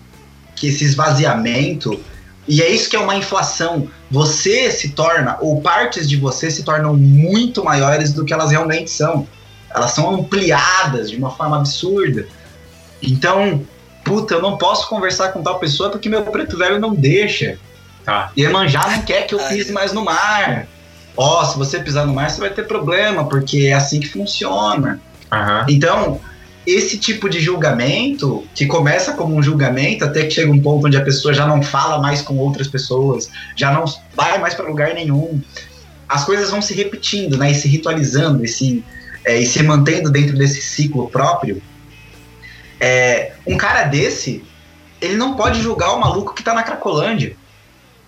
[0.56, 2.00] que esse esvaziamento
[2.48, 3.90] e é isso que é uma inflação.
[4.12, 8.92] Você se torna ou partes de você se tornam muito maiores do que elas realmente
[8.92, 9.28] são.
[9.74, 12.28] Elas são ampliadas de uma forma absurda.
[13.02, 13.66] Então,
[14.04, 17.58] puta, eu não posso conversar com tal pessoa porque meu preto velho não deixa.
[18.04, 18.32] Tá.
[18.36, 19.50] E Emanjá não quer que eu Ai.
[19.50, 20.68] pise mais no mar.
[21.16, 25.00] Ó, se você pisar no mar, você vai ter problema, porque é assim que funciona.
[25.32, 25.66] Aham.
[25.70, 26.20] Então,
[26.66, 30.98] esse tipo de julgamento, que começa como um julgamento, até que chega um ponto onde
[30.98, 33.86] a pessoa já não fala mais com outras pessoas, já não
[34.16, 35.42] vai mais para lugar nenhum,
[36.08, 37.52] as coisas vão se repetindo, né?
[37.52, 38.84] E se ritualizando, e se,
[39.26, 41.62] é, e se mantendo dentro desse ciclo próprio.
[42.80, 44.44] É, um cara desse,
[45.02, 47.36] ele não pode julgar o maluco que tá na Cracolândia.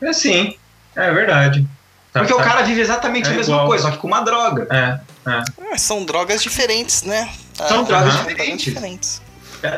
[0.05, 0.55] É sim.
[0.95, 1.65] É verdade.
[2.13, 3.67] Tá- Porque o tá- cara vive exatamente É a mesma igual.
[3.67, 4.67] coisa, só que com uma droga.
[4.71, 4.99] É.
[5.25, 5.43] Ah,
[5.77, 7.29] são drogas diferentes, né?
[7.53, 8.65] São drogas diferentes.
[8.65, 9.21] diferentes.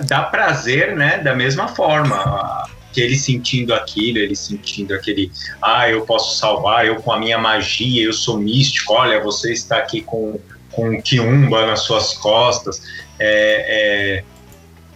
[0.06, 1.18] Dá- prazer, né?
[1.20, 2.68] Da mesma forma.
[2.94, 5.32] Que ele sentindo aquilo, ele sentindo aquele.
[5.62, 8.94] Ah, eu posso salvar, eu com a minha magia, eu sou místico.
[8.94, 10.40] Olha, você está aqui com,
[10.72, 12.82] com um quiumba nas suas costas.
[13.20, 14.24] É,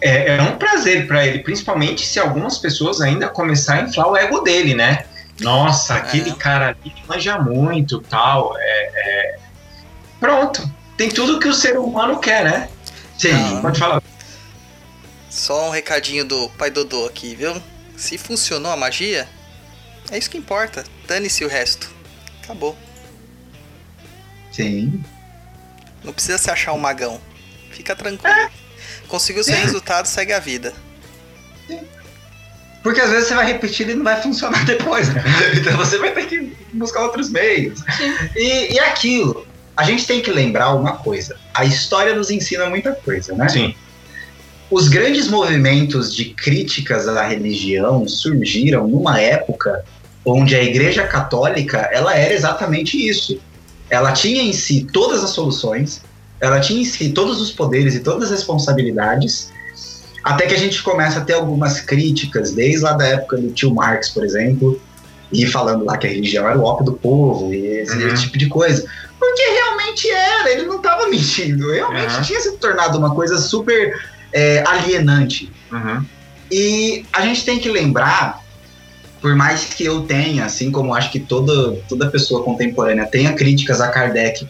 [0.00, 4.08] é, é, é um prazer para ele, principalmente se algumas pessoas ainda começarem a inflar
[4.08, 5.04] o ego dele, né?
[5.42, 6.34] Nossa, aquele É.
[6.34, 8.54] cara ali manja muito tal.
[8.58, 9.38] É, é...
[10.20, 10.70] Pronto.
[10.96, 12.68] Tem tudo que o ser humano quer, né?
[13.18, 13.32] Sim.
[13.32, 13.60] Ah.
[13.60, 14.02] Pode falar.
[15.28, 17.60] Só um recadinho do pai Dodô aqui, viu?
[17.96, 19.28] Se funcionou a magia,
[20.10, 20.84] é isso que importa.
[21.06, 21.90] Dane-se o resto.
[22.42, 22.76] Acabou.
[24.50, 25.02] Sim.
[26.04, 27.20] Não precisa se achar um magão.
[27.70, 28.50] Fica tranquilo.
[29.08, 30.74] Conseguiu seu resultado, segue a vida.
[32.82, 35.22] Porque às vezes você vai repetir e não vai funcionar depois, né?
[35.56, 37.80] Então você vai ter que buscar outros meios.
[38.34, 41.36] E, e aquilo, a gente tem que lembrar uma coisa.
[41.54, 43.48] A história nos ensina muita coisa, né?
[43.48, 43.74] Sim.
[44.70, 49.84] Os grandes movimentos de críticas à religião surgiram numa época
[50.24, 53.38] onde a Igreja Católica ela era exatamente isso.
[53.90, 56.00] Ela tinha em si todas as soluções,
[56.40, 59.51] ela tinha em si todos os poderes e todas as responsabilidades,
[60.22, 63.74] até que a gente começa a ter algumas críticas, desde lá da época do tio
[63.74, 64.80] Marx, por exemplo,
[65.32, 68.14] e falando lá que a religião era o ópio do povo e esse Uhum.
[68.14, 68.84] tipo de coisa.
[69.18, 72.22] Porque realmente era, ele não estava mentindo, realmente Uhum.
[72.22, 73.92] tinha se tornado uma coisa super
[74.34, 75.50] é, alienante.
[75.70, 76.04] Uhum.
[76.50, 78.40] E a gente tem que lembrar,
[79.20, 83.80] por mais que eu tenha, assim como acho que toda, toda pessoa contemporânea tenha críticas
[83.80, 84.46] a Kardec,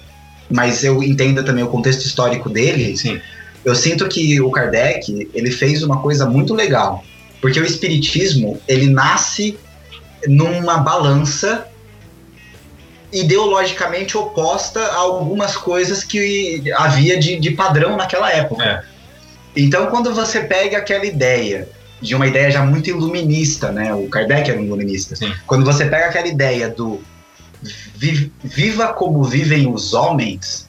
[0.51, 3.21] mas eu entenda também o contexto histórico dele, Sim.
[3.65, 7.05] Eu sinto que o Kardec, ele fez uma coisa muito legal,
[7.41, 9.59] porque o espiritismo, ele nasce
[10.27, 11.67] numa balança
[13.13, 18.65] ideologicamente oposta a algumas coisas que havia de, de padrão naquela época.
[18.65, 18.83] É.
[19.55, 21.69] Então, quando você pega aquela ideia,
[22.01, 23.95] de uma ideia já muito iluminista, né?
[23.95, 25.15] O Kardec era um iluminista.
[25.15, 25.33] Sim.
[25.47, 27.03] Quando você pega aquela ideia do
[27.95, 30.69] vi- viva como vivem os homens,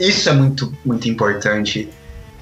[0.00, 1.88] isso é muito, muito importante.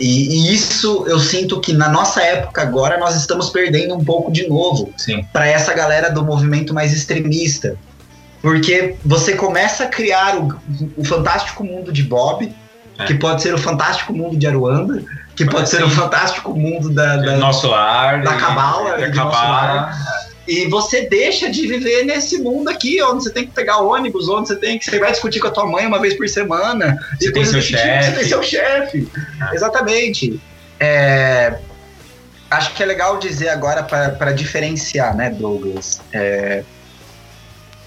[0.00, 4.30] E, e isso eu sinto que na nossa época agora nós estamos perdendo um pouco
[4.30, 4.92] de novo
[5.32, 7.76] para essa galera do movimento mais extremista.
[8.40, 10.56] Porque você começa a criar o,
[10.96, 12.54] o fantástico mundo de Bob,
[12.96, 13.04] É.
[13.06, 15.02] que pode ser o fantástico mundo de Aruanda,
[15.34, 18.22] que pode ser o fantástico mundo da, da- Nosso lar.
[18.22, 19.92] da e- cabala, Da de nosso cabala.
[20.48, 24.48] E você deixa de viver nesse mundo aqui, onde você tem que pegar ônibus, onde
[24.48, 24.86] você tem que.
[24.86, 26.98] Você vai discutir com a tua mãe uma vez por semana.
[27.20, 27.78] Você e tem seu tipo.
[27.78, 29.06] Você tem seu chefe.
[29.38, 29.50] Ah.
[29.52, 30.40] Exatamente.
[30.80, 31.58] É,
[32.50, 36.00] acho que é legal dizer agora para diferenciar, né, Douglas?
[36.14, 36.64] É,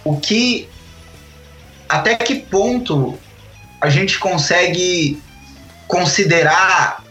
[0.04, 0.70] o que.
[1.90, 3.18] Até que ponto
[3.82, 5.20] a gente consegue
[5.88, 7.04] considerar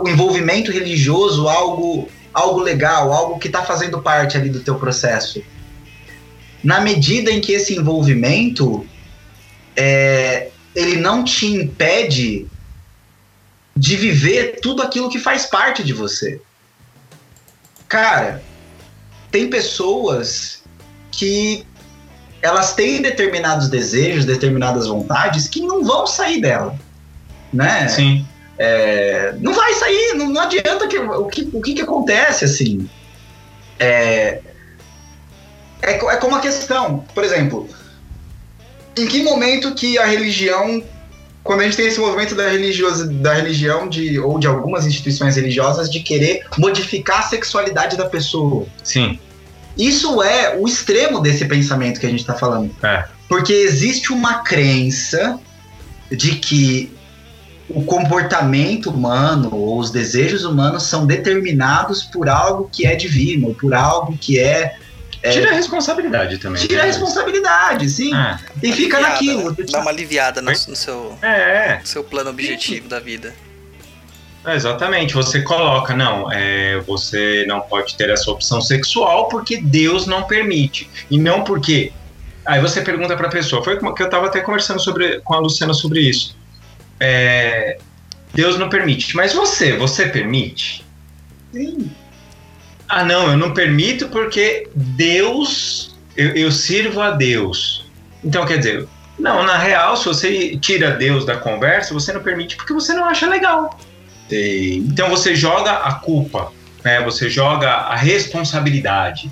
[0.00, 5.42] o envolvimento religioso algo algo legal, algo que está fazendo parte ali do teu processo.
[6.62, 8.86] Na medida em que esse envolvimento
[9.74, 12.46] é, ele não te impede
[13.74, 16.38] de viver tudo aquilo que faz parte de você.
[17.88, 18.42] Cara,
[19.30, 20.62] tem pessoas
[21.10, 21.64] que
[22.42, 26.78] elas têm determinados desejos, determinadas vontades que não vão sair dela,
[27.50, 27.88] né?
[27.88, 28.26] Sim.
[28.58, 32.88] É, não vai sair, não, não adianta que, o, que, o que, que acontece assim.
[33.78, 34.40] É,
[35.82, 37.68] é, é como a questão, por exemplo,
[38.96, 40.82] em que momento que a religião,
[41.42, 45.36] quando a gente tem esse movimento da, religiosa, da religião de, ou de algumas instituições
[45.36, 48.66] religiosas de querer modificar a sexualidade da pessoa?
[48.82, 49.18] Sim.
[49.76, 52.74] Isso é o extremo desse pensamento que a gente está falando.
[52.82, 53.04] É.
[53.28, 55.38] Porque existe uma crença
[56.10, 56.95] de que
[57.68, 63.74] o comportamento humano ou os desejos humanos são determinados por algo que é divino, por
[63.74, 64.76] algo que é.
[65.32, 66.64] Tira a responsabilidade também.
[66.64, 66.90] Tira a né?
[66.90, 68.14] responsabilidade, sim.
[68.14, 69.66] Ah, E fica Aliviada, naquilo.
[69.72, 73.34] Dá uma aliviada no, no seu, é, no seu plano objetivo da vida.
[74.46, 75.14] é, exatamente.
[75.14, 80.88] Você coloca, não, é, você não pode ter essa opção sexual porque Deus não permite.
[81.10, 81.92] E não porque.
[82.44, 85.40] Aí você pergunta pra pessoa, foi como que eu tava até conversando sobre, com a
[85.40, 86.35] Luciana sobre isso.
[87.00, 87.78] É,
[88.34, 89.16] Deus não permite.
[89.16, 90.84] Mas você, você permite?
[91.52, 91.90] Sim.
[92.88, 97.86] Ah, não, eu não permito porque Deus, eu, eu sirvo a Deus.
[98.22, 98.86] Então, quer dizer,
[99.18, 103.04] não, na real, se você tira Deus da conversa, você não permite porque você não
[103.04, 103.78] acha legal.
[104.28, 104.86] Sim.
[104.90, 106.52] Então, você joga a culpa,
[106.84, 107.00] né?
[107.02, 109.30] você joga a responsabilidade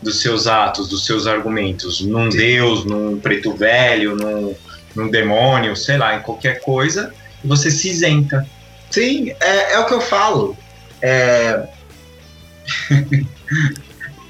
[0.00, 2.38] dos seus atos, dos seus argumentos, num Sim.
[2.38, 4.54] Deus, num preto velho, num,
[4.96, 7.12] num demônio, sei lá, em qualquer coisa,
[7.44, 8.46] e você se isenta.
[8.90, 10.56] Sim, é, é o que eu falo.
[11.02, 11.68] É...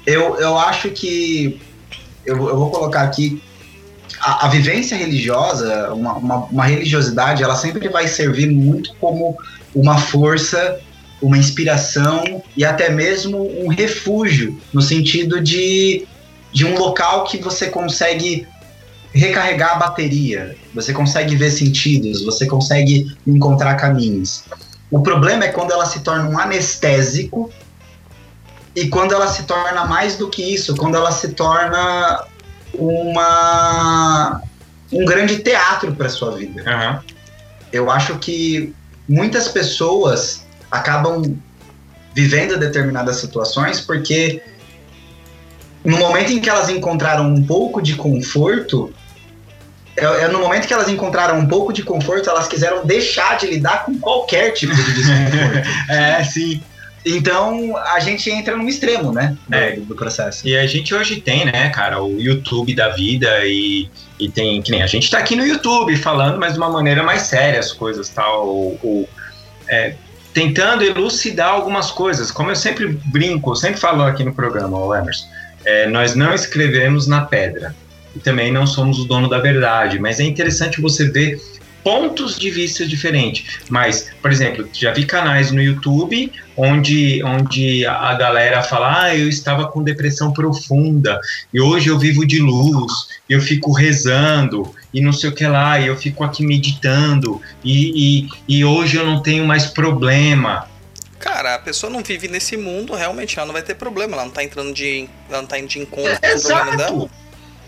[0.05, 1.59] eu, eu acho que.
[2.25, 3.41] Eu, eu vou colocar aqui.
[4.19, 9.37] A, a vivência religiosa, uma, uma, uma religiosidade, ela sempre vai servir muito como
[9.75, 10.79] uma força,
[11.21, 16.07] uma inspiração e até mesmo um refúgio, no sentido de,
[16.51, 18.47] de um local que você consegue
[19.13, 24.43] recarregar a bateria, você consegue ver sentidos, você consegue encontrar caminhos.
[24.91, 27.51] O problema é quando ela se torna um anestésico
[28.75, 32.25] e quando ela se torna mais do que isso, quando ela se torna
[32.73, 34.41] uma
[34.91, 36.63] um grande teatro para sua vida.
[36.65, 37.03] Aham.
[37.73, 38.73] Eu acho que
[39.07, 41.37] muitas pessoas acabam
[42.15, 44.41] vivendo determinadas situações porque
[45.87, 48.93] no momento em que elas encontraram um pouco de conforto,
[49.95, 53.47] é, é no momento que elas encontraram um pouco de conforto, elas quiseram deixar de
[53.47, 55.67] lidar com qualquer tipo de desconforto.
[55.89, 56.61] É, sim.
[57.05, 59.37] então a gente entra num extremo, né?
[59.47, 59.75] Do, É.
[59.77, 60.45] do processo.
[60.45, 64.71] E a gente hoje tem, né, cara, o YouTube da vida e, e tem, que
[64.71, 67.71] nem a gente tá aqui no YouTube falando, mas de uma maneira mais séria as
[67.71, 69.09] coisas, tal, ou, ou,
[69.69, 69.93] é,
[70.33, 72.29] tentando elucidar algumas coisas.
[72.29, 75.25] Como eu sempre brinco, eu sempre falo aqui no programa, o Emerson,
[75.67, 77.75] é, nós não escrevemos na pedra
[78.15, 81.41] e também não somos o dono da verdade, mas é interessante você ver
[81.83, 83.59] pontos de vista diferentes.
[83.69, 89.27] Mas, por exemplo, já vi canais no YouTube onde, onde a galera fala: Ah, eu
[89.27, 91.19] estava com depressão profunda
[91.53, 92.93] e hoje eu vivo de luz,
[93.29, 98.27] eu fico rezando e não sei o que lá, e eu fico aqui meditando e,
[98.47, 100.65] e, e hoje eu não tenho mais problema.
[101.37, 104.31] Cara, a pessoa não vive nesse mundo, realmente ela não vai ter problema, ela não
[104.31, 105.07] tá entrando de.
[105.29, 106.89] Ela não tá indo de encontro com o problema dela.
[106.89, 107.11] Exato.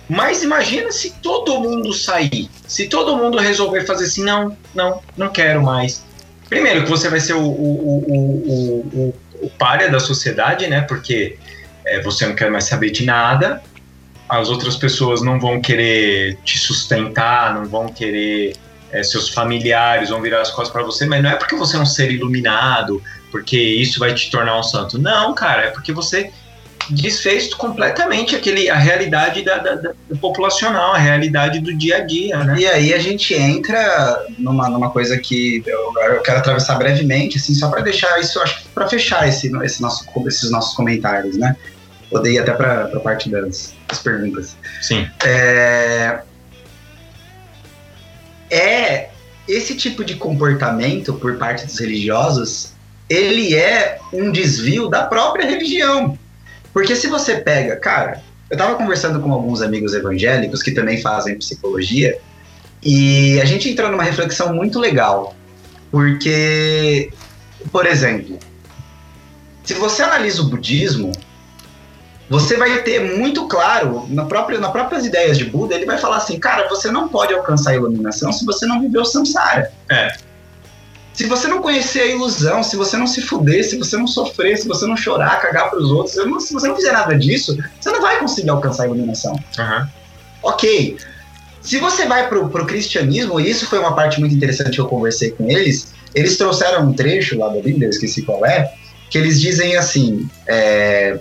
[0.09, 5.29] Mas imagina se todo mundo sair, se todo mundo resolver fazer assim, não, não, não
[5.29, 6.03] quero mais.
[6.49, 8.15] Primeiro, que você vai ser o, o, o,
[8.47, 9.15] o, o,
[9.45, 10.81] o páreo da sociedade, né?
[10.81, 11.37] Porque
[11.85, 13.61] é, você não quer mais saber de nada,
[14.27, 18.55] as outras pessoas não vão querer te sustentar, não vão querer.
[18.91, 21.79] é, seus familiares vão virar as costas para você, mas não é porque você é
[21.79, 22.99] um ser iluminado,
[23.31, 24.97] porque isso vai te tornar um santo.
[24.97, 26.31] Não, cara, é porque você
[26.89, 32.43] desfez completamente aquele, a realidade da, da- da- populacional, a realidade do dia a dia,
[32.43, 32.55] né?
[32.59, 37.53] E aí a gente entra numa, numa coisa que eu, eu quero atravessar brevemente, assim,
[37.53, 41.55] só para deixar isso, acho que para fechar esse, esse nosso, esses nossos comentários, né?
[42.09, 44.57] Poder ir até para a parte das, das perguntas.
[44.81, 45.07] Sim.
[45.23, 46.21] É,
[48.49, 49.09] é
[49.47, 52.73] esse tipo de comportamento por parte dos religiosos,
[53.09, 56.17] ele é um desvio da própria religião.
[56.71, 61.37] Porque se você pega, cara, eu tava conversando com alguns amigos evangélicos que também fazem
[61.37, 62.17] psicologia,
[62.81, 65.35] e a gente entrou numa reflexão muito legal.
[65.91, 67.11] Porque,
[67.71, 68.37] por exemplo,
[69.63, 71.11] se você analisa o budismo,
[72.29, 76.17] você vai ter muito claro, na própria, nas próprias ideias de Buda, ele vai falar
[76.17, 79.71] assim, cara, você não pode alcançar a iluminação se você não viveu samsara.
[79.91, 80.15] É.
[81.19, 84.55] Se você não conhecer a ilusão, se você não se fuder, se você não sofrer,
[84.57, 88.01] se você não chorar, cagar pros outros, se você não fizer nada disso, você não
[88.01, 89.37] vai conseguir alcançar a iluminação.
[89.59, 89.89] Aham.
[90.41, 90.95] Ok.
[91.61, 94.87] Se você vai pro, pro cristianismo, e isso foi uma parte muito interessante que eu
[94.87, 98.71] conversei com eles, eles trouxeram um trecho lá da Bíblia, eu esqueci qual é,
[99.09, 101.19] que eles dizem assim, é,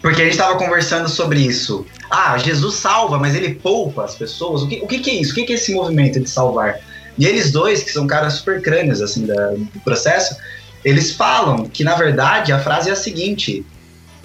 [0.00, 1.84] porque a gente estava conversando sobre isso.
[2.08, 4.62] Ah, Jesus salva, mas ele poupa as pessoas.
[4.62, 5.32] O que, o que, que é isso?
[5.32, 6.78] O que, que é esse movimento de salvar?
[7.18, 10.36] E eles dois, que são caras super crânios assim, da- do processo,
[10.84, 13.66] eles falam que, na verdade, a frase é a seguinte: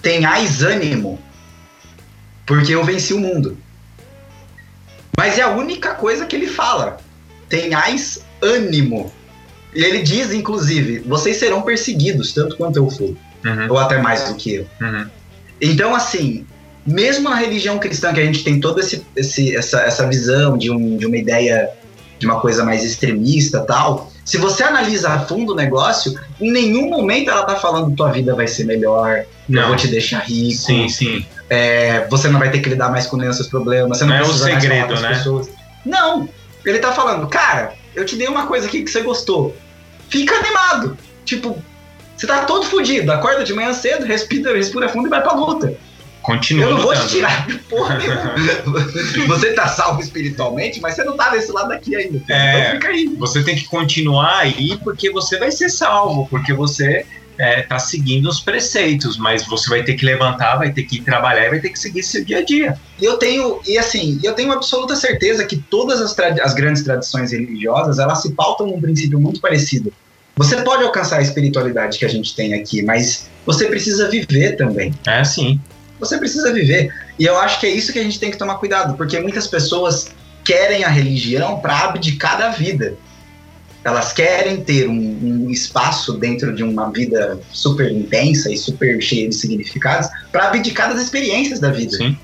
[0.01, 1.19] tenhais ânimo,
[2.45, 3.57] porque eu venci o mundo.
[5.17, 6.97] Mas é a única coisa que ele fala.
[7.49, 9.11] Tenhais ânimo.
[9.73, 13.15] E ele diz, inclusive, vocês serão perseguidos, tanto quanto eu fui.
[13.45, 13.67] Uhum.
[13.71, 14.67] Ou até mais do que eu.
[14.81, 15.07] Uhum.
[15.59, 16.45] Então, assim,
[16.85, 21.05] mesmo na religião cristã, que a gente tem toda essa, essa visão de, um, de
[21.05, 21.69] uma ideia
[22.23, 26.89] de uma coisa mais extremista tal, se você analisa a fundo o negócio, em nenhum
[26.89, 29.67] momento ela tá falando tua vida vai ser melhor, eu Não.
[29.67, 31.25] vou te deixar rico, Sim, sim.
[31.49, 34.23] é, você não vai ter que lidar mais com nenhum seus problemas, você não, Não
[34.25, 35.09] é um segredo, né?
[35.09, 35.49] pessoas.
[35.85, 36.29] Não,
[36.65, 39.53] ele tá falando, cara, eu te dei uma coisa aqui que você gostou,
[40.07, 41.61] fica animado, tipo,
[42.15, 45.73] você tá todo fudido, acorda de manhã cedo, respira, respira fundo e vai pra luta.
[46.23, 49.27] Continua Eu não vou te tirar de porra nenhuma.
[49.27, 52.21] Você tá salvo espiritualmente, mas você não tá desse lado aqui ainda.
[52.29, 52.59] É.
[52.59, 53.15] Então fica aí.
[53.19, 57.05] Você tem que continuar aí porque você vai ser salvo, porque você
[57.37, 61.47] é, tá seguindo os preceitos, mas você vai ter que levantar, vai ter que trabalhar
[61.47, 62.79] e vai ter que seguir seu dia a dia.
[63.01, 67.33] E eu tenho, e assim, eu tenho absoluta certeza que todas as, as grandes tradições
[67.33, 69.91] religiosas, elas se pautam num princípio muito parecido.
[70.35, 74.93] Você pode alcançar a espiritualidade que a gente tem aqui, mas você precisa viver também.
[75.05, 75.59] É assim.
[76.03, 76.93] Você precisa viver.
[77.17, 79.47] E eu acho que é isso que a gente tem que tomar cuidado, porque muitas
[79.47, 80.09] pessoas
[80.43, 82.95] querem a religião para abdicar da vida.
[83.83, 89.27] Elas querem ter um, um espaço dentro de uma vida super intensa e super cheia
[89.27, 91.97] de significados para abdicar das experiências da vida.
[91.97, 92.17] Sim.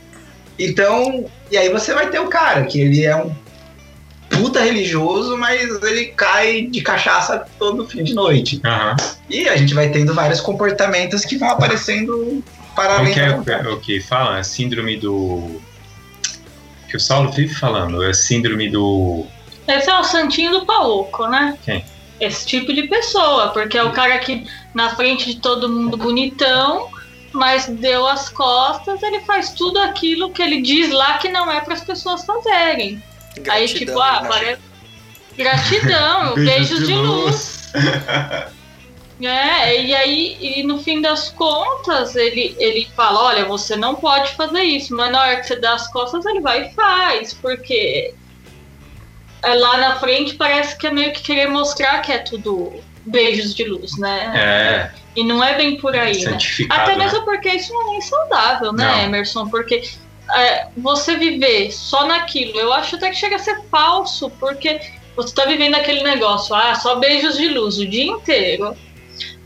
[0.57, 3.33] Então, e aí você vai ter o cara que ele é um
[4.29, 8.61] puta religioso, mas ele cai de cachaça todo fim de noite.
[8.63, 8.95] Aham.
[9.29, 12.43] E a gente vai tendo vários comportamentos que vão aparecendo
[12.79, 13.67] para Como além que da é vontade.
[13.67, 14.39] o que fala?
[14.39, 15.61] É síndrome do.
[16.89, 18.01] Que o Saulo vive falando.
[18.01, 19.25] É síndrome do.
[19.67, 21.57] Esse é o santinho do Pauco, né?
[21.63, 21.83] Quem?
[22.21, 26.89] Esse tipo de pessoa, porque é o cara que na frente de todo mundo bonitão,
[27.33, 31.61] mas deu as costas, ele faz tudo aquilo que ele diz lá que não é
[31.61, 33.01] para as pessoas fazerem.
[33.49, 34.27] Aí Gratidão, tipo, ah, né?
[34.27, 34.61] parece
[35.37, 37.71] gratidão, beijos de luz.
[39.21, 44.31] É, e aí, e no fim das contas, ele, ele fala, olha, você não pode
[44.33, 48.13] fazer isso, mas na hora que você dá as costas, ele vai e faz, porque
[49.43, 52.73] é, lá na frente parece que é meio que querer mostrar que é tudo
[53.05, 54.31] beijos de luz, né?
[54.35, 56.31] É, E não é bem por aí, né?
[56.31, 56.81] santificado.
[56.81, 57.03] Até né?
[57.03, 59.01] mesmo porque isso não é nem saudável, né, Não.
[59.03, 59.49] Emerson?
[59.49, 59.83] Porque
[60.35, 64.79] é, você viver só naquilo, eu acho até que chega a ser falso, porque
[65.15, 68.75] você tá vivendo aquele negócio, ah, só beijos de luz o dia inteiro.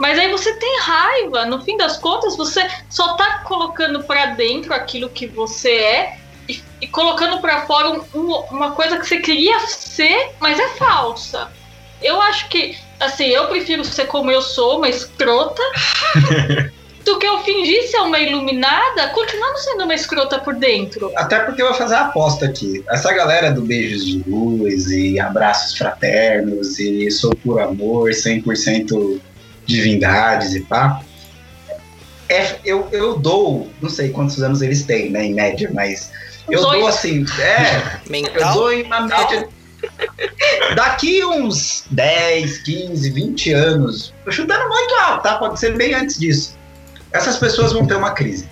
[0.04, 4.74] Mas aí você tem raiva, no fim das contas, você só tá colocando pra dentro
[4.74, 6.18] aquilo que você é
[6.50, 10.68] e, e colocando pra fora um- um- uma coisa que você queria ser, mas é
[10.72, 11.50] falsa.
[12.02, 15.62] Eu acho que, assim, eu prefiro ser como eu sou, uma escrota,
[17.06, 21.14] do que eu fingir ser uma iluminada, continuando sendo uma escrota por dentro.
[21.16, 22.84] Até porque eu vou fazer a aposta aqui.
[22.90, 29.22] Essa galera do beijos de luz e abraços fraternos e sou por amor, 100%
[29.66, 31.02] divindades e pá.
[32.30, 36.12] É, eu, eu dou, não sei quantos anos eles têm, né, em média, mas
[36.50, 36.80] eu Dois.
[36.80, 38.54] dou assim, é, eu Mental.
[38.54, 39.48] dou em uma média.
[40.76, 45.36] Daqui uns 10, 15, 20 anos, tô chutando muito alto, tá?
[45.36, 46.58] Pode ser bem antes disso.
[47.12, 48.48] Essas pessoas vão ter uma crise.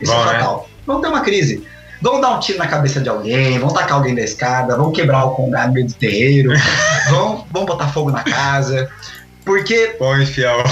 [0.00, 0.68] Isso Bom, é fatal.
[0.86, 1.62] Vão ter uma crise.
[2.02, 5.26] Vão dar um tiro na cabeça de alguém, vão tacar alguém da escada, vão quebrar
[5.26, 6.50] o congado no meio do terreiro,
[7.10, 8.90] vão, vão botar fogo na casa.
[9.44, 10.62] Porque Põe, fiel.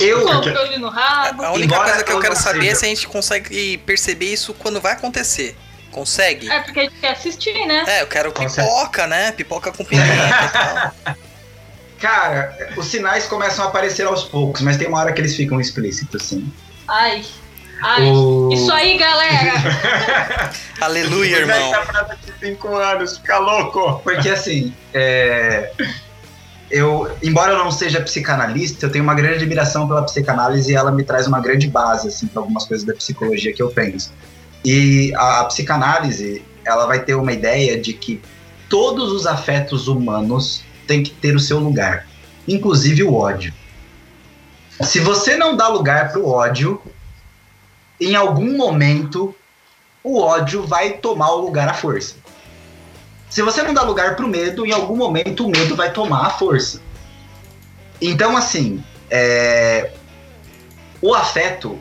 [0.00, 0.78] eu.
[0.78, 1.42] No rabo.
[1.42, 4.54] A única coisa que eu quero saber seja- é se a gente consegue perceber isso
[4.54, 5.56] quando vai acontecer.
[5.90, 6.50] Consegue?
[6.50, 7.84] É porque a gente quer assistir, né?
[7.86, 8.68] É, eu quero Consegue.
[8.68, 9.32] pipoca, né?
[9.32, 11.16] Pipoca com pimenta e tal.
[11.98, 15.58] Cara, os sinais começam a aparecer aos poucos, mas tem uma hora que eles ficam
[15.58, 16.52] explícitos, assim.
[16.86, 17.24] Ai.
[17.82, 18.02] Ai.
[18.10, 19.52] O- Isso aí, galera.
[20.80, 21.72] Aleluia, irmão.
[21.72, 22.06] Tá
[22.92, 24.00] anos, fica louco.
[24.04, 25.72] Porque assim, é,
[26.70, 30.90] eu, embora eu não seja psicanalista, eu tenho uma grande admiração pela psicanálise e ela
[30.90, 34.12] me traz uma grande base assim para algumas coisas da psicologia que eu penso.
[34.64, 38.20] E a, a psicanálise, ela vai ter uma ideia de que
[38.68, 42.06] todos os afetos humanos têm que ter o seu lugar,
[42.48, 43.54] inclusive o ódio.
[44.80, 46.82] Se você não dá lugar para o ódio,
[48.00, 49.34] em algum momento
[50.02, 52.16] o ódio vai tomar o lugar à força.
[53.28, 56.30] Se você não dá lugar pro medo, em algum momento o medo vai tomar a
[56.30, 56.80] força.
[58.00, 59.90] Então, assim, é,
[61.00, 61.78] o afeto,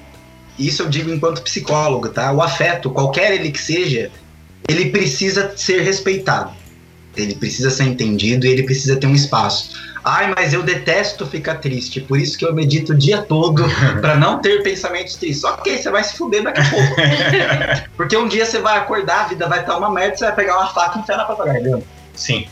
[0.57, 2.31] isso eu digo enquanto psicólogo, tá?
[2.31, 4.11] O afeto, qualquer ele que seja,
[4.67, 6.53] ele precisa ser respeitado.
[7.15, 9.94] Ele precisa ser entendido e ele precisa ter um espaço.
[10.07, 13.65] Ai, mas eu detesto ficar triste, por isso que eu medito o dia todo
[14.01, 15.43] pra não ter pensamentos tristes.
[15.43, 16.95] Ok, você vai se fuder daqui a pouco.
[17.97, 20.57] Porque um dia você vai acordar, a vida vai estar uma merda, você vai pegar
[20.57, 21.87] uma faca e enfiar na própria garganta.
[22.13, 22.47] Sim.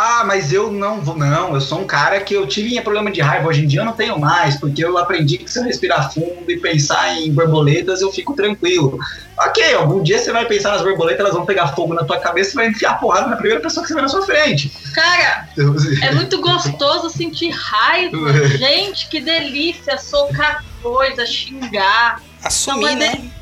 [0.00, 1.16] Ah, mas eu não vou.
[1.16, 3.48] Não, eu sou um cara que eu tive problema de raiva.
[3.48, 6.44] Hoje em dia eu não tenho mais, porque eu aprendi que se eu respirar fundo
[6.48, 8.96] e pensar em borboletas, eu fico tranquilo.
[9.36, 12.52] Ok, algum dia você vai pensar nas borboletas, elas vão pegar fogo na tua cabeça
[12.52, 14.72] e vai enfiar porrada na primeira pessoa que você vê na sua frente.
[14.94, 15.48] Cara,
[16.00, 18.32] é muito gostoso sentir raiva.
[18.56, 19.98] Gente, que delícia.
[19.98, 22.22] Socar coisa, xingar.
[22.44, 23.32] Assumir, né?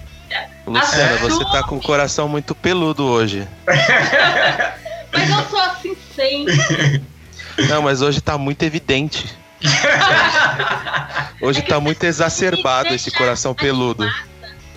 [0.66, 3.46] Luciana, Ah, você tá com o coração muito peludo hoje.
[5.12, 5.96] Mas eu sou assim
[7.68, 9.34] Não, mas hoje tá muito evidente.
[11.40, 14.06] Hoje É tá muito exacerbado esse coração peludo.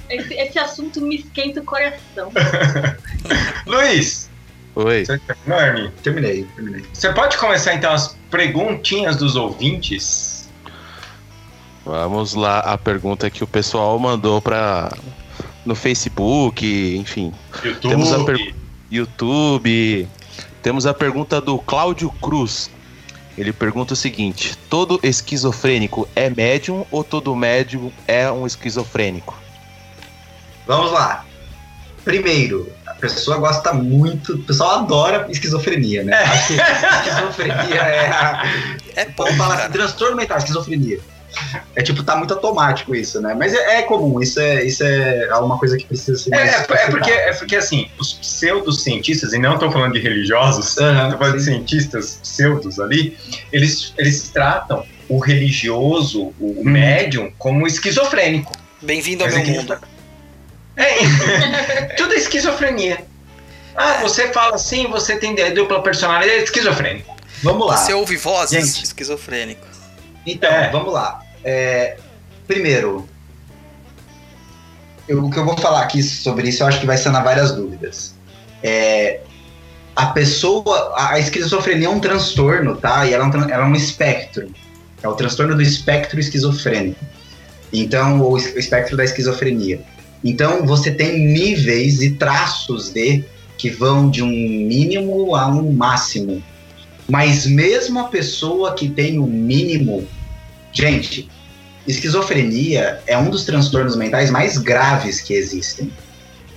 [0.10, 2.32] Esse, esse assunto me esquenta o coração.
[3.68, 4.30] Luiz,
[4.76, 5.04] Oi.
[5.48, 5.92] Hermine?
[6.04, 6.86] Terminei, terminei.
[6.94, 10.50] Você pode começar então as perguntinhas dos ouvintes?
[11.86, 14.92] Vamos lá, a pergunta que o pessoal mandou pra
[15.66, 17.34] no Facebook, enfim,
[17.64, 17.90] YouTube.
[17.92, 18.54] Temos a per-
[18.90, 20.08] YouTube.
[20.62, 22.70] Temos a pergunta do Cláudio Cruz.
[23.38, 29.34] Ele pergunta o seguinte: todo esquizofrênico é médium ou todo médium é um esquizofrênico?
[30.68, 31.26] Vamos lá.
[32.04, 36.14] Primeiro, a pessoa gosta muito, o pessoal adora esquizofrenia, né?
[36.14, 38.44] Acho que esquizofrenia é a,
[38.96, 39.74] É bom, Vamos falar assim, cara.
[39.74, 41.00] transtorno mental, esquizofrenia.
[41.76, 43.34] É tipo, tá muito automático isso, né?
[43.38, 46.48] Mas é, é comum, isso é, isso é uma coisa que precisa ser É, é,
[46.48, 51.38] é porque, é porque, assim, os pseudocientistas, e não estou falando de religiosos, tô falando
[51.38, 53.18] de cientistas pseudos ali,
[53.52, 58.52] eles, eles tratam o religioso, o médium, como esquizofrênico.
[58.82, 59.78] Bem-vindo ao Mas meu aqui- mundo.
[60.76, 63.06] É, tudo é esquizofrenia.
[63.76, 67.16] Ah, você fala assim, você tem dupla personalidade, é esquizofrênico.
[67.42, 67.78] Vamos lá.
[67.78, 68.74] Você ouve vozes?
[68.74, 68.84] Gente.
[68.84, 69.66] Esquizofrênico.
[70.26, 70.70] Então, É.
[70.72, 71.22] vamos lá.
[71.44, 71.98] É,
[72.48, 73.08] primeiro,
[75.08, 77.52] eu- o que eu vou falar aqui sobre isso, eu acho que vai sanar várias
[77.52, 78.14] dúvidas.
[78.62, 79.22] É,
[79.96, 83.06] a pessoa, a, a esquizofrenia é um transtorno, tá?
[83.06, 84.50] E ela é um, ela é um espectro.
[85.02, 87.04] É o transtorno do espectro esquizofrênico.
[87.72, 89.82] Então, o, es- o espectro da esquizofrenia.
[90.24, 93.24] Então, você tem níveis e traços de
[93.58, 96.44] que vão de um mínimo a um máximo.
[97.10, 100.08] Mas mesmo a pessoa que tem o mínimo.
[100.72, 101.30] Gente,
[101.88, 105.92] esquizofrenia é um dos transtornos mentais mais graves que existem.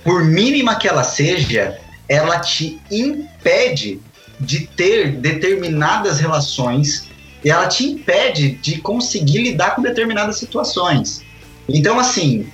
[0.03, 3.99] Por mínima que ela seja, ela te impede
[4.39, 7.07] de ter determinadas relações
[7.43, 11.21] e ela te impede de conseguir lidar com determinadas situações.
[11.67, 12.47] Então, assim,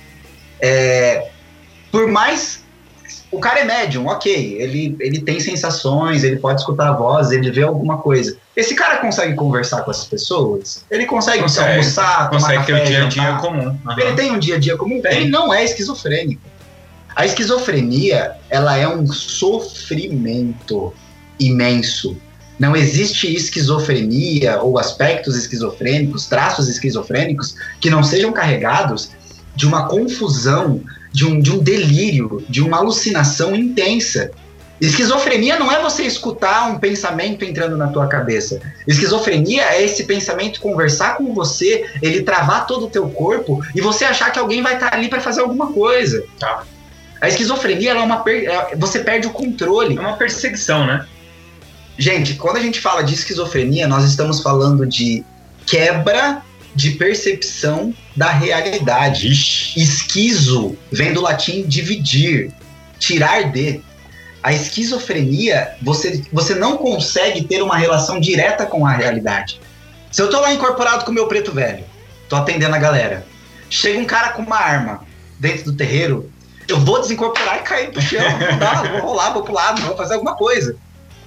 [0.60, 1.28] é,
[1.90, 2.62] por mais
[3.32, 4.56] o cara é médium, ok.
[4.60, 8.36] Ele, ele tem sensações, ele pode escutar a voz, ele vê alguma coisa.
[8.56, 10.84] Esse cara consegue conversar com as pessoas?
[10.90, 11.70] Ele consegue, Consegue.
[11.70, 13.78] almoçar, tomar Consegue ter café, o dia a dia comum.
[13.96, 14.16] Ele Aham.
[14.16, 15.00] tem um dia a dia comum?
[15.00, 15.16] Tem.
[15.20, 16.42] Ele não é esquizofrênico.
[17.14, 20.92] A esquizofrenia, ela é um sofrimento
[21.38, 22.16] imenso.
[22.58, 29.10] Não existe esquizofrenia ou aspectos esquizofrênicos, traços esquizofrênicos que não sejam carregados
[29.56, 30.80] de uma confusão,
[31.12, 34.30] de um, de um delírio, de uma alucinação intensa.
[34.80, 38.60] Esquizofrenia não é você escutar um pensamento entrando na tua cabeça.
[38.86, 44.06] Esquizofrenia é esse pensamento conversar com você, ele travar todo o teu corpo e você
[44.06, 46.24] achar que alguém vai estar ali para fazer alguma coisa.
[46.38, 46.64] Tá.
[47.20, 49.98] A esquizofrenia é uma per- é- você perde o controle.
[49.98, 51.04] É uma perseguição, né?
[51.98, 55.22] Gente, quando a gente fala de esquizofrenia, nós estamos falando de
[55.66, 56.40] quebra
[56.74, 59.28] de percepção da realidade.
[59.28, 62.52] Esquizo vem do latim dividir,
[62.98, 63.82] tirar de.
[64.42, 69.60] A esquizofrenia, você, você não consegue ter uma relação direta com a realidade.
[70.10, 71.84] Se eu tô lá incorporado com o meu preto velho,
[72.26, 73.26] tô atendendo a galera,
[73.68, 75.04] chega um cara com uma arma
[75.38, 76.30] dentro do terreiro,
[76.66, 79.96] eu vou desincorporar e cair pro chão, não dá, vou rolar, vou pro lado, vou
[79.96, 80.76] fazer alguma coisa.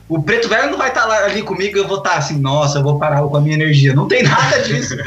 [0.09, 2.79] O preto velho não vai estar lá ali comigo e eu vou estar assim, nossa,
[2.79, 3.93] eu vou parar com a minha energia.
[3.93, 4.95] Não tem nada disso.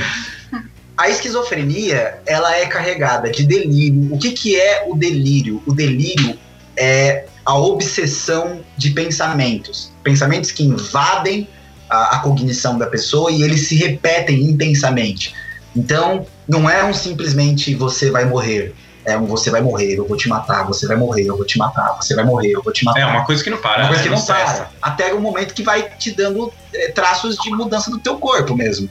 [0.96, 4.14] A esquizofrenia, ela é carregada de delírio.
[4.14, 5.62] O que, que é o delírio?
[5.66, 6.38] O delírio
[6.74, 9.92] é a obsessão de pensamentos.
[10.02, 11.46] Pensamentos que invadem
[11.90, 15.34] a, a cognição da pessoa e eles se repetem intensamente.
[15.76, 18.74] Então, não é um simplesmente você vai morrer.
[19.06, 21.56] É um você vai morrer, eu vou te matar, você vai morrer, eu vou te
[21.56, 23.00] matar, você vai morrer, eu vou te matar.
[23.00, 23.82] É uma coisa que não para.
[23.82, 24.08] Uma coisa né?
[24.08, 24.64] que não cessa.
[24.64, 24.70] para.
[24.82, 28.90] Até o momento que vai te dando é, traços de mudança do teu corpo mesmo.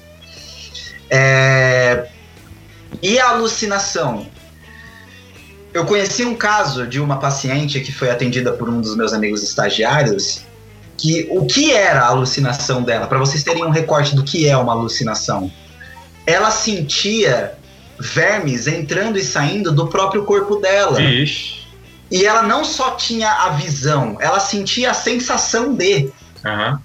[1.10, 2.08] É,
[3.02, 4.26] E a alucinação?
[5.74, 9.44] Eu conheci um caso de uma paciente que foi atendida por um dos meus amigos
[9.44, 10.46] estagiários.
[10.98, 13.06] Que o que era a alucinação dela?
[13.06, 15.52] Para vocês terem um recorte do que é uma alucinação.
[16.26, 17.58] Ela sentia
[18.00, 20.98] vermes entrando e saindo do próprio corpo dela.
[20.98, 21.66] Vixe.
[22.12, 26.10] E ela não só tinha a visão, ela sentia a sensação de.
[26.44, 26.80] Aham.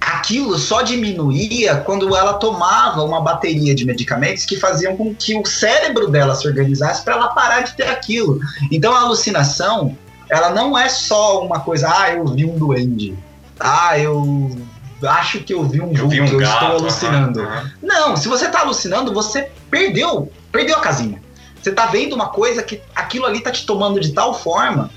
[0.00, 5.44] Aquilo só diminuía quando ela tomava uma bateria de medicamentos que faziam com que o
[5.44, 8.38] cérebro dela se organizasse para ela parar de ter aquilo.
[8.70, 9.96] Então a alucinação,
[10.30, 13.16] ela não é só uma coisa, ah, eu vi um duende.
[13.58, 14.56] Ah, eu
[15.04, 16.64] acho que eu vi um Eu vi um eu gato.
[16.64, 17.40] estou alucinando.
[17.40, 17.70] aham.
[17.82, 21.20] Não, se você tá alucinando, você perdeu, perdeu a casinha.
[21.62, 24.90] Você tá vendo uma coisa que aquilo ali tá te tomando de tal forma.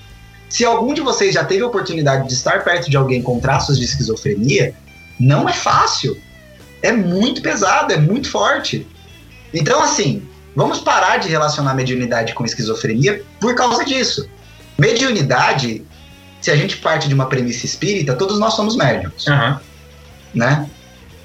[0.47, 3.78] Se algum de vocês já teve a oportunidade de estar perto de alguém com traços
[3.78, 4.74] de esquizofrenia,
[5.20, 6.18] não é fácil.
[6.82, 8.88] É muito pesado, é muito forte.
[9.54, 10.24] Então, assim,
[10.56, 14.30] vamos parar de relacionar mediunidade com esquizofrenia por causa disso.
[14.78, 15.84] Mediunidade,
[16.41, 19.60] se a gente parte de uma premissa espírita, todos nós somos médiums Aham.
[20.34, 20.69] Né?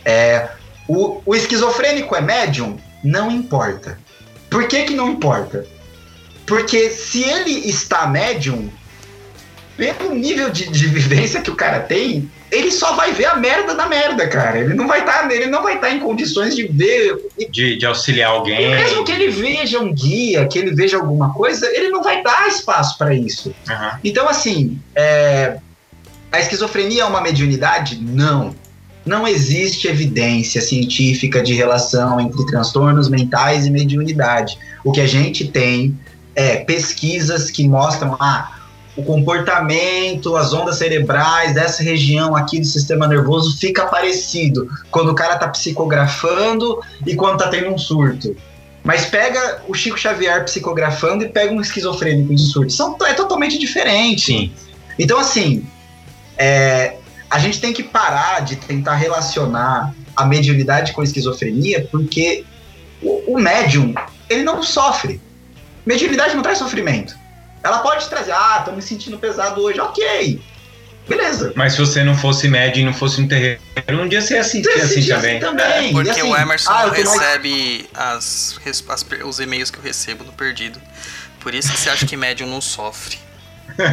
[0.04, 0.48] É,
[0.88, 2.78] o, o esquizofrênico é médium?
[3.02, 3.98] Não importa.
[4.50, 5.66] Por que, que não importa?
[6.46, 8.70] Porque se ele está médium,
[9.76, 13.74] pelo nível de, de vivência que o cara tem, ele só vai ver a merda
[13.74, 14.58] da merda, cara.
[14.58, 17.16] Ele não vai estar, ele não vai estar em condições de ver.
[17.50, 18.70] De, de auxiliar E alguém.
[18.70, 22.46] mesmo que ele veja um guia, que ele veja alguma coisa, ele não vai dar
[22.46, 23.52] espaço para isso.
[23.68, 23.98] Aham.
[24.04, 25.56] Então, assim, é,
[26.30, 27.98] a esquizofrenia é uma mediunidade?
[28.00, 28.54] Não.
[29.04, 34.58] Não existe evidência científica de relação entre transtornos mentais e mediunidade.
[34.82, 35.98] O que a gente tem
[36.34, 38.58] é pesquisas que mostram ah,
[38.96, 45.14] o comportamento, as ondas cerebrais dessa região aqui do sistema nervoso fica parecido quando o
[45.14, 48.34] cara tá psicografando e quando tá tendo um surto.
[48.82, 52.72] Mas pega o Chico Xavier psicografando e pega um esquizofrênico em surto.
[52.72, 54.26] São, é totalmente diferente.
[54.26, 54.52] Sim.
[54.98, 55.66] Então, assim,
[56.36, 56.96] é,
[57.34, 62.44] a gente tem que parar de tentar relacionar a mediunidade com a esquizofrenia, porque
[63.02, 63.92] o, o médium,
[64.30, 65.20] ele não sofre.
[65.84, 67.12] Mediunidade não traz sofrimento.
[67.60, 70.40] Ela pode trazer, ah, tô me sentindo pesado hoje, ok.
[71.08, 71.52] Beleza.
[71.56, 74.44] Mas se você não fosse médio e não fosse um terreiro, um dia você ia
[74.44, 75.40] sentir Esse assim dia também.
[75.40, 75.92] também.
[75.92, 79.82] Porque E assim, o Emerson ah, tô mais- recebe as, as os e-mails que eu
[79.82, 80.80] recebo no perdido.
[81.40, 83.18] Por isso que você acha que médium não sofre.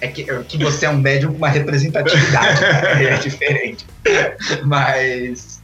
[0.00, 3.86] É que, é que você é um médium com uma representatividade, cara, é diferente.
[4.64, 5.60] Mas.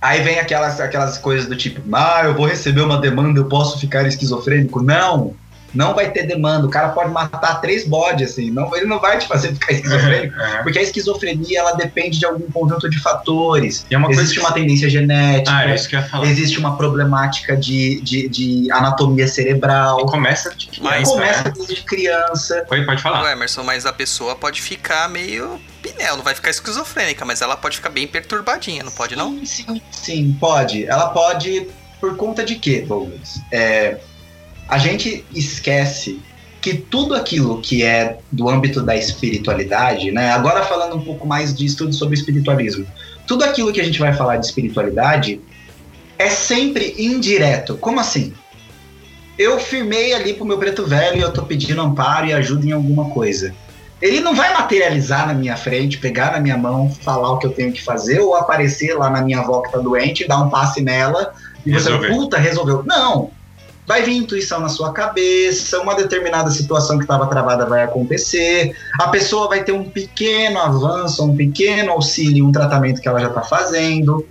[0.00, 3.80] Aí vem aquelas, aquelas coisas do tipo, ah, eu vou receber uma demanda, eu posso
[3.80, 4.82] ficar esquizofrênico.
[4.82, 5.34] Não!
[5.74, 9.18] Não vai ter demanda, o cara pode matar três bodes, assim, não, ele não vai
[9.18, 10.62] te fazer ficar esquizofrênico, Aham.
[10.62, 13.84] porque a esquizofrenia, ela depende de algum conjunto de fatores.
[13.90, 16.06] E é uma coisa Existe que- uma tendência genética, Ah, é isso que eu ia
[16.08, 16.26] falar.
[16.26, 21.52] existe uma problemática de, de, de anatomia cerebral, E começa de criança, começa né?
[21.56, 23.32] desde criança, Pode, pode falar.
[23.32, 27.76] Emerson, mas a pessoa pode ficar meio pinel, não vai ficar esquizofrênica, mas ela pode
[27.76, 29.32] ficar bem perturbadinha, não pode não?
[29.44, 30.86] Sim, sim, sim, pode.
[30.86, 31.66] Ela pode
[32.00, 33.40] por conta de quê, Douglas?
[33.52, 33.98] É,
[34.68, 36.20] a gente esquece
[36.60, 40.32] que tudo aquilo que é do âmbito da espiritualidade, né?
[40.32, 42.84] Agora falando um pouco mais de estudo sobre espiritualismo,
[43.26, 45.40] tudo aquilo que a gente vai falar de espiritualidade
[46.18, 47.76] é sempre indireto.
[47.76, 48.32] Como assim?
[49.38, 52.72] Eu firmei ali pro meu preto velho e eu tô pedindo amparo e ajuda em
[52.72, 53.54] alguma coisa.
[54.00, 57.52] Ele não vai materializar na minha frente, pegar na minha mão, falar o que eu
[57.52, 60.82] tenho que fazer, ou aparecer lá na minha avó que tá doente, dar um passe
[60.82, 61.32] nela
[61.64, 62.82] e você, puta, resolveu.
[62.84, 63.30] Não!
[63.86, 69.08] Vai vir intuição na sua cabeça, uma determinada situação que estava travada vai acontecer, a
[69.08, 73.42] pessoa vai ter um pequeno avanço, um pequeno auxílio, um tratamento que ela já está
[73.42, 74.26] fazendo.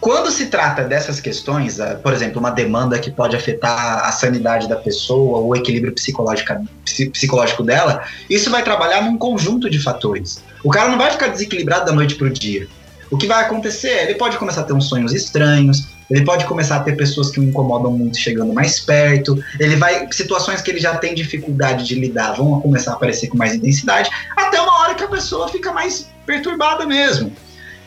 [0.00, 4.68] Quando se trata dessas questões, ah, por exemplo, uma demanda que pode afetar a sanidade
[4.68, 6.52] da pessoa, o equilíbrio psicológico,
[6.84, 10.42] psi- psicológico dela, isso vai trabalhar num conjunto de fatores.
[10.62, 12.68] O cara não vai ficar desequilibrado da noite para o dia.
[13.10, 16.44] O que vai acontecer é, ele pode começar a ter uns sonhos estranhos, ele pode
[16.46, 20.70] começar a ter pessoas que o incomodam muito chegando mais perto, ele vai situações que
[20.70, 24.80] ele já tem dificuldade de lidar vão começar a aparecer com mais intensidade, até uma
[24.80, 27.32] hora que a pessoa fica mais perturbada mesmo.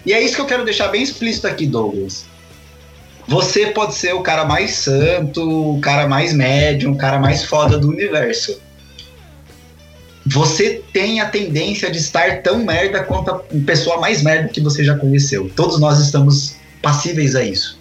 [0.06, 2.26] E é isso que eu quero deixar bem explícito aqui, Douglas.
[3.28, 7.78] Você pode ser o cara mais santo, o cara mais médium, o cara mais foda
[7.78, 8.58] do universo.
[10.26, 14.84] Você tem a tendência de estar tão merda quanto a pessoa mais merda que você
[14.84, 15.52] já conheceu.
[15.56, 17.77] Todos nós estamos passíveis a isso.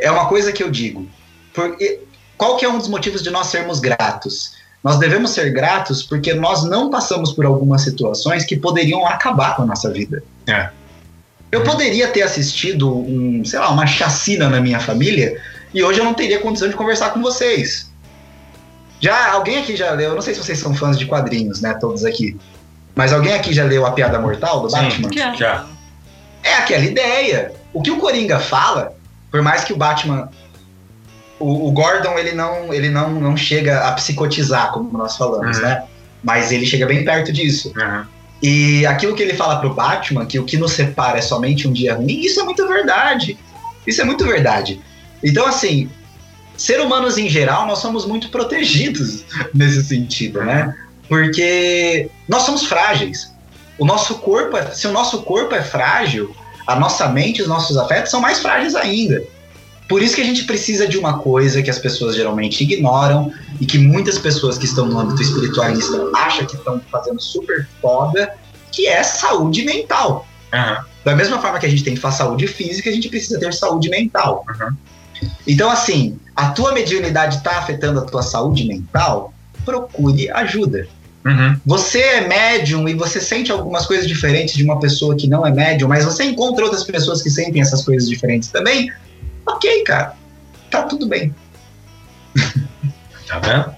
[0.00, 1.06] É uma coisa que eu digo.
[1.52, 2.00] Porque,
[2.36, 4.52] qual que é um dos motivos de nós sermos gratos?
[4.82, 9.62] Nós devemos ser gratos porque nós não passamos por algumas situações que poderiam acabar com
[9.62, 10.22] a nossa vida.
[10.46, 10.70] É.
[11.52, 15.40] Eu poderia ter assistido um, sei lá, uma chacina na minha família
[15.74, 17.90] e hoje eu não teria condição de conversar com vocês.
[19.00, 21.74] Já alguém aqui já leu, eu não sei se vocês são fãs de quadrinhos, né,
[21.74, 22.36] todos aqui.
[22.94, 24.76] Mas alguém aqui já leu A Piada Mortal do Sim.
[24.76, 25.10] Batman?
[25.12, 25.34] Já.
[25.34, 25.66] Já.
[26.42, 27.52] É aquela ideia.
[27.72, 28.94] O que o Coringa fala,
[29.30, 30.28] por mais que o Batman.
[31.38, 35.62] O, o Gordon, ele, não, ele não, não chega a psicotizar, como nós falamos, Uhum.
[35.62, 35.84] né?
[36.22, 37.72] Mas ele chega bem perto disso.
[37.76, 38.06] Aham.
[38.42, 41.72] E aquilo que ele fala pro Batman, que o que nos separa é somente um
[41.72, 43.38] dia ruim, isso é muito verdade.
[43.86, 44.80] Isso é muito verdade.
[45.22, 45.88] Então, assim,
[46.56, 49.24] ser humanos em geral, nós somos muito protegidos
[49.54, 50.74] nesse sentido, né?
[51.08, 53.34] Porque nós somos frágeis.
[53.78, 56.34] O nosso corpo, é- se o nosso corpo é frágil,
[56.66, 59.22] a nossa mente, os nossos afetos são mais frágeis ainda.
[59.88, 63.66] Por isso que a gente precisa de uma coisa que as pessoas geralmente ignoram e
[63.66, 68.32] que muitas pessoas que estão no âmbito espiritualista acham que estão fazendo super foda,
[68.70, 70.26] que é saúde mental.
[70.52, 70.84] Aham.
[71.04, 73.52] Da mesma forma que a gente tem que fazer saúde física, a gente precisa ter
[73.54, 74.44] saúde mental.
[74.48, 74.76] Uhum.
[75.46, 79.32] Então, assim, a tua mediunidade está afetando a tua saúde mental?
[79.64, 80.86] Procure ajuda.
[81.24, 81.60] Uhum.
[81.66, 85.50] Você é médium e você sente algumas coisas diferentes de uma pessoa que não é
[85.50, 88.90] médium, mas você encontra outras pessoas que sentem essas coisas diferentes também?
[89.46, 90.14] Ok, cara.
[90.70, 91.34] Tá tudo bem.
[93.26, 93.74] Tá vendo?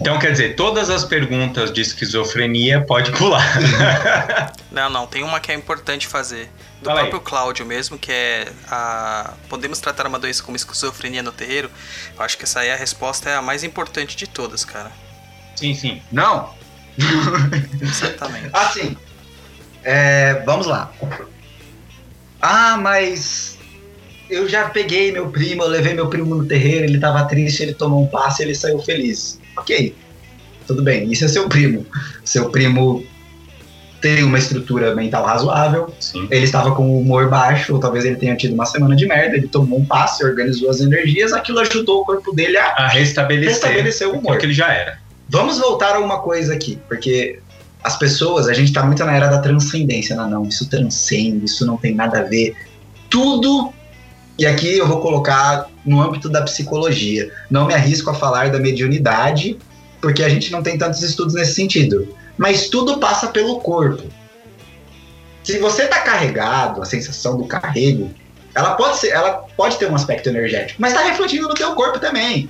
[0.00, 3.44] Então, quer dizer, todas as perguntas de esquizofrenia pode pular.
[4.70, 6.50] Não, não, tem uma que é importante fazer.
[6.82, 7.08] Do Fala aí.
[7.08, 9.32] próprio Cláudio mesmo, que é a.
[9.48, 11.70] Podemos tratar uma doença como esquizofrenia no terreiro?
[12.14, 14.92] Eu acho que essa aí a resposta é a mais importante de todas, cara.
[15.56, 16.00] Sim, sim.
[16.12, 16.50] Não.
[17.82, 18.50] Exatamente.
[18.52, 18.96] Assim,
[19.84, 20.92] é, vamos lá.
[22.40, 23.58] Ah, mas
[24.30, 27.74] eu já peguei meu primo, eu levei meu primo no terreiro, ele tava triste, ele
[27.74, 29.40] tomou um passe e ele saiu feliz.
[29.56, 29.94] Ok,
[30.66, 31.86] tudo bem, isso é seu primo.
[32.24, 33.04] Seu primo
[34.00, 36.28] tem uma estrutura mental razoável, Sim.
[36.30, 39.36] ele estava com o humor baixo, ou talvez ele tenha tido uma semana de merda,
[39.36, 43.54] ele tomou um passe, organizou as energias, aquilo ajudou o corpo dele a A restabelecer,
[43.54, 44.38] restabelecer o o humor.
[44.38, 44.98] que ele já era.
[45.28, 47.40] Vamos voltar a uma coisa aqui, porque
[47.82, 51.66] as pessoas, a gente tá muito na era da transcendência, não, não, isso transcende, isso
[51.66, 52.56] não tem nada a ver.
[53.10, 53.72] Tudo,
[54.38, 58.58] e aqui eu vou colocar no âmbito da psicologia, não me arrisco a falar da
[58.58, 59.58] mediunidade,
[60.00, 64.02] porque a gente não tem tantos estudos nesse sentido, mas tudo passa pelo corpo.
[65.42, 68.10] Se você tá carregado, a sensação do carrego,
[68.54, 71.98] ela pode ser, ela pode ter um aspecto energético, mas tá refletindo no teu corpo
[71.98, 72.48] também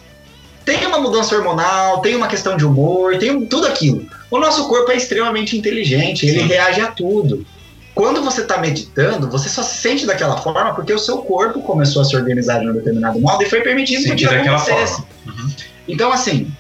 [0.67, 4.05] tem uma mudança hormonal, tem uma questão de humor, tem um- tudo aquilo.
[4.31, 6.47] O nosso corpo é extremamente inteligente, ele Sim.
[6.47, 7.47] reage a tudo.
[7.95, 12.03] Quando você está meditando, você só se sente daquela forma porque o seu corpo começou
[12.03, 15.03] a se organizar de um determinado modo e foi permitido que Sentir aquilo acontecesse.
[15.27, 15.51] Uhum.
[15.89, 16.53] Então, assim,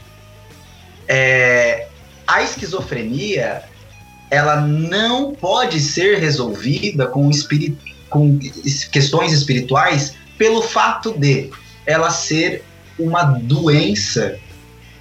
[1.08, 1.88] é,
[2.26, 3.62] a esquizofrenia
[4.30, 7.76] ela não pode ser resolvida com, espiri
[8.10, 11.50] com es- questões espirituais pelo fato de
[11.84, 12.64] ela ser
[12.98, 14.38] uma doença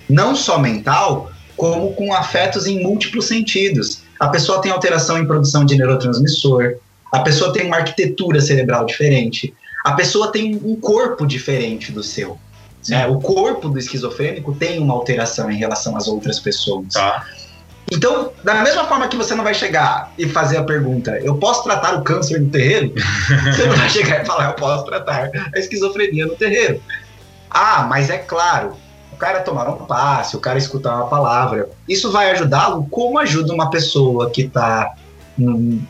[0.09, 4.03] não só mental, como com afetos em múltiplos sentidos.
[4.19, 6.75] A pessoa tem alteração em produção de neurotransmissor,
[7.11, 9.53] a pessoa tem uma arquitetura cerebral diferente,
[9.83, 12.37] a pessoa tem um corpo diferente do seu.
[12.89, 13.07] né?
[13.07, 16.93] O corpo do esquizofrênico tem uma alteração em relação às outras pessoas.
[16.93, 17.25] Tá.
[17.91, 21.63] Então, da mesma forma que você não vai chegar e fazer a pergunta, eu posso
[21.63, 22.93] tratar o câncer no terreiro?
[23.45, 26.81] você não vai chegar e falar, eu posso tratar a esquizofrenia no terreiro.
[27.57, 28.75] Ah, mas é claro,
[29.13, 33.53] o cara tomar um passe, o cara escutar uma palavra, isso vai ajudá-lo como ajuda
[33.53, 34.93] uma pessoa que está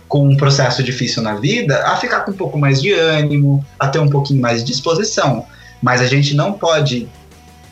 [0.07, 3.87] com um processo difícil na vida a ficar com um pouco mais de ânimo, a
[3.87, 5.47] ter um pouquinho mais de disposição.
[5.81, 7.09] Mas a gente não pode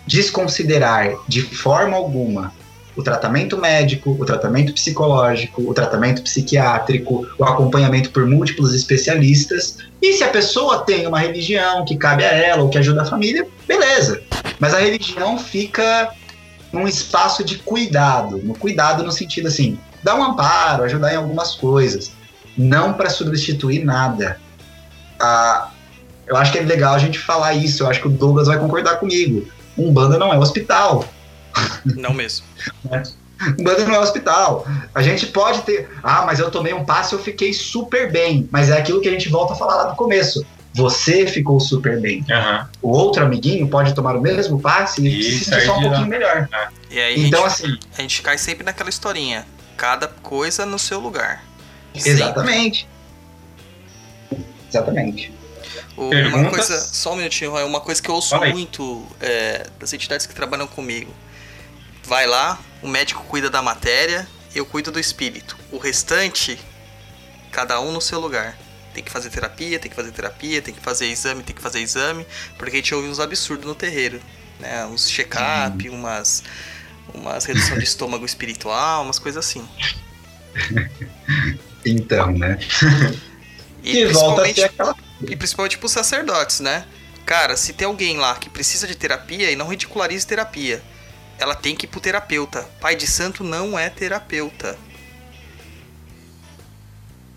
[0.07, 2.52] desconsiderar de forma alguma
[2.95, 9.78] o tratamento médico, o tratamento psicológico, o tratamento psiquiátrico, o acompanhamento por múltiplos especialistas.
[10.02, 13.06] E se a pessoa tem uma religião que cabe a ela ou que ajuda a
[13.06, 14.22] família, beleza.
[14.60, 16.11] Mas a religião fica
[16.72, 21.56] num espaço de cuidado, no cuidado no sentido assim, dar um amparo, ajudar em algumas
[21.56, 22.11] coisas,
[22.57, 24.40] não para substituir nada.
[25.20, 25.70] Ah,
[26.26, 28.57] eu acho que é legal a gente falar isso, eu acho que o Douglas vai
[28.57, 29.48] concordar comigo.
[29.78, 31.06] Umbanda não é hospital.
[31.86, 32.46] Não mesmo.
[33.60, 34.66] Umbanda não é hospital.
[34.96, 35.90] A gente pode ter.
[36.02, 38.48] Ah, mas eu tomei um passe e eu fiquei super bem.
[38.52, 40.46] Mas é aquilo que a gente volta a falar lá no começo.
[40.76, 42.26] Você ficou super bem.
[42.32, 42.70] Aham.
[42.82, 46.08] O outro amiguinho pode tomar o mesmo passe e Isso, se sentir só um pouquinho
[46.08, 46.48] melhor.
[46.90, 49.46] E aí Então, a, gente, assim, a gente cai sempre naquela historinha.
[49.78, 51.44] Cada coisa no seu lugar.
[51.94, 52.10] Sempre.
[52.12, 52.88] exatamente.
[54.70, 55.34] Exatamente.
[55.96, 59.94] O- Uma coisa, só um minutinho, Roy, uma coisa que eu ouço muito é, das
[59.94, 61.12] entidades que trabalham comigo.
[62.04, 65.58] Vai lá, o médico cuida da matéria, eu cuido do espírito.
[65.72, 66.60] O restante,
[67.52, 68.58] cada um no seu lugar.
[68.94, 71.80] Tem que fazer terapia, tem que fazer terapia, tem que fazer exame, tem que fazer
[71.80, 72.28] exame,
[72.58, 74.22] porque a gente ouve uns absurdos no terreiro,
[74.60, 74.86] né?
[74.86, 76.44] Uns check-up, umas
[77.14, 79.68] umas redução de estômago espiritual, umas coisas assim.
[81.86, 82.58] Então, né?
[83.84, 84.96] E E volta a ser aquela.
[85.22, 86.86] E principalmente pros sacerdotes, né?
[87.26, 90.82] Cara, se tem alguém lá que precisa de terapia e não ridicularize terapia,
[91.39, 92.65] ela tem que ir pro terapeuta.
[92.80, 94.77] Pai de santo não é terapeuta.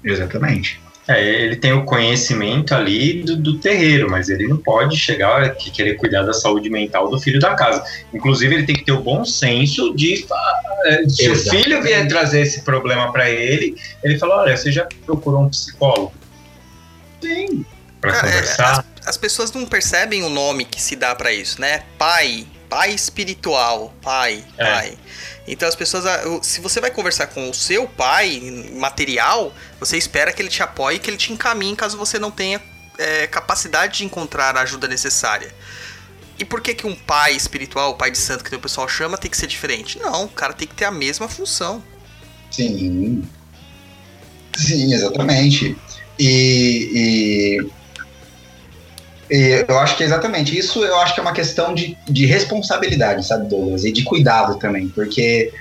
[0.05, 0.81] Exatamente.
[1.09, 5.71] É, ele tem o conhecimento ali do, do terreiro, mas ele não pode chegar que-
[5.71, 7.85] querer cuidar da saúde mental do filho da casa.
[8.13, 10.27] Inclusive, ele tem que ter o bom senso de.
[10.33, 14.85] ah, Se o filho vier trazer esse problema para ele, ele fala: Olha, você já
[15.05, 16.13] procurou um psicólogo?
[17.23, 17.65] Sim.
[18.01, 18.85] Pra Cara, é, conversar?
[19.03, 21.85] as, as pessoas não percebem o nome que se dá pra isso, né?
[21.97, 24.65] Pai, pai espiritual, pai, É.
[24.65, 24.99] pai.
[25.47, 28.41] Então as pessoas, ah, se você vai conversar com o seu pai
[28.75, 32.61] material, você espera que ele te apoie, que ele te encaminhe caso você não tenha
[32.99, 35.55] é, capacidade de encontrar a ajuda necessária.
[36.39, 39.17] E por que que um pai espiritual, o pai de santo que o pessoal chama,
[39.17, 39.99] tem que ser diferente?
[39.99, 41.83] Não, o cara tem que ter a mesma função.
[42.51, 43.23] Sim.
[44.57, 45.77] Sim, exatamente.
[46.19, 47.71] E, e,
[49.31, 52.27] e eu acho que é exatamente isso, eu acho que é uma questão de, de
[52.27, 53.85] responsabilidade, sabe, Douglas?
[53.85, 55.53] E de cuidado também, porque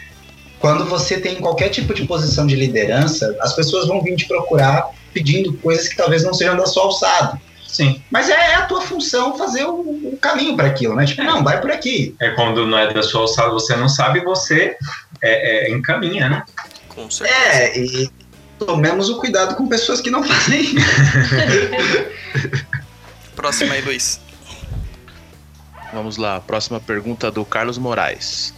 [0.60, 4.90] quando você tem qualquer tipo de posição de liderança, as pessoas vão vir te procurar
[5.14, 7.40] pedindo coisas que talvez não sejam da sua alçada.
[7.68, 8.02] Sim.
[8.10, 11.06] Mas é, é a tua função fazer o, o caminho para aquilo, né?
[11.06, 12.16] Tipo, não, vai por aqui.
[12.22, 14.78] É quando não é da sua alçada, você não sabe, você
[15.22, 16.44] é, é, encaminha, né?
[16.90, 17.38] Com certeza.
[17.38, 18.10] É, e
[18.58, 20.76] tomemos o cuidado com pessoas que não fazem
[23.36, 24.20] Próxima aí, Luiz.
[25.94, 28.54] Vamos lá, próxima pergunta do Carlos Moraes.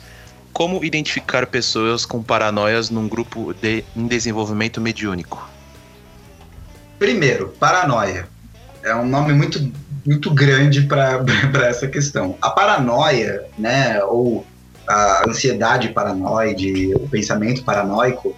[0.53, 5.47] Como identificar pessoas com paranoias num grupo de, em desenvolvimento mediúnico?
[6.97, 8.27] Primeiro, paranoia.
[8.83, 9.71] É um nome muito,
[10.05, 11.21] muito grande para
[11.67, 12.37] essa questão.
[12.41, 14.45] A paranoia, né, ou
[14.87, 18.35] a ansiedade paranoide, o pensamento paranoico,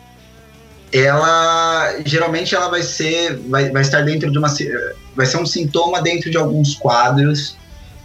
[0.92, 4.48] ela geralmente ela vai ser, vai, vai estar dentro de uma,
[5.16, 7.58] vai ser um sintoma dentro de alguns quadros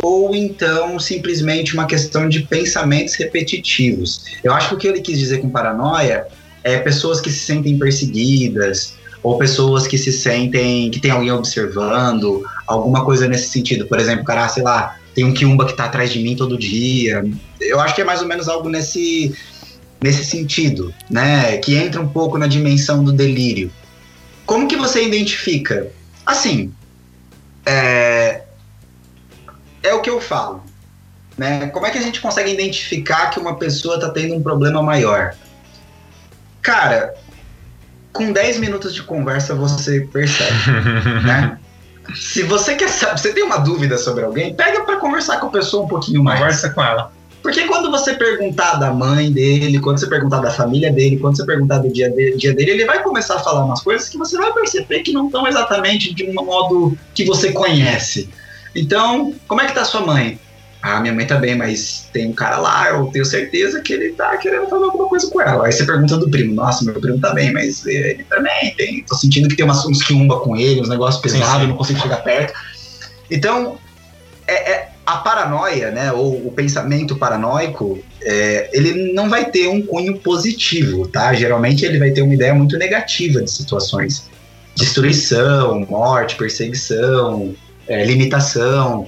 [0.02, 4.24] ou então simplesmente uma questão de pensamentos repetitivos.
[4.42, 6.26] Eu acho que o que ele quis dizer com paranoia
[6.62, 12.44] é pessoas que se sentem perseguidas, ou pessoas que se sentem que tem alguém observando,
[12.66, 13.86] alguma coisa nesse sentido.
[13.86, 17.24] Por exemplo, cara, sei lá, tem um quiumba que tá atrás de mim todo dia.
[17.58, 19.34] Eu acho que é mais ou menos algo nesse
[20.04, 23.72] nesse sentido, né, que entra um pouco na dimensão do delírio.
[24.44, 25.90] Como que você identifica?
[26.26, 26.74] Assim,
[27.64, 28.42] é,
[29.82, 30.62] é o que eu falo.
[31.38, 31.68] né?
[31.68, 35.34] Como é que a gente consegue identificar que uma pessoa tá tendo um problema maior?
[36.60, 37.14] Cara,
[38.12, 40.52] com 10 minutos de conversa você percebe,
[41.24, 41.58] né?
[42.14, 45.50] Se você quer saber, você tem uma dúvida sobre alguém, pega para conversar com a
[45.50, 46.38] pessoa um pouquinho mais.
[46.40, 47.10] Conversa com ela.
[47.44, 51.44] Porque quando você perguntar da mãe dele, quando você perguntar da família dele, quando você
[51.44, 54.38] perguntar do dia, de- dia dele, ele vai começar a falar umas coisas que você
[54.38, 58.30] vai perceber que não estão exatamente de um modo que você conhece.
[58.74, 60.40] Então, como é que tá sua mãe?
[60.82, 64.12] Ah, minha mãe tá bem, mas tem um cara lá, eu tenho certeza que ele
[64.14, 65.66] tá querendo fazer alguma coisa com ela.
[65.66, 69.04] Aí você pergunta do primo, nossa, meu primo tá bem, mas ele também tem.
[69.04, 72.22] Tô sentindo que tem umas, uns quiumba com ele, uns negócios pesados, não consigo chegar
[72.24, 72.54] perto.
[73.30, 73.78] Então,
[74.46, 79.82] é, é- a paranoia, né, ou o pensamento paranoico, é, ele não vai ter um
[79.82, 81.34] cunho positivo, tá?
[81.34, 84.30] Geralmente ele vai ter uma ideia muito negativa de situações.
[84.74, 87.54] Destruição, morte, perseguição,
[87.86, 89.06] é, limitação.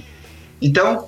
[0.60, 1.06] Então,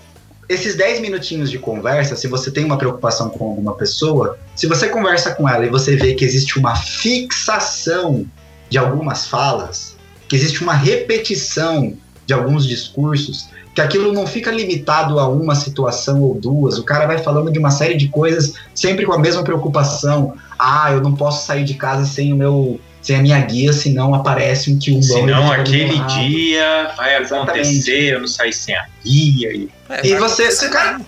[0.49, 4.89] esses 10 minutinhos de conversa, se você tem uma preocupação com alguma pessoa, se você
[4.89, 8.27] conversa com ela e você vê que existe uma fixação
[8.71, 9.97] de algumas falas,
[10.27, 11.95] que existe uma repetição
[12.27, 13.49] de alguns discursos,
[13.79, 16.79] que aquilo não fica limitado a uma situação ou duas.
[16.79, 20.35] O cara vai falando de uma série de coisas sempre com a mesma preocupação.
[20.59, 24.17] Ah, eu não posso sair de casa sem o meu, sem a minha guia, senão
[24.17, 25.03] aparece um quiumbão.
[25.21, 27.51] Senão aquele dia vai Exatamente.
[27.61, 29.53] acontecer, eu não sair sem a guia.
[29.55, 29.69] E...
[29.89, 31.07] É, E você- o cara- mesmo.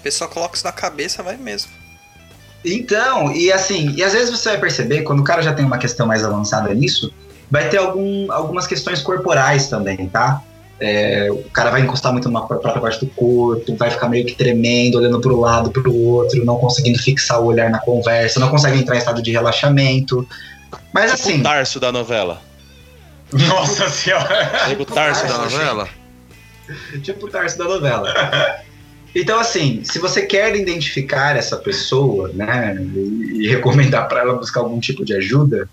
[0.00, 1.70] A pessoa coloca isso na cabeça, vai mesmo.
[2.64, 5.76] Então, e assim, e às vezes você vai perceber, quando o cara já tem uma
[5.76, 7.12] questão mais avançada nisso,
[7.50, 10.42] vai ter algum, algumas questões corporais também, tá?
[10.84, 14.34] É, o cara vai encostar muito numa própria parte do corpo, vai ficar meio que
[14.34, 18.40] tremendo, olhando para o lado, para o outro, não conseguindo fixar o olhar na conversa,
[18.40, 20.26] não consegue entrar em estado de relaxamento.
[20.92, 22.42] Mas Tipo assim, o Tarso da novela.
[23.32, 24.66] Nossa senhora!
[24.66, 25.88] Lembra o Tarso da novela?
[27.00, 28.12] tipo o Tarso da novela.
[29.14, 34.60] Então, assim, se você quer identificar essa pessoa, né, e, e recomendar para ela buscar
[34.62, 35.68] algum tipo de ajuda,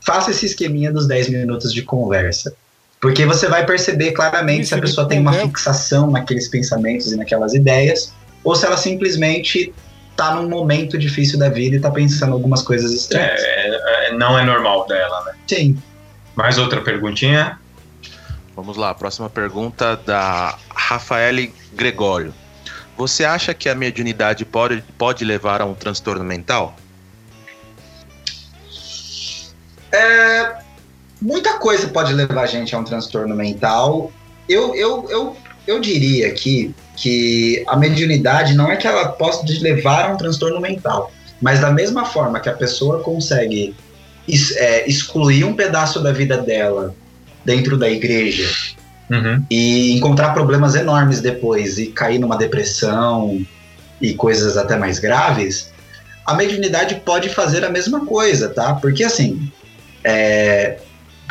[0.00, 2.56] faça esse esqueminha dos 10 minutos de conversa.
[3.00, 7.16] Porque você vai perceber claramente se a Isso, pessoa tem uma fixação naqueles pensamentos e
[7.16, 8.12] naquelas ideias,
[8.42, 9.72] ou se ela simplesmente
[10.16, 13.40] tá num momento difícil da vida e tá pensando algumas coisas estranhas.
[13.40, 15.32] É, é, não é normal dela, né?
[15.46, 15.80] Sim.
[16.34, 17.58] Mais outra perguntinha?
[18.56, 22.34] Vamos lá, próxima pergunta da Rafaele Gregório.
[22.96, 26.76] Você acha que a mediunidade pode, pode levar a um transtorno mental?
[31.20, 34.12] Muita coisa pode levar a gente a um transtorno mental.
[34.48, 35.36] Eu, eu, eu,
[35.66, 40.60] eu diria aqui que a mediunidade não é que ela possa levar a um transtorno
[40.60, 43.74] mental, mas da mesma forma que a pessoa consegue
[44.56, 46.94] é, excluir um pedaço da vida dela
[47.44, 48.48] dentro da igreja
[49.10, 49.42] Uhum.
[49.48, 53.40] e encontrar problemas enormes depois e cair numa depressão
[54.02, 55.72] e coisas até mais graves,
[56.26, 58.74] a mediunidade pode fazer a mesma coisa, tá?
[58.74, 59.50] Porque assim,
[60.04, 60.76] é,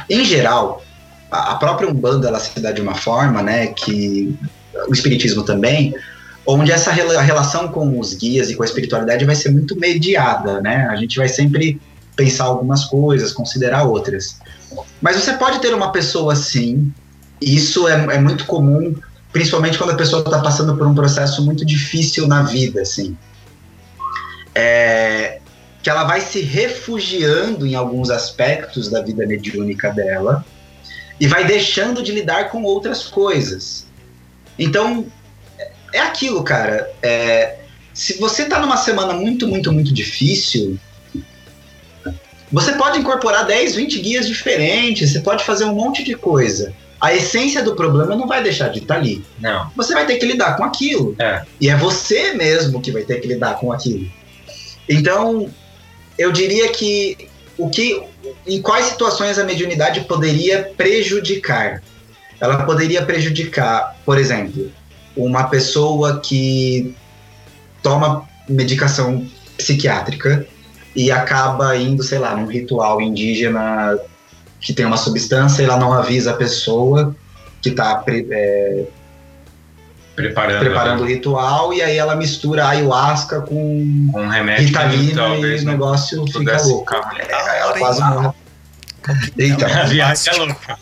[0.10, 0.84] em geral,
[1.32, 4.36] a própria Umbanda ela se dá de uma forma, né, que
[4.88, 5.94] o Espiritismo também,
[6.46, 10.62] onde essa rela- relação com os guias e com a espiritualidade vai ser muito mediada,
[10.62, 10.88] né?
[10.90, 11.80] A gente vai sempre
[12.16, 14.40] pensar algumas coisas, considerar outras.
[15.02, 16.92] Mas você pode ter uma pessoa assim,
[17.42, 18.96] e isso é, é muito comum,
[19.34, 23.16] principalmente quando a pessoa está passando por um processo muito difícil na vida, assim.
[24.56, 25.40] É,
[25.88, 30.46] que ela vai se refugiando em alguns aspectos da vida mediúnica dela
[31.18, 33.88] e vai deixando de lidar com outras coisas.
[34.60, 35.06] Então,
[35.94, 36.92] é- aquilo, cara.
[37.02, 37.60] É,
[37.94, 40.78] se você tá numa semana muito, muito, muito difícil,
[42.52, 46.74] você pode incorporar 10, 20 guias diferentes, você pode fazer um monte de coisa.
[47.00, 49.24] A essência do problema não vai deixar de estar ali.
[49.40, 49.72] Não.
[49.74, 51.16] Você vai ter que lidar com aquilo.
[51.18, 51.44] É.
[51.62, 54.06] E é você mesmo que vai ter que lidar com aquilo.
[54.90, 55.50] Então,
[56.18, 58.02] eu diria que o que
[58.46, 61.82] em quais situações a mediunidade poderia prejudicar?
[62.40, 64.72] Ela poderia prejudicar, por exemplo,
[65.16, 66.96] uma pessoa que
[67.82, 69.26] toma medicação
[69.58, 70.48] psiquiátrica
[70.96, 73.98] e acaba indo, sei lá, num ritual indígena
[74.60, 77.16] que tem uma substância e ela não avisa a pessoa
[77.62, 78.04] que está
[80.18, 83.56] Preparando, preparando o ritual e aí ela mistura ayahuasca com
[84.16, 86.96] um remédio que Ritalina talvez e o não negócio fica louco.
[87.20, 88.30] É, ela quase morre.
[89.38, 90.80] Então, A viagem é louca.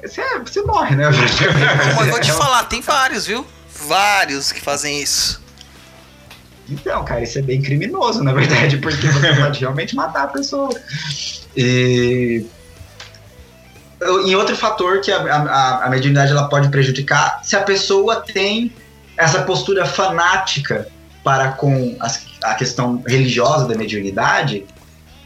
[0.00, 1.06] você, você morre, né?
[1.96, 3.44] Mas vou te falar, tem vários, viu?
[3.88, 5.42] Vários que fazem isso.
[6.68, 10.70] Então, cara, isso é bem criminoso, na verdade, porque você pode realmente matar a pessoa.
[11.56, 12.46] E,
[14.26, 18.72] e outro fator que a, a, a mediunidade ela pode prejudicar, se a pessoa tem
[19.16, 20.86] essa postura fanática
[21.24, 24.64] para com as- a questão religiosa da mediunidade,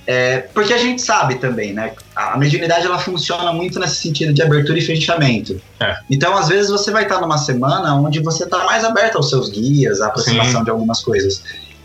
[0.06, 1.92] é, porque a gente sabe também, né?
[2.16, 5.60] A mediunidade ela funciona muito nesse sentido de abertura e fechamento.
[5.78, 5.96] É.
[6.08, 9.50] Então, às vezes, você vai estar numa semana onde você está mais aberto aos seus
[9.50, 10.64] guias, à aproximação Sim.
[10.64, 11.42] de algumas coisas.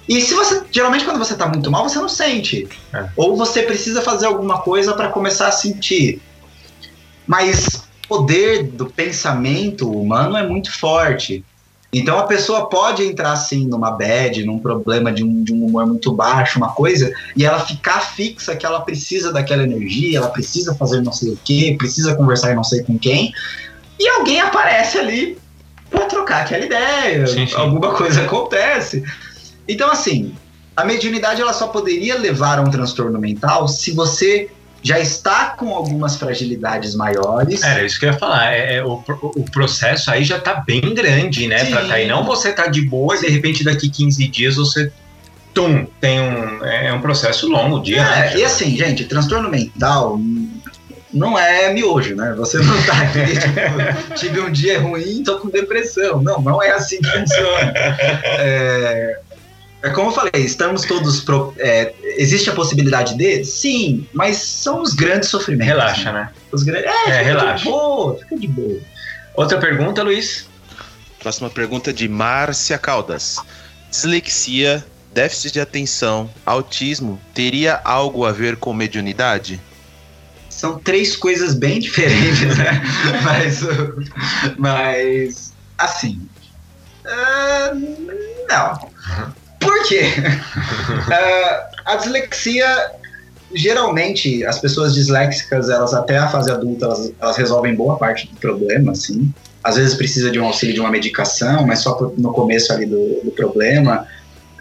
[0.07, 2.67] E se você, geralmente, quando você está muito mal, você não sente.
[2.93, 3.05] É.
[3.17, 6.21] Ou você precisa fazer alguma coisa para começar a sentir.
[7.27, 11.43] Mas o poder do pensamento humano é muito forte.
[11.97, 15.85] Então a pessoa pode entrar assim numa bad, num problema de um, de um humor
[15.85, 20.75] muito baixo, uma coisa, e ela ficar fixa que ela precisa daquela energia, ela precisa
[20.75, 23.33] fazer não sei o que, precisa conversar não sei com quem,
[23.97, 25.37] e alguém aparece ali
[25.89, 27.55] para trocar aquela ideia, Sim, sim.
[27.55, 29.01] alguma coisa acontece.
[29.65, 30.35] Então assim,
[30.75, 34.49] a mediunidade ela só poderia levar a um transtorno mental se você
[34.85, 37.63] já está com algumas fragilidades maiores.
[37.63, 38.53] Era isso que eu ia falar.
[38.53, 39.03] É, é, o,
[39.35, 41.65] o processo aí já tá bem grande, né?
[41.65, 42.07] Pra cair.
[42.07, 44.91] Não você tá de boa e de repente daqui 15 dias você.
[45.55, 46.63] Tum, tem um.
[46.63, 48.03] É um processo longo, dia.
[48.03, 48.37] É, né?
[48.37, 50.19] e assim, gente, transtorno mental
[51.11, 52.35] não é miojo, né?
[52.37, 56.21] Você não tá aqui, tipo, tive um dia ruim, tô com depressão.
[56.21, 57.73] Não, não é assim que funciona.
[58.37, 59.19] É,
[59.83, 61.21] é como eu falei, estamos todos.
[61.21, 63.43] pro- é, existe a possibilidade de?
[63.45, 65.67] Sim, mas são os grandes sofrimentos.
[65.67, 66.29] Relaxa, né?
[66.51, 67.63] Os grandes, é, É, fica relaxa.
[67.65, 68.79] de boa, fica de boa.
[69.35, 70.47] Outra pergunta, Luiz?
[71.19, 73.37] Próxima pergunta de Márcia Caldas.
[73.89, 79.61] Dislexia, déficit de atenção, autismo teria algo a ver com mediunidade?
[80.49, 82.81] são três coisas bem diferentes, né?
[83.23, 86.21] mas, uh, mas, assim,
[87.05, 87.71] ah,
[88.47, 88.89] não.
[89.65, 90.03] Por quê?
[91.11, 92.65] Ah, a dislexia,
[93.53, 98.35] geralmente, as pessoas disléxicas, elas até a fase adulta, elas, elas resolvem boa parte do
[98.37, 99.31] problema, assim.
[99.63, 103.21] Às vezes precisa de um auxílio de uma medicação, mas só no começo ali do,
[103.23, 104.07] do problema.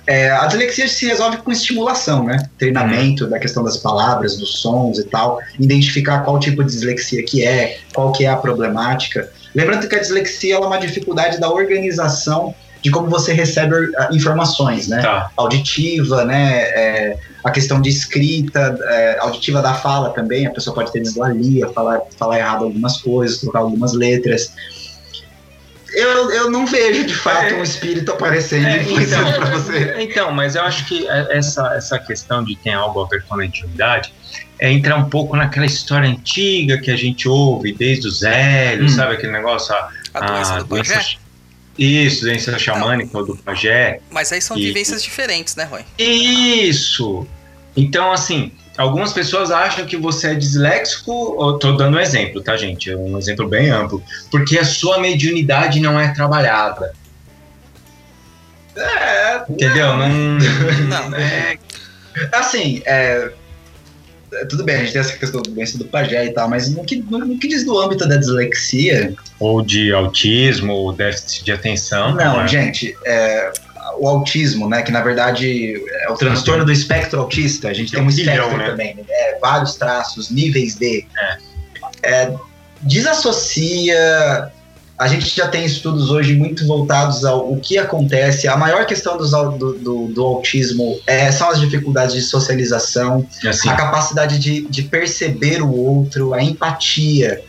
[0.07, 2.49] É, a dislexia se resolve com estimulação, né?
[2.59, 7.45] Treinamento da questão das palavras, dos sons e tal, identificar qual tipo de dislexia que
[7.45, 9.31] é, qual que é a problemática.
[9.55, 14.87] Lembrando que a dislexia é uma dificuldade da organização de como você recebe ah, informações,
[14.89, 15.01] né?
[15.01, 15.31] Tá.
[15.39, 16.59] Auditiva, né?
[16.61, 21.67] É, a questão de escrita, é, auditiva da fala também, a pessoa pode ter dislalia,
[21.71, 24.53] falar, falar errado algumas coisas, trocar algumas letras.
[25.95, 27.55] Eu, eu não vejo de fato É.
[27.55, 29.95] um espírito aparecendo É, e então, pra você.
[30.01, 33.35] então, mas eu acho que é- essa, essa questão de tem algo a ver com
[33.35, 34.13] a mediunidade
[34.59, 38.97] é entrar um pouco naquela história antiga que a gente ouve desde os velhos, Hum.
[38.97, 39.75] sabe aquele negócio?
[39.75, 41.17] A, A doença a do pajé?
[41.79, 44.01] Isso, doença xamânica ou do pajé.
[44.11, 45.83] Mas aí são E- vivências diferentes, né, Roy?
[45.99, 47.27] Isso!
[47.77, 52.57] Então, assim, algumas pessoas acham que você é disléxico, eu tô dando um exemplo, tá,
[52.57, 52.91] gente?
[52.91, 56.95] É um exemplo bem amplo, porque a sua mediunidade não é trabalhada.
[58.77, 59.97] É, Entendeu?
[59.97, 60.09] Não.
[60.09, 61.17] Não.
[61.17, 61.59] É,
[62.33, 63.33] Assim, é,
[64.49, 66.85] tudo bem, a gente tem essa questão da doença do pajé e tal, mas no
[66.85, 71.53] que, no, no que diz do âmbito da dislexia, ou de autismo, ou déficit de
[71.53, 72.15] atenção.
[72.15, 72.49] não, né?
[72.49, 73.53] gente, é,
[73.99, 77.97] o autismo, né, que na verdade é o transtorno do espectro autista, a gente É
[77.97, 78.71] tem um espectro né?
[78.71, 81.07] também, né, é, vários traços, níveis de.
[82.03, 82.33] É,
[82.83, 84.53] desassocia.
[84.97, 88.47] A gente já tem estudos hoje muito voltados ao o que acontece.
[88.47, 93.69] A maior questão dos do, do, do autismo é, são as dificuldades de socialização, Assim,
[93.69, 97.43] a capacidade de, de perceber o outro, a empatia.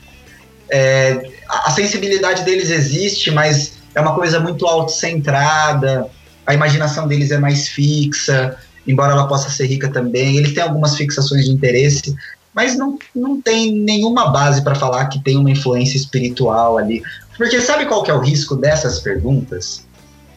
[0.69, 6.07] É, a a sensibilidade deles existe, mas é uma coisa muito autocentrada,
[6.45, 8.57] a imaginação deles é mais fixa,
[8.87, 10.37] embora ela possa ser rica também.
[10.37, 12.15] Eles têm algumas fixações de interesse,
[12.55, 17.03] mas não, não tem nenhuma base para falar que tem uma influência espiritual ali.
[17.37, 19.85] Porque sabe qual que é o risco dessas perguntas?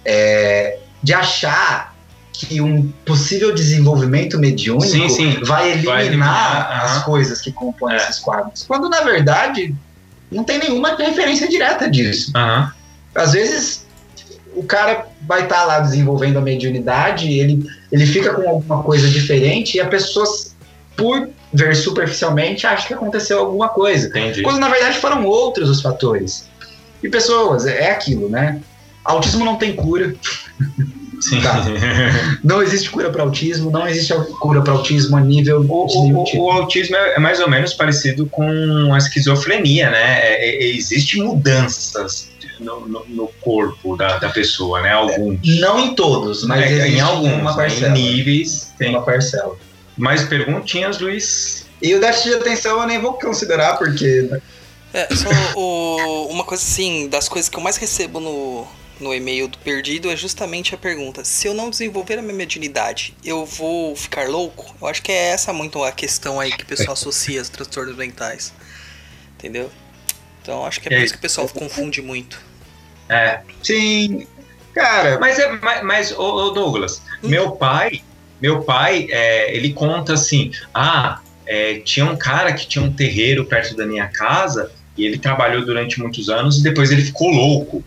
[0.05, 1.95] É, de achar
[2.33, 5.41] que um possível desenvolvimento mediúnico Sim, sim.
[5.45, 7.97] vai eliminar, Vai eliminar, as coisas que compõem É.
[7.97, 8.65] esses quadros.
[8.67, 9.75] Quando na verdade
[10.31, 12.33] não tem nenhuma referência direta disso.
[12.37, 12.73] aham.
[13.15, 13.87] Às vezes
[14.55, 19.77] o cara vai estar lá desenvolvendo a mediunidade, ele, ele fica com alguma coisa diferente
[19.77, 20.27] e a pessoa,
[20.97, 24.09] por ver superficialmente, acha que aconteceu alguma coisa.
[24.09, 24.43] Entendi.
[24.43, 26.49] Quando na verdade foram outros os fatores.
[27.03, 28.61] E pessoas, é aquilo, né?
[29.05, 30.15] Autismo não tem cura,
[31.21, 31.41] Sim.
[31.41, 31.65] Tá.
[32.45, 36.25] não existe cura para autismo, não existe cura para autismo a nível O, o- o-
[36.25, 36.51] tipo.
[36.51, 40.21] autismo é é mais ou menos parecido com a esquizofrenia, né?
[40.21, 42.31] É, é, Existem mudanças
[42.61, 44.91] no, no- no corpo da, da pessoa, né?
[44.93, 45.39] Alguns.
[45.61, 47.57] Não em todos, mas É, em alguns, uma né?
[47.57, 47.99] parcela.
[47.99, 48.73] em níveis.
[48.79, 48.91] Tem.
[48.91, 49.57] uma parcela.
[49.99, 51.67] Mais perguntinhas, Luiz?
[51.83, 54.29] E o déficit de atenção eu nem vou considerar, porque
[54.95, 58.67] É, só o- uma coisa assim, das coisas que eu mais recebo no,
[58.99, 63.15] no e-mail do perdido é justamente a pergunta: se eu não desenvolver a minha mediunidade,
[63.25, 64.75] eu vou ficar louco?
[64.81, 67.97] Eu acho que é essa muito a questão aí que o pessoal associa aos transtornos
[67.97, 68.53] mentais.
[69.37, 69.71] Entendeu?
[70.43, 72.41] Então acho que é por isso que o pessoal confunde muito.
[73.09, 73.41] É.
[73.63, 74.27] Sim.
[74.75, 77.29] Cara, Mas, é, mas, mas ô, ô, Douglas, Hum.
[77.29, 78.03] meu pai,
[78.41, 83.45] meu pai, é, ele conta assim, ah, é, tinha um cara que tinha um terreiro
[83.45, 87.83] perto da minha casa e ele trabalhou durante muitos anos e depois ele ficou louco.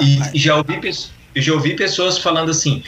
[0.00, 0.80] E, e já ouvi,
[1.36, 2.82] já ouvi pessoas falando assim,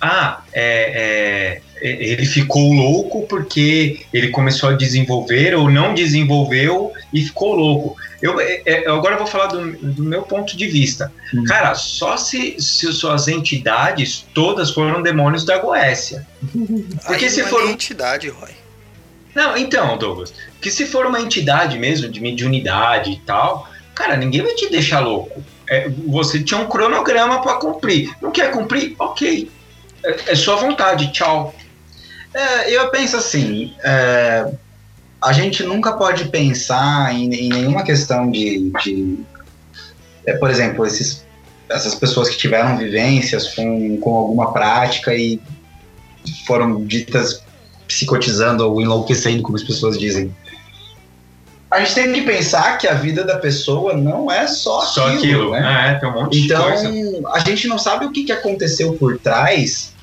[0.00, 7.22] ah, é, é, ele ficou louco porque ele começou a desenvolver ou não desenvolveu e
[7.22, 7.96] ficou louco.
[8.22, 11.12] Eu, é, é, eu agora vou falar do, do meu ponto de vista.
[11.34, 11.44] Hum.
[11.44, 16.26] Cara, só se, se suas entidades todas foram demônios da Goécia.
[17.06, 18.50] Porque Aí se é for entidade, Roy.
[19.34, 20.32] Não, então, Douglas,
[20.62, 25.00] que se for uma entidade mesmo, de mediunidade e tal, cara, ninguém vai te deixar
[25.00, 25.42] louco.
[25.68, 28.14] É, você tinha um cronograma para cumprir.
[28.22, 28.94] Não quer cumprir?
[28.98, 29.50] Ok.
[30.02, 31.54] É, é sua vontade, tchau.
[32.34, 34.50] É, eu penso assim, é,
[35.22, 39.18] a gente nunca pode pensar em, em nenhuma questão de, de
[40.26, 41.24] é, por exemplo, esses,
[41.70, 45.40] essas pessoas que tiveram vivências com, com alguma prática e
[46.46, 47.42] foram ditas
[47.86, 50.34] psicotizando ou enlouquecendo, como as pessoas dizem.
[51.70, 55.18] A gente tem que pensar que a vida da pessoa não é só, Só aquilo,
[55.18, 55.50] aquilo.
[55.52, 55.90] né?
[55.90, 57.28] É, tem um monte Então, de coisa.
[57.32, 59.93] a gente não sabe o que, que aconteceu por trás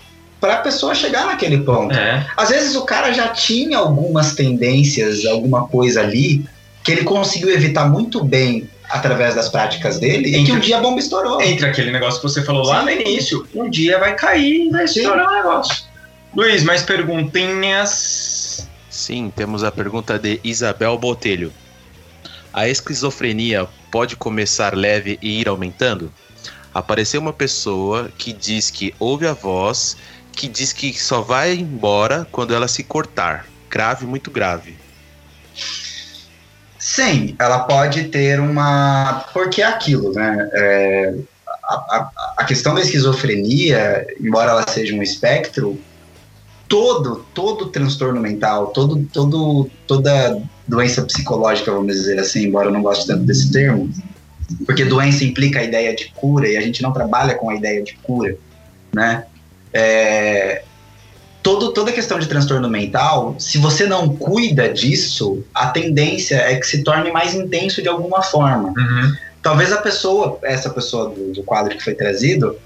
[0.41, 1.95] para a pessoa chegar naquele ponto.
[1.95, 2.25] É.
[2.35, 6.43] Às vezes o cara já tinha algumas tendências, alguma coisa ali,
[6.83, 10.77] que ele conseguiu evitar muito bem através das práticas dele, e que Entre- um dia
[10.77, 11.41] a bomba estourou.
[11.41, 14.85] Entre aquele negócio que você falou lá no início, um dia vai cair e vai
[14.87, 15.01] Sim.
[15.01, 15.85] estourar o negócio.
[16.35, 18.67] Luiz, mais perguntinhas?
[18.89, 21.53] Sim, temos a pergunta de Isabel Botelho.
[22.53, 26.11] A esquizofrenia pode começar leve e ir aumentando?
[26.73, 29.95] Apareceu uma pessoa que diz que ouve a voz,
[30.35, 33.45] que diz que só vai embora quando ela se cortar.
[33.69, 34.75] Grave, muito grave.
[36.79, 39.25] Sim, ela pode ter uma.
[39.33, 40.49] Porque é aquilo, né?
[40.53, 41.13] É,
[41.63, 45.79] a, a- a questão da esquizofrenia, embora ela seja um espectro,
[46.67, 52.81] todo, todo transtorno mental, todo, todo, toda doença psicológica, vamos dizer assim, embora eu não
[52.81, 53.89] goste tanto desse termo,
[54.65, 57.83] porque doença implica a ideia de cura e a gente não trabalha com a ideia
[57.83, 58.35] de cura,
[58.95, 59.25] né?
[59.73, 60.63] É,
[61.41, 66.65] todo, toda questão de transtorno mental, se você não cuida disso, a tendência é que
[66.65, 68.69] se torne mais intenso de alguma forma.
[68.69, 69.15] Uhum.
[69.41, 72.57] Talvez a pessoa, essa pessoa do, do quadro que foi trazido,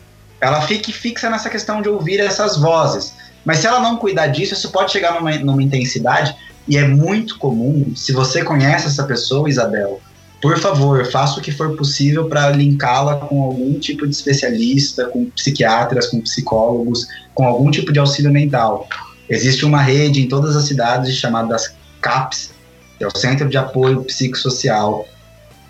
[0.41, 3.13] ela fique fixa nessa questão de ouvir essas vozes.
[3.45, 6.35] Mas se ela não cuidar disso, isso pode chegar numa, numa intensidade,
[6.67, 10.01] e é muito comum, se você conhece essa pessoa, Isabel,
[10.45, 15.25] por favor, faça o que for possível para linká-la com algum tipo de especialista, com
[15.31, 18.87] psiquiatras, com psicólogos, com algum tipo de auxílio mental.
[19.27, 21.57] Existe uma rede em todas as cidades chamada
[21.99, 22.51] CAPS,
[22.95, 25.07] que é o Centro de Apoio Psicossocial.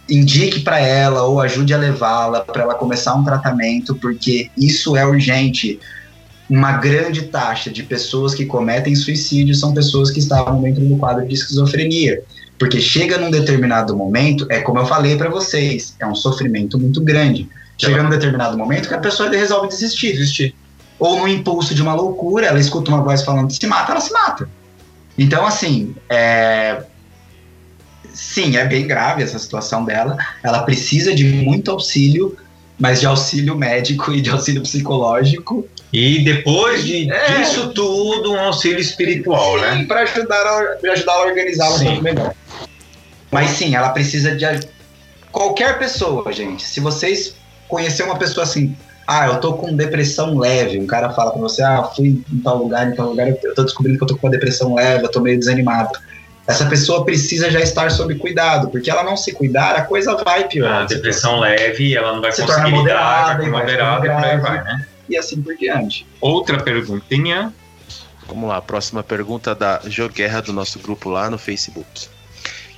[0.09, 5.05] Indique para ela ou ajude a levá-la para ela começar um tratamento, porque isso é
[5.05, 5.79] urgente.
[6.49, 11.25] Uma grande taxa de pessoas que cometem suicídio são pessoas que estavam dentro do quadro
[11.25, 12.21] de esquizofrenia.
[12.57, 17.01] Porque chega num determinado momento, é como eu falei para vocês, é um sofrimento muito
[17.01, 17.49] grande.
[17.77, 20.13] Chega num determinado momento que a pessoa resolve desistir.
[20.13, 20.55] Desistir.
[20.97, 24.13] Ou no impulso de uma loucura, ela escuta uma voz falando se mata, ela se
[24.13, 24.49] mata.
[25.17, 26.83] Então, assim, é...
[28.13, 30.17] sim, é bem grave essa situação dela.
[30.41, 32.37] Ela precisa de muito auxílio,
[32.79, 35.67] mas de auxílio médico e de auxílio psicológico.
[35.91, 37.39] E depois de, É.
[37.39, 39.85] disso tudo, um auxílio espiritual, né?
[39.87, 41.85] para ajudar a, pra ajudar ela a um Sim.
[41.85, 42.33] pouco melhor.
[43.35, 44.45] Mas sim, ela precisa de
[45.29, 46.63] qualquer pessoa, gente.
[46.63, 47.35] Se vocês
[47.67, 48.73] conhecer uma pessoa assim,
[49.05, 52.59] ah, eu tô com depressão leve, um cara fala pra você, ah, fui em tal
[52.59, 55.11] lugar, em tal lugar, eu tô descobrindo que eu tô com uma depressão leve, eu
[55.11, 55.99] tô meio desanimado.
[56.47, 60.47] Essa pessoa precisa já estar sob cuidado, porque ela não se cuidar, a coisa vai
[60.47, 60.83] piorar.
[60.83, 64.41] A depressão leve, ela não vai Se conseguir moderada, lidar, com vai moderada, e grave.
[64.41, 64.87] vai, né?
[65.09, 66.07] E assim por diante.
[66.21, 67.51] Outra perguntinha.
[68.29, 72.14] Vamos lá, próxima pergunta da Joguerra do nosso grupo lá no Facebook.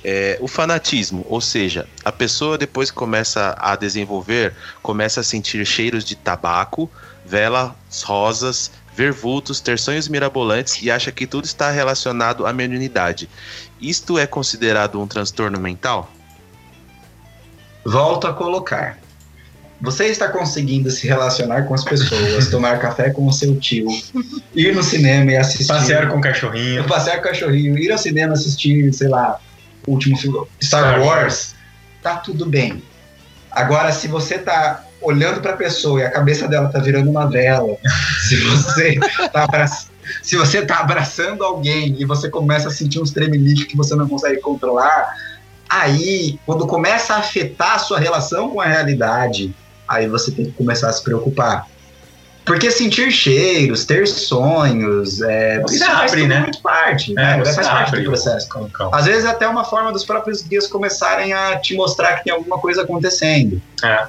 [0.04, 5.64] É, o fanatismo, ou seja, a pessoa depois que começa a desenvolver, começa a sentir
[5.66, 6.88] cheiros de tabaco,
[7.26, 7.72] velas
[8.04, 13.28] rosas, ver vultos, ter sonhos mirabolantes e acha que tudo está relacionado à mediunidade.
[13.80, 16.10] Isto é considerado um transtorno mental?
[17.84, 18.98] Volto a colocar.
[19.80, 23.86] Você está conseguindo se relacionar com as pessoas, tomar café com o seu tio,
[24.54, 25.68] ir no cinema e assistir.
[25.68, 26.84] Passear com o cachorrinho.
[26.88, 29.38] passear com o cachorrinho, ir ao cinema assistir, sei lá,
[29.90, 31.54] último filme, Star, Star Wars,
[32.02, 32.82] tá tudo bem.
[33.50, 37.26] Agora, se você tá olhando para a pessoa e a cabeça dela tá virando uma
[37.26, 37.76] vela,
[38.28, 38.98] se você
[39.32, 39.90] tá abraçando,
[40.22, 44.08] se você tá abraçando alguém e você começa a sentir uns tremeliques que você não
[44.08, 45.14] consegue controlar,
[45.68, 49.54] aí quando começa a afetar a sua relação com a realidade,
[49.86, 51.66] aí você tem que começar a se preocupar.
[52.48, 56.40] Porque sentir cheiros, ter sonhos, é, Você isso faz abre, né?
[56.40, 57.38] muito parte, né?
[57.40, 58.48] É, faz parte abre do o- processo.
[58.58, 58.92] O cão.
[58.92, 62.32] Às vezes é até uma forma dos próprios guias começarem a te mostrar que tem
[62.32, 63.62] alguma coisa acontecendo.
[63.84, 64.06] É.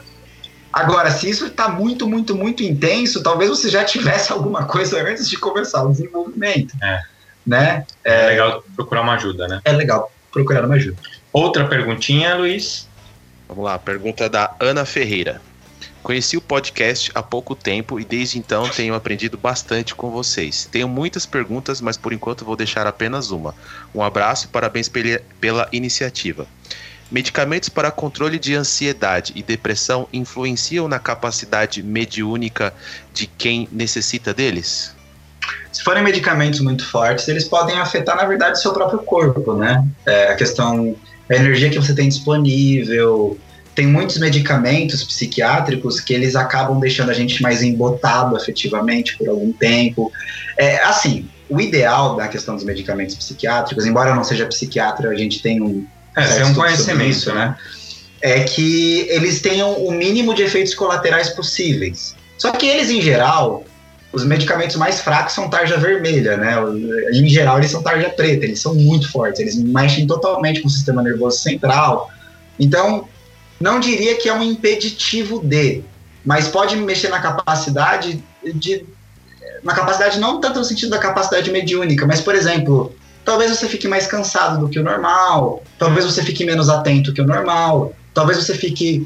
[0.72, 5.30] Agora, se isso está muito, muito, muito intenso, talvez você já tivesse alguma coisa antes
[5.30, 6.74] de começar o desenvolvimento.
[6.82, 7.02] É.
[7.46, 7.86] Né?
[8.04, 9.60] É legal procurar uma ajuda, né?
[9.66, 10.98] É legal procurar uma ajuda.
[11.34, 12.88] Outra perguntinha, Luiz.
[13.48, 15.42] Vamos lá, pergunta da Ana Ferreira.
[16.02, 20.68] Conheci o podcast há pouco tempo e desde então tenho aprendido bastante com vocês.
[20.72, 23.54] Tenho muitas perguntas, mas por enquanto vou deixar apenas uma.
[23.94, 26.48] Um abraço e parabéns pela, iniciativa.
[27.12, 32.74] Medicamentos para controle de ansiedade e depressão influenciam na capacidade mediúnica
[33.14, 34.96] de quem necessita deles?
[35.72, 39.88] Se forem medicamentos muito fortes, eles podem afetar, na verdade, o seu próprio corpo, né?
[40.06, 40.96] É, a questão,
[41.30, 43.38] a energia que você tem disponível.
[43.80, 49.54] Tem muitos medicamentos psiquiátricos que eles acabam deixando a gente mais embotado afetivamente por algum
[49.54, 50.12] tempo.
[50.58, 55.16] É, assim, o ideal da questão dos medicamentos psiquiátricos, embora eu não seja psiquiatra, a
[55.16, 55.88] gente tem um
[56.18, 57.56] É, tem um conhecimento, isso, né?
[58.22, 62.14] É que eles tenham o mínimo de efeitos colaterais possíveis.
[62.38, 63.64] Só que eles, em geral,
[64.12, 66.56] os medicamentos mais fracos são tarja vermelha, né?
[67.14, 70.70] Em geral, eles são tarja preta, eles são muito fortes, eles mexem totalmente com o
[70.70, 72.12] sistema nervoso central.
[72.60, 73.08] Então,
[73.60, 75.84] não diria que é um impeditivo de,
[76.26, 78.24] mas pode mexer na capacidade
[78.56, 78.86] de.
[79.64, 82.96] Na capacidade, não tanto no sentido da capacidade mediúnica, mas, por exemplo,
[83.26, 87.22] talvez você fique mais cansado do que o normal, talvez você fique menos atento que
[87.22, 89.06] o normal, talvez você fique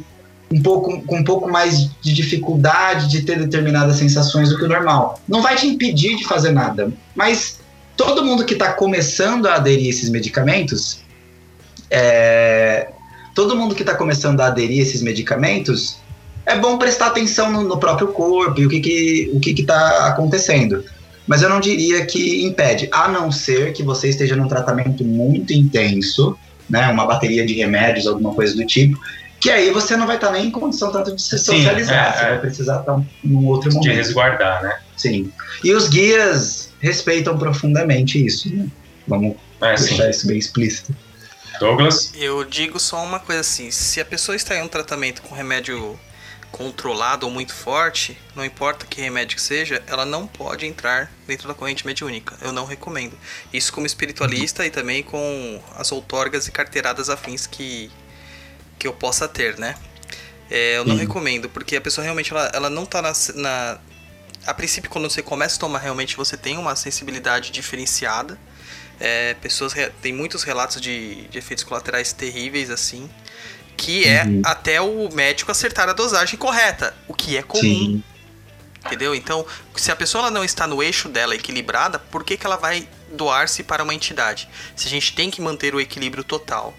[0.52, 4.68] um pouco, com um pouco mais de dificuldade de ter determinadas sensações do que o
[4.68, 5.20] normal.
[5.28, 7.60] Não vai te impedir de fazer nada, mas
[7.98, 11.02] todo mundo que está começando a aderir a esses medicamentos,
[11.90, 12.90] é,
[13.34, 15.98] todo mundo que está começando a aderir a esses medicamentos,
[16.46, 20.08] é bom prestar atenção no, no próprio corpo e o que que o que está
[20.08, 20.84] acontecendo.
[21.26, 25.54] Mas eu não diria que impede, a não ser que você esteja num tratamento muito
[25.54, 26.38] intenso,
[26.70, 29.00] né, uma bateria de remédios, alguma coisa do tipo,
[29.40, 32.12] que aí você não vai estar nem em condição tanto de se Sim, socializar, é,
[32.18, 32.30] você é.
[32.30, 33.96] vai precisar estar num outro De momento.
[33.96, 34.78] resguardar, né?
[34.98, 35.32] Sim.
[35.64, 38.68] E os guias respeitam profundamente isso, né?
[39.08, 39.86] Vamos É, sim.
[39.90, 40.94] deixar isso bem explícito.
[41.64, 42.12] Douglas?
[42.14, 46.00] Eu digo só uma coisa assim: se a pessoa está em um tratamento com remédio
[46.52, 51.48] controlado ou muito forte, não importa que remédio que seja, ela não pode entrar dentro
[51.48, 52.38] da corrente mediúnica.
[52.42, 53.18] Eu não recomendo.
[53.52, 57.90] Isso como espiritualista e também com as outorgas e carteiradas afins que,
[58.78, 59.76] que eu possa ter, né?
[60.52, 61.02] É, eu não Sim.
[61.02, 63.80] recomendo, porque a pessoa realmente ela, ela não tá na, na.
[64.46, 68.38] A princípio, quando você começa a tomar, realmente você tem uma sensibilidade diferenciada.
[69.00, 73.10] É, pessoas tem muitos relatos de, de efeitos colaterais terríveis assim,
[73.76, 74.42] que é Uhum.
[74.46, 78.04] até o médico acertar a dosagem correta, o que é comum, Sim.
[78.86, 79.14] entendeu?
[79.16, 79.46] Então,
[79.76, 83.64] se a pessoa não está no eixo dela equilibrada, por que, que ela vai doar-se
[83.64, 84.48] para uma entidade?
[84.76, 86.74] Se a gente tem que manter o equilíbrio total.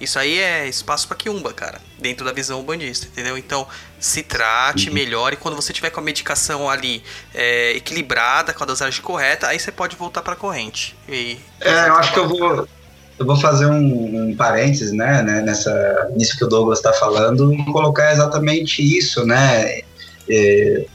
[0.00, 3.36] Isso aí é espaço para quiumba, cara, dentro da visão bandista, entendeu?
[3.36, 3.66] Então,
[3.98, 4.94] se trate, Uhum.
[4.94, 5.36] melhore.
[5.36, 7.02] Quando você tiver com a medicação ali
[7.34, 10.96] é, equilibrada, com a dosagem correta, aí você pode voltar para a corrente.
[11.08, 12.68] E É, eu acho que eu vou,
[13.18, 17.52] eu vou fazer um, um parênteses, né, né, nessa, nisso que o Douglas está falando
[17.52, 19.80] e colocar exatamente isso, né?
[20.28, 20.86] É,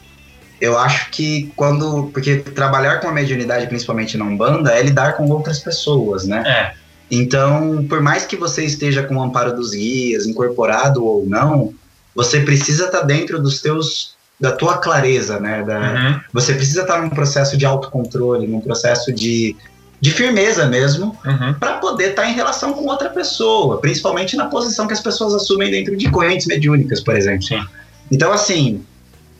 [0.60, 2.10] eu acho que quando.
[2.14, 6.44] Porque trabalhar com a mediunidade, principalmente na Umbanda, é lidar com outras pessoas, né?
[6.46, 6.85] É.
[7.10, 11.74] Então, por mais que você esteja com o amparo dos guias, incorporado ou não,
[12.16, 15.64] você precisa estar dentro dos teus da tua clareza, né?
[15.64, 16.20] Da, Uhum.
[16.34, 19.56] Você precisa estar num processo de autocontrole, num processo de,
[20.02, 21.54] de firmeza mesmo, Uhum.
[21.54, 25.72] para poder estar em relação com outra pessoa, principalmente na posição que as pessoas assumem
[25.72, 27.44] dentro de correntes mediúnicas, por exemplo.
[27.44, 27.64] Sim.
[28.12, 28.84] Então, assim,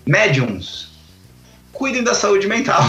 [0.06, 0.85] médiums,
[1.76, 2.82] cuidem da saúde mental.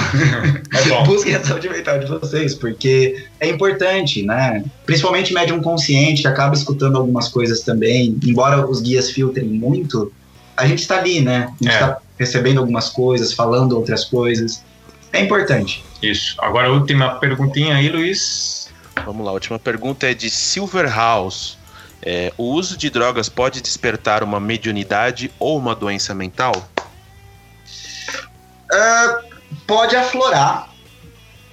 [0.74, 1.02] É bom.
[1.04, 4.64] Busquem a saúde mental de vocês, porque é importante, né?
[4.86, 8.18] Principalmente médium consciente, que acaba escutando algumas coisas também.
[8.24, 10.10] Embora os guias filtrem muito,
[10.56, 11.48] a gente está ali, né?
[11.60, 11.74] A gente É.
[11.74, 14.64] está recebendo algumas coisas, falando outras coisas.
[15.12, 15.84] É importante.
[16.02, 16.34] Isso.
[16.38, 18.68] Agora a última perguntinha aí, Luiz.
[19.04, 21.56] Vamos lá, a última pergunta é de Silverhouse.
[22.02, 26.52] É, o uso de drogas pode despertar uma mediunidade ou uma doença mental?
[28.72, 29.20] Ah,
[29.66, 30.70] pode aflorar.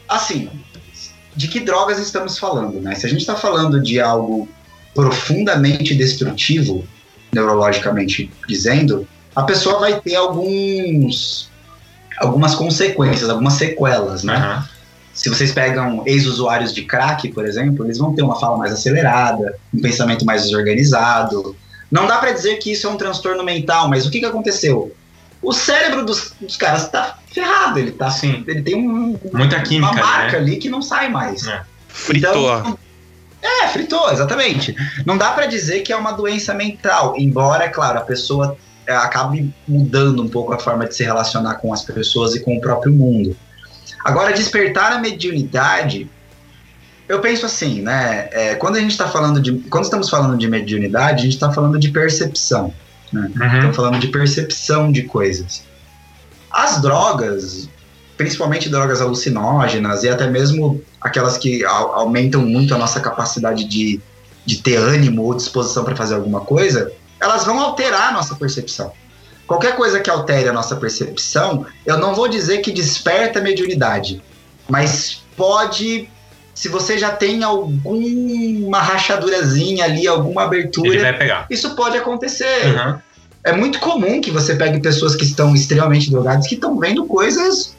[0.07, 0.49] Assim,
[1.35, 2.95] de que drogas estamos falando, né?
[2.95, 4.47] Se a gente está falando de algo
[4.93, 6.85] profundamente destrutivo,
[7.31, 11.51] neurologicamente dizendo, a pessoa vai ter alguns
[12.19, 14.35] algumas consequências, algumas sequelas, né?
[14.35, 14.69] Aham.
[15.13, 19.55] Se vocês pegam ex-usuários de crack, por exemplo, eles vão ter uma fala mais acelerada,
[19.71, 21.55] um pensamento mais desorganizado.
[21.91, 24.91] Não dá pra dizer que isso é um transtorno mental, mas o que, que aconteceu?
[25.43, 28.43] O cérebro dos, dos caras tá ferrado, ele tá Sim.
[28.47, 30.37] ele tem um, Muita química, uma marca né?
[30.37, 31.45] ali que não sai mais.
[31.45, 31.61] É.
[31.89, 32.59] Fritou.
[32.59, 32.79] Então,
[33.41, 34.73] é, fritou, exatamente.
[35.05, 38.57] Não dá pra dizer que é uma doença mental, embora, é claro, a pessoa
[38.87, 42.57] é, acabe mudando um pouco a forma de se relacionar com as pessoas e com
[42.57, 43.35] o próprio mundo.
[44.03, 46.09] Agora, despertar a mediunidade,
[47.07, 48.29] eu penso assim, né?
[48.31, 51.51] é, quando a gente está falando de, quando estamos falando de mediunidade, a gente está
[51.51, 52.73] falando de percepção.
[53.13, 53.27] Uhum.
[53.27, 55.63] Estamos falando de percepção de coisas.
[56.51, 57.69] As drogas,
[58.17, 63.99] principalmente drogas alucinógenas e até mesmo aquelas que au- aumentam muito a nossa capacidade de,
[64.45, 68.91] de ter ânimo ou disposição para fazer alguma coisa, elas vão alterar a nossa percepção.
[69.47, 74.21] Qualquer coisa que altere a nossa percepção, eu não vou dizer que desperta a mediunidade,
[74.69, 76.09] mas pode,
[76.53, 81.47] se você já tem alguma rachadurazinha ali, alguma abertura, Ele vai pegar.
[81.49, 82.65] isso pode acontecer.
[82.67, 83.01] Aham.
[83.45, 87.75] É muito comum que você pegue pessoas que estão extremamente drogadas que estão vendo coisas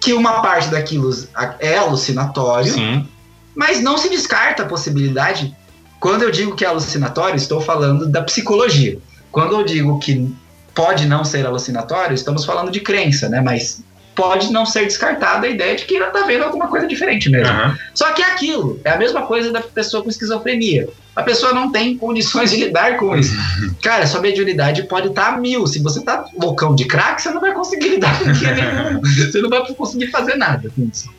[0.00, 1.10] que uma parte daquilo
[1.58, 3.06] é alucinatório, Sim.
[3.54, 5.54] mas não se descarta a possibilidade.
[6.00, 8.96] Quando eu digo que é alucinatório, estou falando da psicologia.
[9.30, 10.34] Quando eu digo que
[10.74, 13.42] pode não ser alucinatório, estamos falando de crença, né?
[13.42, 13.82] Mas
[14.14, 17.52] pode não ser descartada a ideia de que ela está vendo alguma coisa diferente mesmo.
[17.52, 17.78] Aham.
[17.94, 20.88] Só que é aquilo, é a mesma coisa da pessoa com esquizofrenia.
[21.14, 23.34] A pessoa não tem condições de lidar com isso.
[23.82, 25.66] Cara, sua mediunidade pode estar a mil.
[25.66, 29.00] Se você tá loucão de crack, você não vai conseguir lidar com nenhum.
[29.02, 31.10] Você não vai conseguir fazer nada com isso.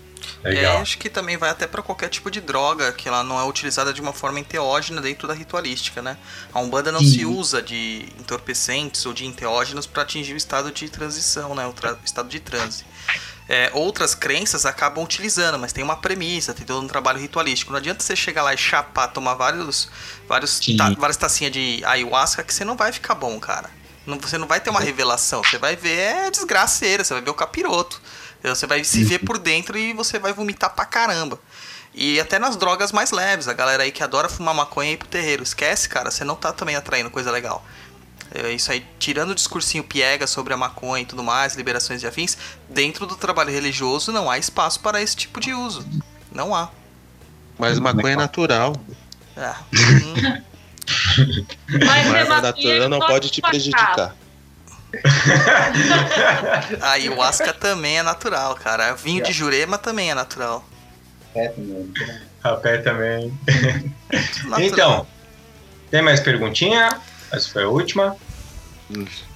[0.43, 0.77] É, Legal.
[0.81, 3.93] acho que também vai até pra qualquer tipo de droga, que ela não é utilizada
[3.93, 6.17] de uma forma enteógena dentro da ritualística, né?
[6.53, 7.11] A Umbanda não Sim.
[7.11, 11.65] se usa de entorpecentes ou de enteógenos para atingir o estado de transição, né?
[11.67, 11.73] O
[12.05, 12.83] estado de transe.
[13.49, 17.71] É, outras crenças acabam utilizando, mas tem uma premissa, tem todo um trabalho ritualístico.
[17.71, 19.89] Não adianta você chegar lá e chapar, tomar vários,
[20.27, 23.69] vários ta- várias tacinhas de ayahuasca que você não vai ficar bom, cara.
[24.05, 27.29] Não- você não vai ter uma revelação, você vai ver é desgraceira, você vai ver
[27.29, 28.01] o capiroto.
[28.43, 31.39] Você vai se ver por dentro e você vai vomitar pra caramba.
[31.93, 34.97] E até nas drogas mais leves, a galera aí que adora fumar maconha e ir
[34.97, 35.43] pro terreiro.
[35.43, 37.63] Esquece, cara, você não tá também atraindo coisa legal.
[38.33, 42.07] É isso aí, tirando o discursinho piega sobre a maconha e tudo mais, liberações de
[42.07, 42.37] afins,
[42.69, 45.85] dentro do trabalho religioso não há espaço para esse tipo de uso.
[46.31, 46.69] Não há.
[47.59, 48.73] Mas maconha é natural.
[49.35, 49.49] É.
[49.49, 50.41] Hum,
[51.85, 54.15] Mas Mas assim, natureza ele não pode te prejudicar.
[56.81, 58.93] A ayahuasca também é natural, cara.
[58.93, 60.65] Vinho de jurema também é natural.
[61.33, 61.93] É, também.
[62.43, 63.33] Rapé também.
[64.43, 64.61] Natural.
[64.61, 65.07] Então,
[65.89, 66.89] tem mais perguntinha?
[67.31, 68.15] Essa foi a última.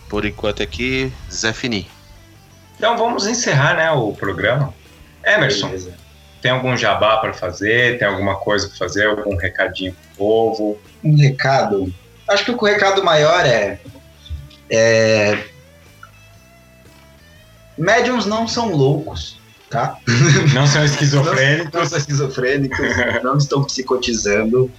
[0.09, 1.89] Por enquanto aqui, Zé Fini.
[2.77, 4.73] Então vamos encerrar né, o programa.
[5.23, 5.93] Emerson, Beleza.
[6.41, 7.97] tem algum jabá para fazer?
[7.97, 9.07] Tem alguma coisa para fazer?
[9.07, 10.77] Algum recadinho pro povo?
[11.03, 11.93] Um recado.
[12.27, 13.79] Acho que o recado maior é.
[14.69, 15.37] É
[17.77, 19.37] médiums não são loucos,
[19.69, 19.97] tá?
[20.53, 21.89] Não são Não esquizofrênicos?
[21.89, 22.87] são esquizofrênicos,
[23.23, 24.71] não estão psicotizando.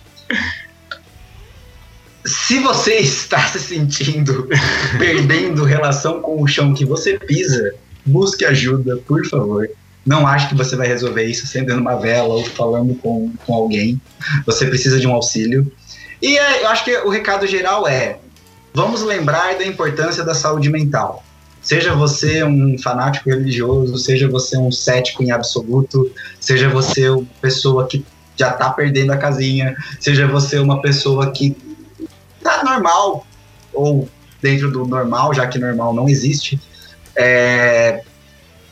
[2.25, 4.49] Se você está se sentindo
[4.99, 9.69] perdendo relação com o chão que você pisa, busque ajuda, por favor.
[10.05, 14.01] Não ache que você vai resolver isso acendendo uma vela ou falando com, com alguém.
[14.47, 15.71] Você precisa de um auxílio.
[16.23, 18.19] E é, eu acho que o recado geral é:
[18.77, 21.25] vamos lembrar da importância da saúde mental.
[21.63, 27.87] Seja você um fanático religioso, seja você um cético em absoluto, seja você uma pessoa
[27.87, 28.05] que
[28.37, 31.57] já tá perdendo a casinha, seja você uma pessoa que
[32.43, 33.27] tá normal,
[33.73, 34.07] ou
[34.43, 36.61] dentro do normal, já que normal não existe,
[37.17, 38.03] é,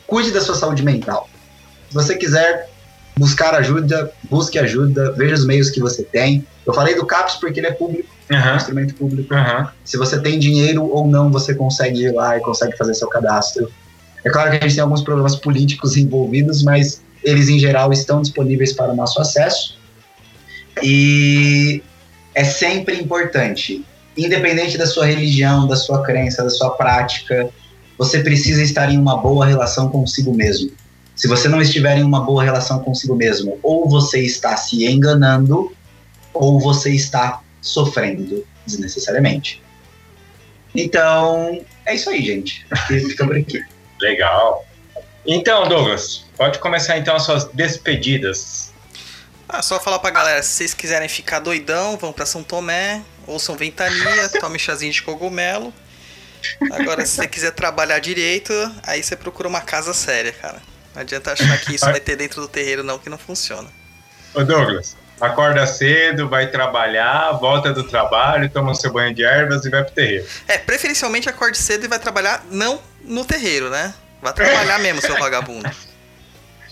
[0.07, 1.31] cuide da sua saúde mental.
[1.89, 2.69] Se você quiser
[3.17, 6.47] buscar ajuda, busque ajuda, veja os meios que você tem.
[6.67, 9.33] Eu falei do CAPS porque ele é público, é um instrumento público.
[9.33, 9.71] aham.
[9.85, 13.71] Se você tem dinheiro ou não, você consegue ir lá e consegue fazer seu cadastro.
[14.25, 18.21] É claro que a gente tem alguns problemas políticos envolvidos, mas eles em geral estão
[18.21, 19.79] disponíveis para o nosso acesso.
[20.83, 21.83] E
[22.35, 23.85] é sempre importante,
[24.17, 27.49] independente da sua religião, da sua crença, da sua prática,
[27.97, 30.71] você precisa estar em uma boa relação consigo mesmo.
[31.15, 35.75] Se você não estiver em uma boa relação consigo mesmo, ou você está se enganando,
[36.33, 39.63] ou você está sofrendo desnecessariamente.
[40.75, 42.67] Então, é isso aí, gente.
[42.89, 43.63] Fica por aqui.
[44.01, 44.67] Legal.
[45.25, 48.73] Então, Douglas, pode começar então as suas despedidas.
[49.49, 53.57] Ah, só falar pra galera, se vocês quiserem ficar doidão, vão pra São Tomé, ouçam
[53.57, 55.73] Ventania, tomem chazinho de cogumelo.
[56.73, 60.61] Agora, se você quiser trabalhar direito, aí você procura uma casa séria, cara.
[60.95, 63.69] Não adianta achar que isso vai ter dentro do terreiro, não, que não funciona.
[64.33, 69.71] Ô Douglas, acorda cedo, vai trabalhar, volta do trabalho, toma seu banho de ervas e
[69.71, 70.27] vai pro terreiro.
[70.47, 73.93] É, preferencialmente acorde cedo e vai trabalhar não no terreiro, né?
[74.23, 75.69] Vai trabalhar mesmo, seu vagabundo.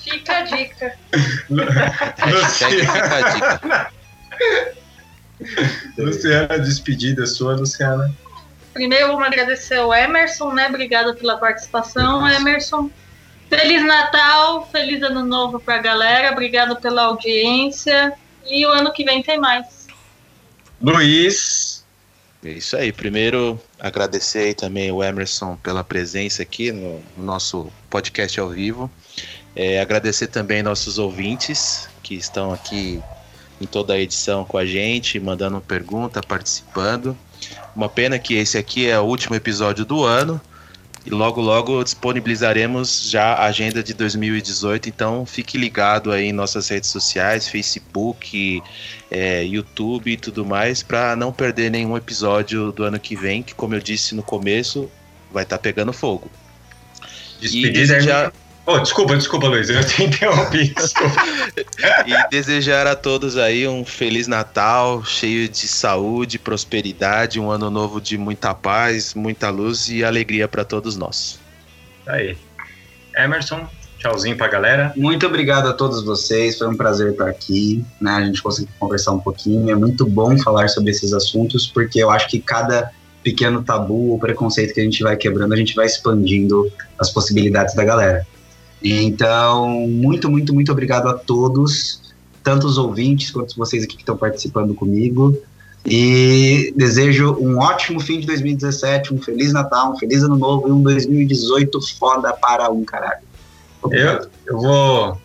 [0.02, 0.96] Fica a dica.
[1.48, 3.92] Fica a dica.
[5.98, 8.12] Luciana, despedida sua, Luciana.
[8.72, 10.68] Primeiro, vamos agradecer ao Emerson, né?
[10.68, 12.90] Obrigada pela participação, Emerson.
[13.52, 16.32] Feliz Natal, feliz Ano Novo pra galera.
[16.32, 18.14] Obrigado pela audiência.
[18.48, 19.86] E o ano que vem tem mais.
[20.80, 21.84] Luiz,
[22.42, 22.90] É isso aí.
[22.90, 28.90] Primeiro, agradecer aí também o Emerson pela presença aqui no, no nosso podcast ao vivo.
[29.54, 33.02] É, agradecer também nossos ouvintes que estão aqui
[33.60, 37.14] em toda a edição com a gente, mandando pergunta, participando.
[37.76, 40.40] Uma pena que esse aqui é o último episódio do ano.
[41.04, 44.88] E logo, logo disponibilizaremos já a agenda de 2018.
[44.88, 48.62] Então fique ligado aí em nossas redes sociais, Facebook,
[49.10, 53.54] é, YouTube e tudo mais, para não perder nenhum episódio do ano que vem, que
[53.54, 54.88] como eu disse no começo,
[55.32, 56.30] vai estar pegando fogo.
[57.38, 57.72] E despedida.
[57.72, 58.32] desejar,
[58.64, 60.72] Oh, desculpa, desculpa, Luiz, eu te interrompi.
[60.72, 61.20] Desculpa.
[62.06, 68.00] e desejar a todos aí um feliz Natal, cheio de saúde, prosperidade, um ano novo
[68.00, 71.40] de muita paz, muita luz e alegria para todos nós.
[72.06, 72.36] Aí.
[73.16, 73.68] Emerson,
[73.98, 74.92] tchauzinho pra galera.
[74.96, 78.12] Muito obrigado a todos vocês, foi um prazer estar aqui, né?
[78.12, 79.70] A gente conseguiu conversar um pouquinho.
[79.70, 82.92] É muito bom falar sobre esses assuntos, porque eu acho que cada
[83.24, 87.74] pequeno tabu ou preconceito que a gente vai quebrando, a gente vai expandindo as possibilidades
[87.74, 88.26] da galera.
[88.82, 94.16] Então, muito, muito, muito obrigado a todos, tanto os ouvintes quanto vocês aqui que estão
[94.16, 95.38] participando comigo.
[95.84, 100.72] E desejo um ótimo fim de 2017, um feliz Natal, um feliz Ano Novo e
[100.72, 103.22] um 2018 foda para um caralho.
[103.90, 105.20] Eu, eu vou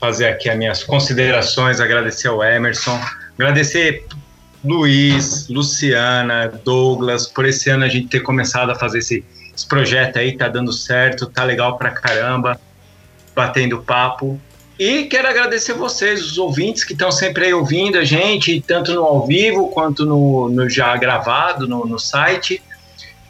[0.00, 2.98] fazer aqui as minhas considerações, agradecer ao Emerson,
[3.38, 4.04] agradecer
[4.64, 9.24] Luiz, Luciana, Douglas, por esse ano a gente ter começado a fazer esse,
[9.54, 12.60] esse projeto aí, tá dando certo, tá legal pra caramba,
[13.34, 14.40] batendo papo.
[14.78, 19.02] E quero agradecer vocês, os ouvintes que estão sempre aí ouvindo a gente, tanto no
[19.02, 22.62] ao vivo quanto no, no já gravado no, no site.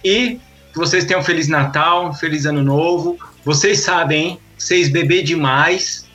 [0.04, 0.40] E
[0.72, 3.18] que vocês tenham um Feliz Natal, um Feliz Ano Novo.
[3.44, 4.38] Vocês sabem, hein?
[4.56, 6.08] Vocês beber demais,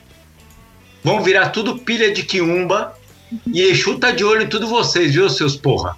[1.04, 2.94] vão virar tudo pilha de quiumba.
[3.46, 5.96] E Exu tá de olho em tudo vocês, viu, seus porra?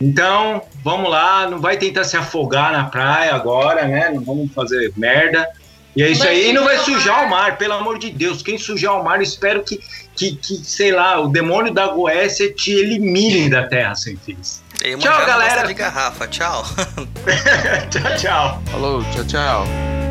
[0.00, 4.10] Então, vamos lá, não vai tentar se afogar na praia agora, né?
[4.10, 5.48] Não vamos fazer merda.
[5.96, 7.26] E é isso Vai aí, e não vai sujar o sujar mar.
[7.26, 8.42] o mar, pelo amor de Deus.
[8.42, 9.80] Quem sujar o mar, espero que,
[10.16, 14.62] que, que sei lá, o demônio da Goécia te elimine da terra, sem fins.
[14.98, 15.66] Tchau, galera.
[15.66, 16.64] de garrafa, tchau.
[17.90, 18.62] tchau, tchau.
[18.70, 20.03] Falou, tchau, tchau.